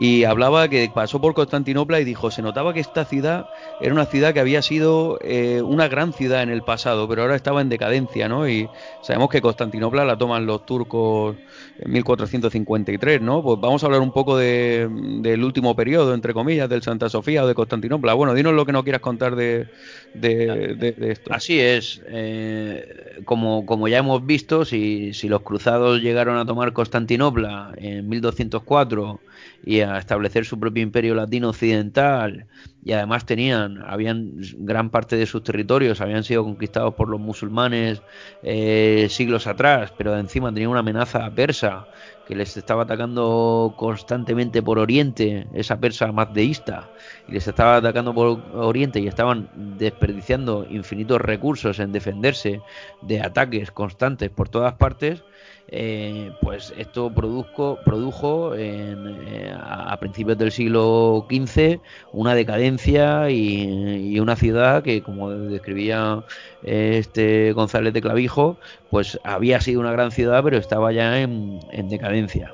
[0.00, 3.48] y hablaba que pasó por Constantinopla y dijo, se notaba que esta ciudad
[3.80, 7.34] era una ciudad que había sido eh, una gran ciudad en el pasado, pero ahora
[7.34, 8.48] estaba en decadencia, ¿no?
[8.48, 8.68] Y
[9.02, 11.34] sabemos que Constantinopla la toman los turcos
[11.80, 13.42] en 1453, ¿no?
[13.42, 17.48] Pues vamos a hablar un poco del último periodo, entre comillas, del Santa Sofía o
[17.48, 18.14] de Constantinopla.
[18.14, 19.66] Bueno, dinos lo que no quieras contar de,
[20.14, 21.34] esto.
[21.34, 22.02] Así es.
[22.06, 28.08] Eh, como, como ya hemos visto, si, si los cruzados llegaron a tomar Constantinopla en
[28.08, 29.20] 1204
[29.64, 32.46] y a establecer su propio imperio latino occidental.
[32.84, 38.00] Y además tenían, habían gran parte de sus territorios habían sido conquistados por los musulmanes
[38.42, 41.86] eh, siglos atrás, pero encima tenían una amenaza persa
[42.26, 46.90] que les estaba atacando constantemente por Oriente, esa persa mazdeísta,
[47.26, 49.48] y les estaba atacando por Oriente y estaban
[49.78, 52.60] desperdiciando infinitos recursos en defenderse
[53.00, 55.24] de ataques constantes por todas partes,
[55.70, 61.80] eh, pues esto produjo, produjo eh, a principios del siglo XV
[62.12, 66.24] una decadencia y, una ciudad que, como describía
[66.62, 68.58] este González de Clavijo,
[68.90, 72.52] pues había sido una gran ciudad, pero estaba ya en, decadencia.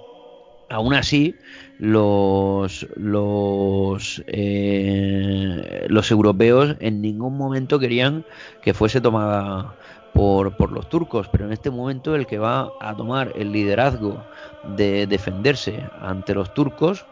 [0.68, 1.36] Aún así,
[1.78, 8.24] los los, eh, los europeos en ningún momento querían
[8.62, 9.76] que fuese tomada
[10.14, 14.22] por, por, los turcos, pero en este momento el que va a tomar el liderazgo
[14.76, 17.04] de defenderse ante los turcos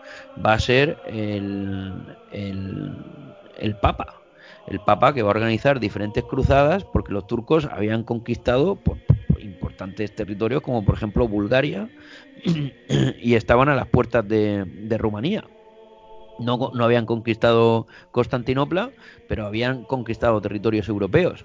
[0.45, 1.93] va a ser el,
[2.31, 4.23] el, Papa.
[4.69, 8.79] El Papa que va a organizar diferentes cruzadas porque los turcos habían conquistado
[9.41, 11.89] importantes territorios como por ejemplo Bulgaria
[13.21, 15.45] y estaban a las puertas de, de Rumanía.
[16.39, 18.91] No, no, habían conquistado Constantinopla,
[19.29, 21.45] pero habían conquistado territorios europeos.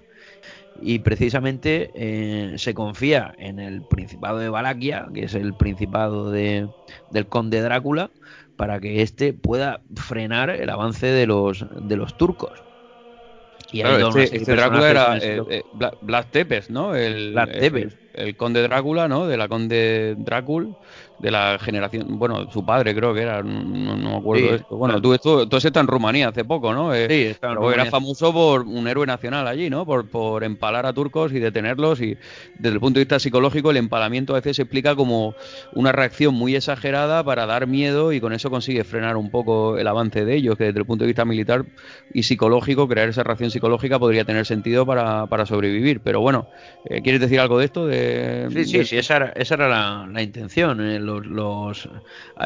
[0.82, 6.70] Y precisamente eh, se confía en el Principado de Valaquia, que es el Principado de,
[7.12, 8.12] del Conde Drácula,
[8.56, 12.64] para que éste pueda frenar el avance de los, de los turcos.
[13.72, 15.64] Y claro, este, este Drácula era eh, eh,
[16.02, 16.95] Blas Tepes, ¿no?
[16.95, 17.98] El, Tepes.
[18.14, 19.28] El, el, conde Drácula, ¿no?
[19.28, 20.70] De la conde Drácula
[21.19, 24.77] de la generación, bueno, su padre creo que era, no, me acuerdo esto.
[24.77, 26.94] Bueno, tú, tú, tú en Rumanía hace poco, ¿no?
[26.94, 29.85] Eh, sí, está en Era famoso por un héroe nacional allí, ¿no?
[29.85, 32.18] Por, por empalar a turcos y detenerlos y
[32.60, 35.34] desde el punto de vista psicológico el empalamiento a veces se explica como
[35.73, 39.88] una reacción muy exagerada para dar miedo y con eso consigue frenar un poco el
[39.88, 41.65] avance de ellos, que desde el punto de vista militar
[42.14, 46.02] y psicológico, crear esa reacción psicológica podría tener sentido para, para sobrevivir.
[46.02, 46.48] Pero bueno,
[46.85, 47.88] eh, ¿quieres decir algo de esto?
[47.88, 50.81] De, sí, sí, sí, esa era, esa era la, la intención.
[50.81, 51.90] Eh, los,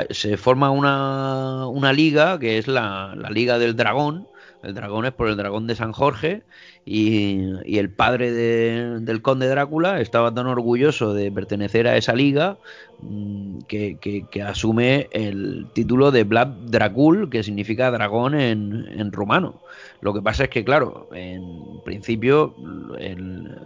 [0.10, 4.28] se forma una, una liga que es la, la, Liga del Dragón.
[4.64, 6.44] El dragón es por el dragón de San Jorge
[6.86, 12.14] y, y el padre de, del conde Drácula estaba tan orgulloso de pertenecer a esa
[12.14, 12.58] liga
[13.02, 19.62] mm, que, que, asume el título de Vlad Dracul, que significa dragón en, en rumano.
[20.02, 22.56] Lo que pasa es que, claro, en principio
[23.00, 23.58] el,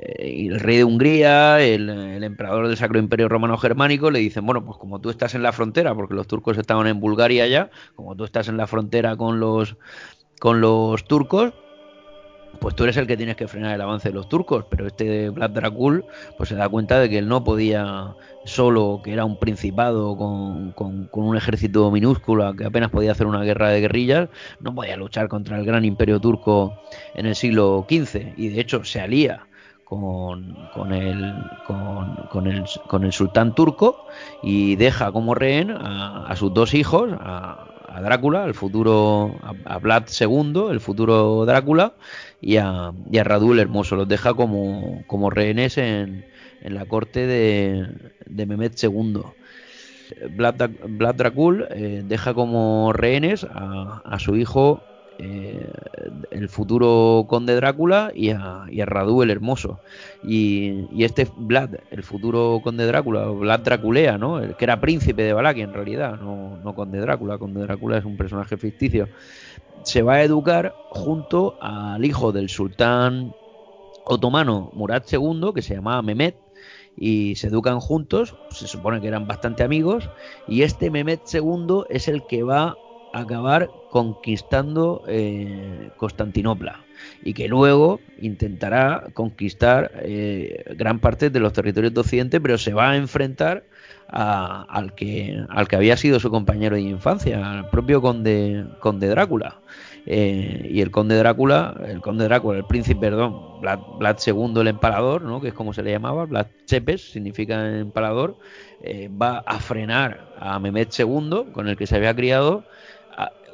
[0.00, 4.64] el rey de Hungría, el, el, emperador del Sacro Imperio Romano Germánico le dicen, bueno,
[4.64, 8.16] pues como tú estás en la frontera, porque los turcos estaban en Bulgaria ya, como
[8.16, 9.76] tú estás en la frontera con los,
[10.40, 11.52] con los turcos,
[12.60, 15.28] pues tú eres el que tienes que frenar el avance de los turcos, pero este
[15.28, 16.04] Vlad Dracul
[16.36, 18.14] pues se da cuenta de que él no podía
[18.44, 23.26] solo, que era un principado con, con, con, un ejército minúsculo que apenas podía hacer
[23.26, 26.74] una guerra de guerrillas, no podía luchar contra el gran imperio turco
[27.14, 29.46] en el siglo XV y de hecho se alía
[29.90, 31.34] con, con, el,
[31.66, 34.06] con, con, el, con el sultán turco
[34.40, 39.78] y deja como rehén a, sus dos hijos, a, a Drácula, el futuro, a, a,
[39.78, 41.94] Vlad II, el futuro Drácula,
[42.40, 43.96] y a, y a Radul Hermoso.
[43.96, 46.24] Los deja como, como rehenes en,
[46.60, 47.88] en la corte de,
[48.26, 49.22] de Mehmet II.
[50.36, 54.82] Vlad, Vlad Dracul eh, deja como rehenes a, a su hijo
[55.22, 55.70] eh,
[56.30, 59.78] el futuro conde Drácula y a, y a el Hermoso.
[60.24, 64.40] Y, y, este Vlad, el futuro conde Drácula, Vlad Draculea, ¿no?
[64.40, 68.06] El que era príncipe de Valaquia en realidad, no, no conde Drácula, conde Drácula es
[68.06, 69.08] un personaje ficticio.
[69.82, 73.34] Se va a educar junto al hijo del sultán
[74.06, 76.36] otomano Murad II, que se llamaba Mehmet,
[76.96, 80.08] y se educan juntos, se supone que eran bastante amigos,
[80.48, 82.76] y este Mehmet II es el que va
[83.12, 86.84] acabar conquistando eh, Constantinopla
[87.22, 92.72] y que luego intentará conquistar eh, gran parte de los territorios de Occidente, pero se
[92.72, 93.64] va a enfrentar
[94.08, 99.08] a, al, que, al que había sido su compañero de infancia, al propio conde, conde
[99.08, 99.60] Drácula.
[100.06, 104.68] Eh, y el conde Drácula, el conde Drácula, el príncipe, perdón, Vlad, Vlad II el
[104.68, 105.40] empalador, ¿no?
[105.40, 108.38] que es como se le llamaba, Vlad Chepes significa empalador,
[108.82, 112.64] eh, va a frenar a Mehmet II, con el que se había criado,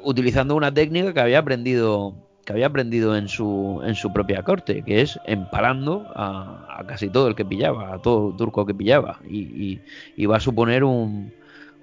[0.03, 2.15] utilizando una técnica que había aprendido
[2.47, 7.27] que había aprendido en su en su propia corte, que es empalando a, casi todo
[7.27, 9.81] el que pillaba, a todo turco que pillaba, y, y,
[10.15, 11.33] y va a suponer un,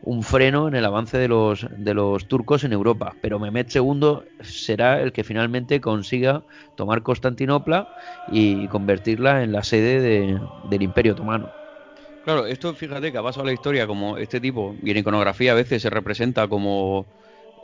[0.05, 3.15] un, freno en el avance de los de los turcos en Europa.
[3.21, 6.45] Pero Mehmet II será el que finalmente consiga
[6.77, 7.95] tomar Constantinopla
[8.33, 11.51] y convertirla en la sede de, del Imperio Otomano.
[12.25, 15.55] Claro, esto fíjate que ha pasado la historia como este tipo, y en iconografía a
[15.55, 17.05] veces se representa como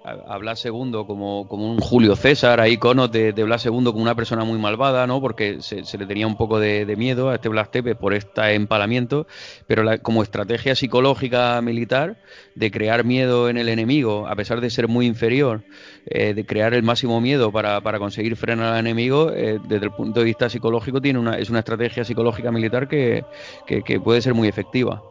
[0.04, 4.00] a, Blas II como, como, un Julio César, hay iconos de, de, Blas II como
[4.00, 5.20] una persona muy malvada, ¿no?
[5.20, 9.26] Porque se, le tenía un poco de, miedo a este Blas Tepe por este empalamiento,
[9.66, 12.18] pero la, como estrategia psicológica militar
[12.54, 15.64] de crear miedo en el enemigo, a pesar de ser muy inferior,
[16.06, 19.92] eh, de crear el máximo miedo para, para conseguir frenar al enemigo, eh, desde el
[19.92, 23.24] punto de vista psicológico tiene una, es una estrategia psicológica militar que,
[23.66, 25.02] que puede ser muy efectiva.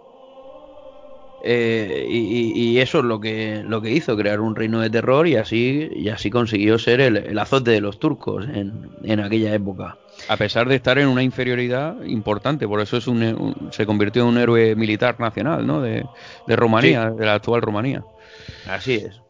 [1.44, 5.36] Eh, y, eso es lo que, lo que hizo, crear un reino de terror y
[5.36, 9.98] así, y así consiguió ser el, azote de los turcos en, en, aquella época.
[10.28, 14.30] A pesar de estar en una inferioridad importante, por eso es un, se convirtió en
[14.30, 15.82] un héroe militar nacional ¿no?
[15.82, 16.06] de,
[16.48, 18.04] de Rumanía, de la actual Rumanía.
[18.68, 19.22] Así es.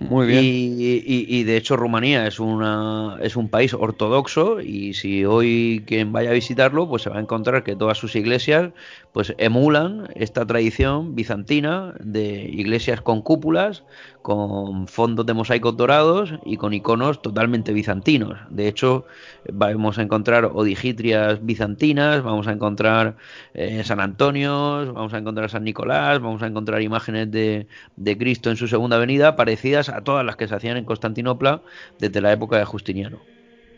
[0.00, 0.42] Muy bien.
[0.44, 6.30] Y, de hecho Rumanía es, una, es un país ortodoxo y si hoy quien vaya
[6.30, 8.72] a visitarlo pues se va a encontrar que todas sus iglesias
[9.12, 13.84] pues emulan esta tradición bizantina de iglesias con cúpulas,
[14.24, 18.38] con fondos de mosaicos dorados y con iconos totalmente bizantinos.
[18.48, 19.04] De hecho,
[19.52, 23.18] vamos a encontrar odigitrias bizantinas, vamos a encontrar
[23.52, 28.48] eh, San Antonio, vamos a encontrar San Nicolás, vamos a encontrar imágenes de, de Cristo
[28.48, 31.60] en su segunda venida parecidas a todas las que se hacían en Constantinopla
[31.98, 33.33] desde la época de Justiniano.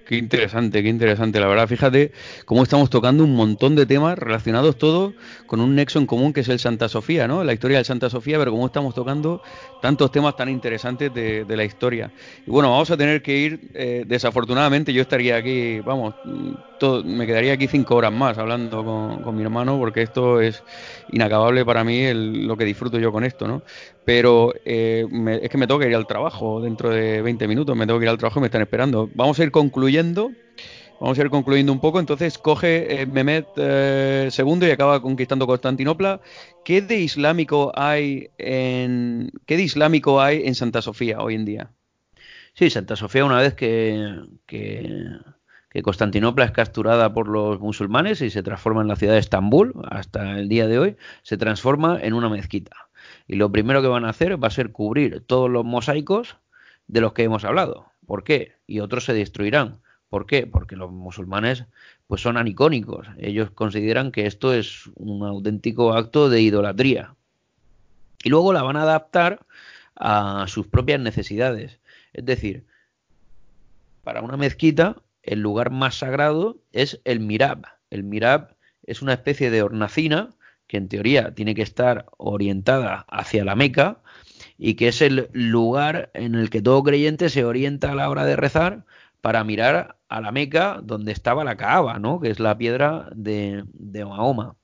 [0.06, 1.66] Qué interesante, qué interesante, la verdad.
[1.66, 2.12] Fíjate
[2.44, 5.14] cómo estamos tocando un montón de temas relacionados todos
[5.46, 7.42] con un nexo en común que es el Santa Sofía, ¿no?
[7.42, 9.42] La historia del Santa Sofía, pero cómo estamos tocando
[9.82, 12.12] tantos temas tan interesantes de, la historia.
[12.46, 16.14] Y bueno, vamos a tener que ir, eh, desafortunadamente yo estaría aquí, vamos,
[17.04, 20.62] me quedaría aquí cinco horas más hablando con, mi hermano porque esto es
[21.10, 23.62] inacabable para mí lo que disfruto yo con esto, ¿no?
[24.04, 25.06] Pero eh,
[25.42, 28.04] es que me tengo que ir al trabajo dentro de 20 minutos, me tengo que
[28.04, 29.10] ir al trabajo y me están esperando.
[29.14, 30.30] Vamos a ir concluyendo.
[30.98, 32.00] Vamos a ir concluyendo un poco.
[32.00, 36.20] Entonces coge eh, Mehmet eh, II y acaba conquistando Constantinopla.
[36.64, 41.70] ¿Qué de islámico hay en qué de islámico hay en Santa Sofía hoy en día?
[42.54, 44.08] Sí, Santa Sofía una vez que
[45.82, 50.38] Constantinopla es capturada por los musulmanes y se transforma en la ciudad de Estambul, hasta
[50.38, 52.88] el día de hoy, se transforma en una mezquita.
[53.26, 56.36] Y lo primero que van a hacer va a ser cubrir todos los mosaicos
[56.86, 57.86] de los que hemos hablado.
[58.06, 58.56] ¿Por qué?
[58.66, 59.80] Y otros se destruirán.
[60.08, 60.46] ¿Por qué?
[60.46, 61.64] Porque los musulmanes
[62.06, 63.08] pues son anicónicos.
[63.18, 67.14] Ellos consideran que esto es un auténtico acto de idolatría.
[68.22, 69.40] Y luego la van a adaptar
[69.96, 71.80] a sus propias necesidades.
[72.12, 72.64] Es decir,
[74.04, 74.96] para una mezquita
[75.26, 77.66] el lugar más sagrado es el mirab.
[77.90, 80.30] El mirab es una especie de hornacina
[80.66, 83.98] que en teoría tiene que estar orientada hacia la Meca
[84.58, 88.24] y que es el lugar en el que todo creyente se orienta a la hora
[88.24, 88.84] de rezar
[89.20, 92.20] para mirar a la Meca donde estaba la Kaaba, ¿no?
[92.20, 93.64] que es la piedra de,
[94.04, 94.56] Mahoma.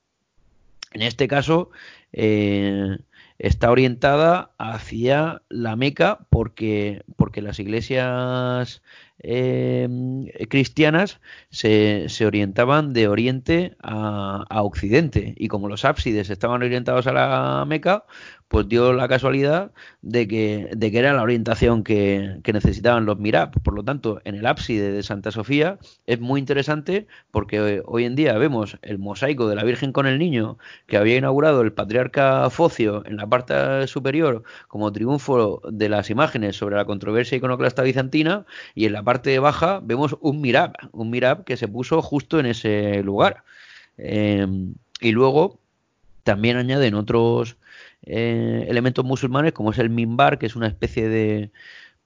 [0.92, 1.70] En este caso
[2.12, 2.98] eh,
[3.38, 8.82] está orientada hacia la Meca porque, porque las iglesias
[9.24, 11.20] Em, cristianas
[11.50, 17.12] se, se, orientaban de oriente a, a, occidente y como los ábsides estaban orientados a
[17.12, 18.04] la Meca,
[18.52, 23.52] pues dio la casualidad de que, de que era la orientación que, necesitaban los Mirab.
[23.62, 28.14] Por lo tanto, en el ábside de Santa Sofía es muy interesante porque hoy en
[28.14, 32.50] día vemos el mosaico de la Virgen con el Niño que había inaugurado el patriarca
[32.50, 38.44] Focio en la parte superior como triunfo de las imágenes sobre la controversia iconoclasta bizantina
[38.74, 42.46] y en la parte baja vemos un Mirab, un Mirab que se puso justo en
[42.46, 43.44] ese lugar.
[43.98, 44.46] Eh,
[45.00, 45.60] y luego
[46.22, 47.56] también añaden otros
[48.02, 51.50] eh, elementos musulmanes como es el minbar, que es una especie de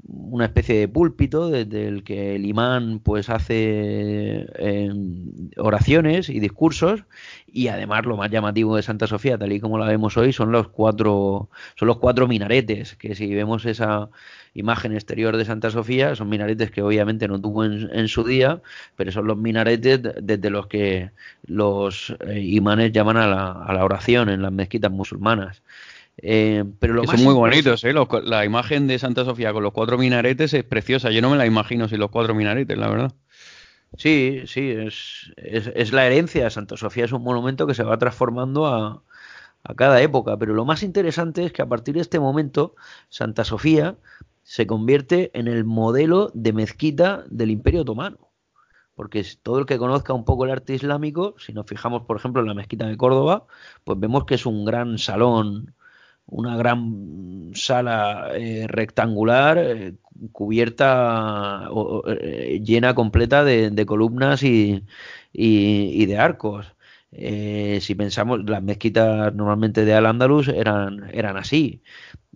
[0.09, 7.05] una especie de púlpito desde el que el imán pues hace em, oraciones y discursos
[7.47, 10.53] y además lo más llamativo de Santa Sofía tal y como la vemos hoy son
[10.53, 14.09] los cuatro son los cuatro minaretes que si vemos esa
[14.55, 18.61] imagen exterior de Santa Sofía son minaretes que obviamente no tuvo en, su día
[18.95, 21.11] pero son los minaretes desde los que
[21.47, 25.63] los eh, imanes llaman a la, a la oración en las mezquitas musulmanas
[26.19, 27.93] eh, pero lo son muy bonitos, ¿eh?
[28.25, 31.11] la imagen de Santa Sofía con los cuatro minaretes es preciosa.
[31.11, 33.13] Yo no me la imagino sin los cuatro minaretes, la verdad.
[33.97, 36.51] Sí, sí, es, es, la herencia.
[36.51, 39.03] Santa Sofía es un monumento que se va transformando a,
[39.63, 40.37] a cada época.
[40.39, 42.75] Pero lo más interesante es que a partir de este momento,
[43.09, 43.97] Santa Sofía
[44.43, 48.19] se convierte en el modelo de mezquita del Imperio Otomano.
[48.95, 52.41] Porque todo el que conozca un poco el arte islámico, si nos fijamos, por ejemplo,
[52.41, 53.47] en la mezquita de Córdoba,
[53.85, 55.75] pues vemos que es un gran salón
[56.27, 59.95] una gran sala eh, rectangular eh,
[60.33, 61.69] cubierta
[62.07, 64.83] eh, llena completa de, columnas y,
[65.33, 66.75] de arcos.
[67.13, 71.83] si pensamos, las mezquitas normalmente de Al-Ándalus eran, eran así.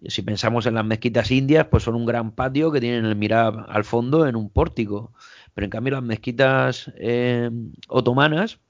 [0.06, 3.66] Si pensamos en las mezquitas indias, pues son un gran patio que tienen el mirar
[3.68, 5.12] al fondo en un pórtico.
[5.54, 6.92] Pero en cambio las mezquitas
[7.88, 8.60] otomanas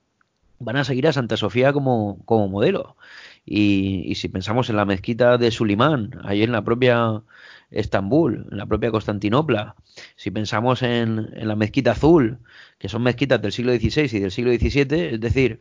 [0.61, 2.97] van a seguir a Santa Sofía como, como modelo.
[3.45, 7.23] Y, si pensamos en la mezquita de Sulimán, ahí en la propia
[7.71, 9.75] Estambul, en la propia Constantinopla,
[10.17, 12.39] si pensamos en, la mezquita azul,
[12.79, 15.59] que son mezquitas del siglo XVI y del siglo XVII, es decir,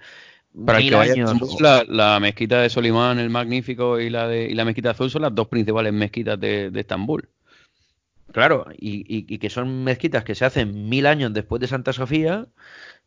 [0.66, 1.16] Para que vaya,
[1.60, 5.22] la, la, mezquita de Solimán el Magnífico y la de y la mezquita azul son
[5.24, 7.30] las dos principales mezquitas de, Estambul.
[8.32, 12.46] Claro, y, y, que son mezquitas que se hacen mil años después de Santa Sofía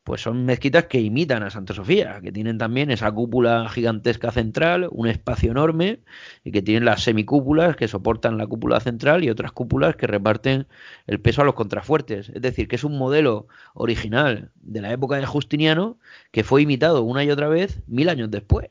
[0.05, 4.89] pues son mezquitas que imitan a Santa Sofía, que tienen también esa cúpula gigantesca central,
[4.91, 6.01] un espacio enorme,
[6.45, 10.67] y que tienen las semicúpulas que soportan la cúpula central y otras cúpulas que reparten
[11.07, 12.31] el peso a los contrafuertes.
[12.31, 15.99] Es decir, que es un modelo original de la época de Justiniano
[16.33, 18.69] que fue imitado una y otra vez mil años después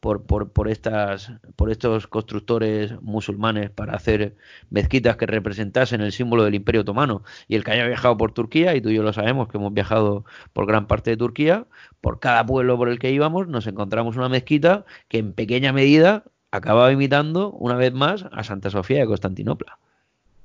[0.00, 4.36] por, por, por, estas, por estos constructores musulmanes para hacer
[4.70, 7.22] mezquitas que representasen el símbolo del Imperio Otomano.
[7.48, 9.72] Y el que haya viajado por Turquía, y tú y yo lo sabemos que hemos
[9.74, 11.66] viajado por gran parte de Turquía,
[12.00, 16.24] por cada pueblo por el que íbamos nos encontramos una mezquita que en pequeña medida
[16.50, 19.78] acababa imitando una vez más a Santa Sofía de Constantinopla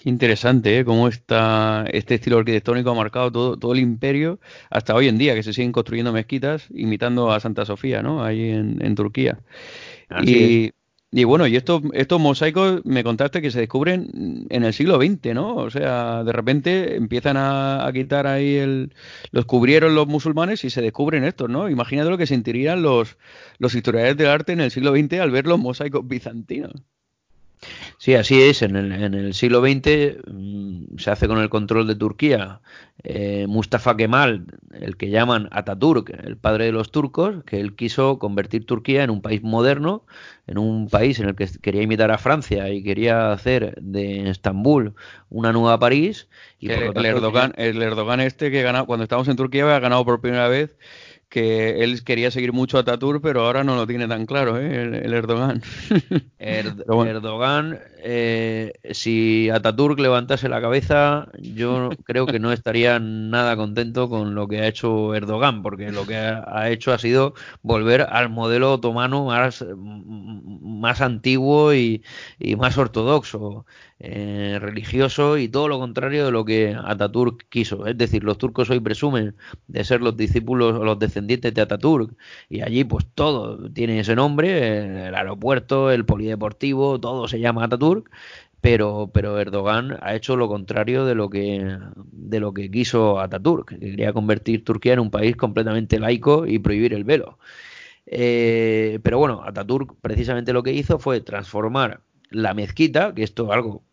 [0.05, 0.85] interesante, ¿eh?
[0.85, 5.35] Cómo está este estilo arquitectónico ha marcado todo, todo el imperio hasta hoy en día,
[5.35, 8.23] que se siguen construyendo mezquitas imitando a Santa Sofía, ¿no?
[8.23, 9.39] Ahí en, Turquía.
[10.23, 10.71] y,
[11.11, 15.33] y, bueno, y estos, estos mosaicos me contaste que se descubren en el siglo XX,
[15.33, 15.55] ¿no?
[15.55, 18.93] O sea, de repente empiezan a, quitar ahí el...
[19.31, 21.69] Los cubrieron los musulmanes y se descubren estos, ¿no?
[21.69, 23.17] Imagínate lo que sentirían los,
[23.57, 26.73] los historiadores del arte en el siglo XX al ver los mosaicos bizantinos.
[27.97, 28.61] Sí, así es.
[28.61, 32.61] En el, en el siglo XX mm, se hace con el control de Turquía.
[33.03, 38.17] Eh, Mustafa Kemal, el que llaman Ataturk, el padre de los turcos, que él quiso
[38.19, 40.05] convertir Turquía en un país moderno,
[40.47, 44.95] en un país en el que quería imitar a Francia y quería hacer de Estambul
[45.29, 46.27] una nueva París.
[46.59, 50.47] Y el, Erdogan, el Erdogan este que cuando estábamos en Turquía había ganado por primera
[50.47, 50.75] vez
[51.29, 55.01] que él quería seguir mucho a Ataturk, pero ahora no lo tiene tan claro, ¿eh?
[55.03, 55.61] el, Erdogan.
[56.39, 64.35] Erdogan, eh, si Ataturk levantase la cabeza, yo creo que no estaría nada contento con
[64.35, 68.73] lo que ha hecho Erdogan, porque lo que ha, hecho ha sido volver al modelo
[68.73, 72.03] otomano más, antiguo y,
[72.37, 73.65] y más ortodoxo.
[73.97, 77.87] Eh, religioso y todo lo contrario de lo que Ataturk quiso.
[77.87, 79.35] Es decir, los turcos hoy presumen
[79.67, 82.13] de ser los discípulos o los descendientes de Ataturk
[82.49, 87.94] y allí pues todo tiene ese nombre, el aeropuerto, el polideportivo, todo se llama Ataturk.
[88.61, 93.79] Pero, Erdogan ha hecho lo contrario de lo que de lo que quiso Ataturk, que
[93.79, 97.37] quería convertir Turquía en un país completamente laico y prohibir el velo.
[98.07, 102.01] Eh, pero bueno, Ataturk precisamente lo que hizo fue transformar
[102.31, 103.83] la mezquita, que esto algo,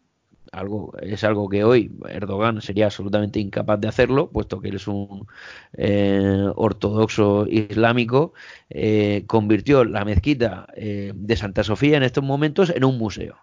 [0.52, 4.86] algo, es algo que hoy Erdogan sería absolutamente incapaz de hacerlo, puesto que él es
[4.86, 5.26] un
[5.74, 8.34] eh, ortodoxo islámico,
[8.70, 13.36] eh, convirtió la mezquita eh, de Santa Sofía en estos momentos en un museo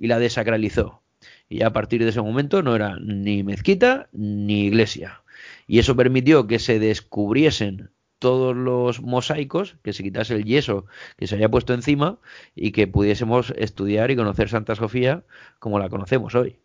[0.00, 1.02] y la desacralizó.
[1.48, 5.22] Y a partir de ese momento no era ni mezquita ni iglesia.
[5.68, 11.26] Y eso permitió que se descubriesen todos los mosaicos, que se quitase el yeso que
[11.26, 12.18] se había puesto encima
[12.54, 15.22] y que pudiésemos estudiar y conocer Santa Sofía
[15.58, 16.56] como la conocemos hoy.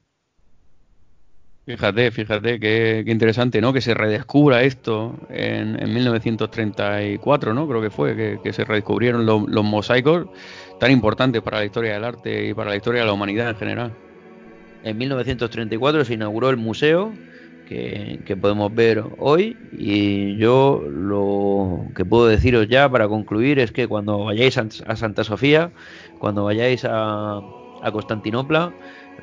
[1.66, 3.74] Fíjate, fíjate, qué, interesante, ¿no?
[3.74, 7.68] Que se redescubra esto en, 1934, ¿no?
[7.68, 10.28] Creo que fue, que, se redescubrieron los mosaicos
[10.80, 13.56] tan importantes para la historia del arte y para la historia de la humanidad en
[13.56, 13.94] general.
[14.84, 17.12] En 1934 se inauguró el museo
[17.66, 23.88] que, podemos ver hoy y yo lo que puedo deciros ya para concluir es que
[23.88, 25.72] cuando vayáis a, Santa Sofía,
[26.20, 27.42] cuando vayáis a,
[27.92, 28.74] Constantinopla,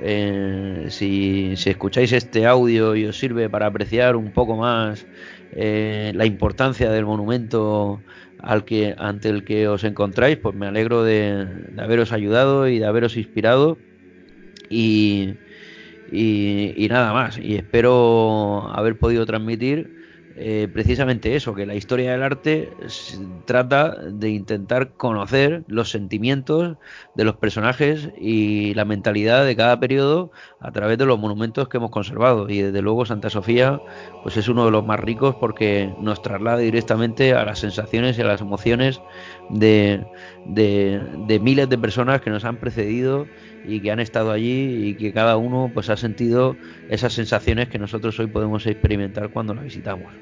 [0.00, 5.06] eh, si, escucháis este audio y os sirve para apreciar un poco más
[5.52, 8.00] eh, la importancia del monumento
[8.42, 11.46] al que ante el que os encontráis, pues me alegro de
[11.78, 13.78] haberos ayudado y de haberos inspirado
[14.68, 15.34] y,
[16.10, 17.38] y, nada más.
[17.38, 20.01] Y espero haber podido transmitir
[20.36, 22.72] eh, precisamente eso, que la historia del arte
[23.44, 26.76] trata de intentar conocer los sentimientos
[27.14, 30.30] de los personajes y la mentalidad de cada periodo
[30.60, 32.48] a través de los monumentos que hemos conservado.
[32.48, 33.80] Y desde luego Santa Sofía
[34.22, 38.22] pues es uno de los más ricos porque nos traslada directamente a las sensaciones y
[38.22, 39.00] a las emociones
[39.52, 40.04] de,
[40.46, 43.26] de miles de personas que nos han precedido
[43.64, 46.56] y que han estado allí y que cada uno pues ha sentido
[46.88, 50.12] esas sensaciones que nosotros hoy podemos experimentar cuando la visitamos.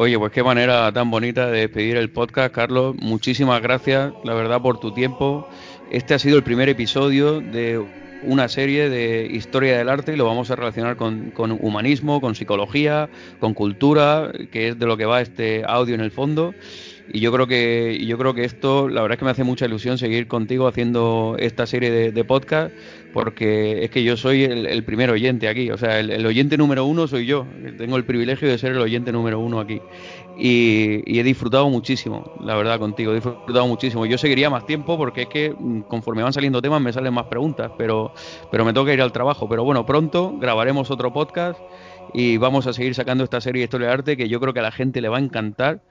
[0.00, 2.94] Oye, pues qué manera tan bonita de despedir el podcast, Carlos.
[3.00, 5.48] Muchísimas gracias, la verdad, por tu tiempo.
[5.90, 7.84] Este ha sido el primer episodio de
[8.22, 12.36] una serie de historia del arte y lo vamos a relacionar con, con, humanismo, con
[12.36, 13.08] psicología,
[13.40, 16.54] con cultura, que es de lo que va este audio en el fondo.
[17.12, 19.66] Y yo creo que yo creo que esto la verdad es que me hace mucha
[19.66, 22.72] ilusión seguir contigo haciendo esta serie de, de podcast
[23.12, 27.06] porque es que yo soy el, primer oyente aquí, o sea, el, oyente número uno
[27.06, 27.46] soy yo,
[27.76, 29.80] tengo el privilegio de ser el oyente número uno aquí.
[30.38, 34.06] Y, he disfrutado muchísimo, la verdad, contigo, he disfrutado muchísimo.
[34.06, 37.26] Yo seguiría más tiempo porque es que mm, conforme van saliendo temas me salen más
[37.26, 38.12] preguntas, pero,
[38.52, 39.48] pero me toca ir al trabajo.
[39.48, 41.58] Pero bueno, pronto grabaremos otro podcast
[42.14, 44.60] y vamos a seguir sacando esta serie de historia de arte que yo creo que
[44.60, 45.82] a la gente le va a encantar,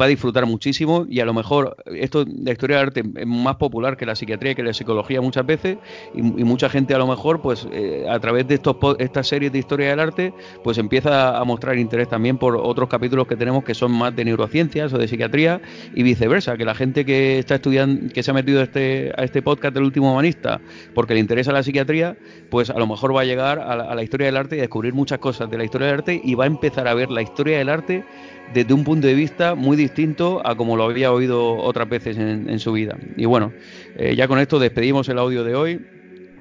[0.00, 1.06] va a disfrutar muchísimo.
[1.08, 4.52] Y a lo mejor esto de historia de arte es más popular que la psiquiatría
[4.52, 5.78] y que la psicología muchas veces
[6.14, 9.58] y, mucha gente a lo mejor pues eh, a través de estos estas series de
[9.58, 13.74] historia del arte pues empieza a mostrar interés también por otros capítulos que tenemos que
[13.74, 15.60] son más de neurociencias o de psiquiatría
[15.92, 19.24] y viceversa, que la gente que está estudiando que se ha metido a este a
[19.24, 20.60] este podcast del último humanista
[20.94, 22.16] porque le interesa la psiquiatría,
[22.48, 24.60] pues a lo mejor va a llegar a la, a la historia del arte y
[24.60, 27.58] descubrir muchas cosas la historia del arte y va a empezar a ver la historia
[27.58, 28.04] del arte
[28.52, 32.58] desde un punto de vista muy distinto a como lo había oído otras veces en,
[32.58, 32.96] su vida.
[33.16, 33.52] Y bueno,
[33.96, 35.86] eh, ya con esto despedimos el audio de hoy.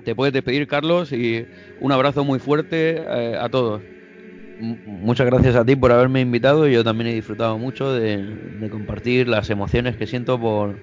[0.03, 1.45] Te puedes despedir, Carlos, y
[1.81, 3.81] un abrazo muy fuerte eh, a todos.
[4.59, 6.67] Muchas gracias a ti por haberme invitado.
[6.67, 10.77] Yo también he disfrutado mucho de, compartir las emociones que siento por,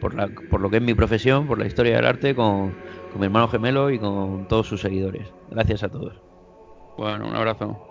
[0.00, 2.74] por, la, por, lo que es mi profesión, por la historia del arte, con,
[3.10, 5.28] con mi hermano gemelo y con todos sus seguidores.
[5.50, 6.14] Gracias a todos.
[6.96, 7.87] Bueno, un abrazo.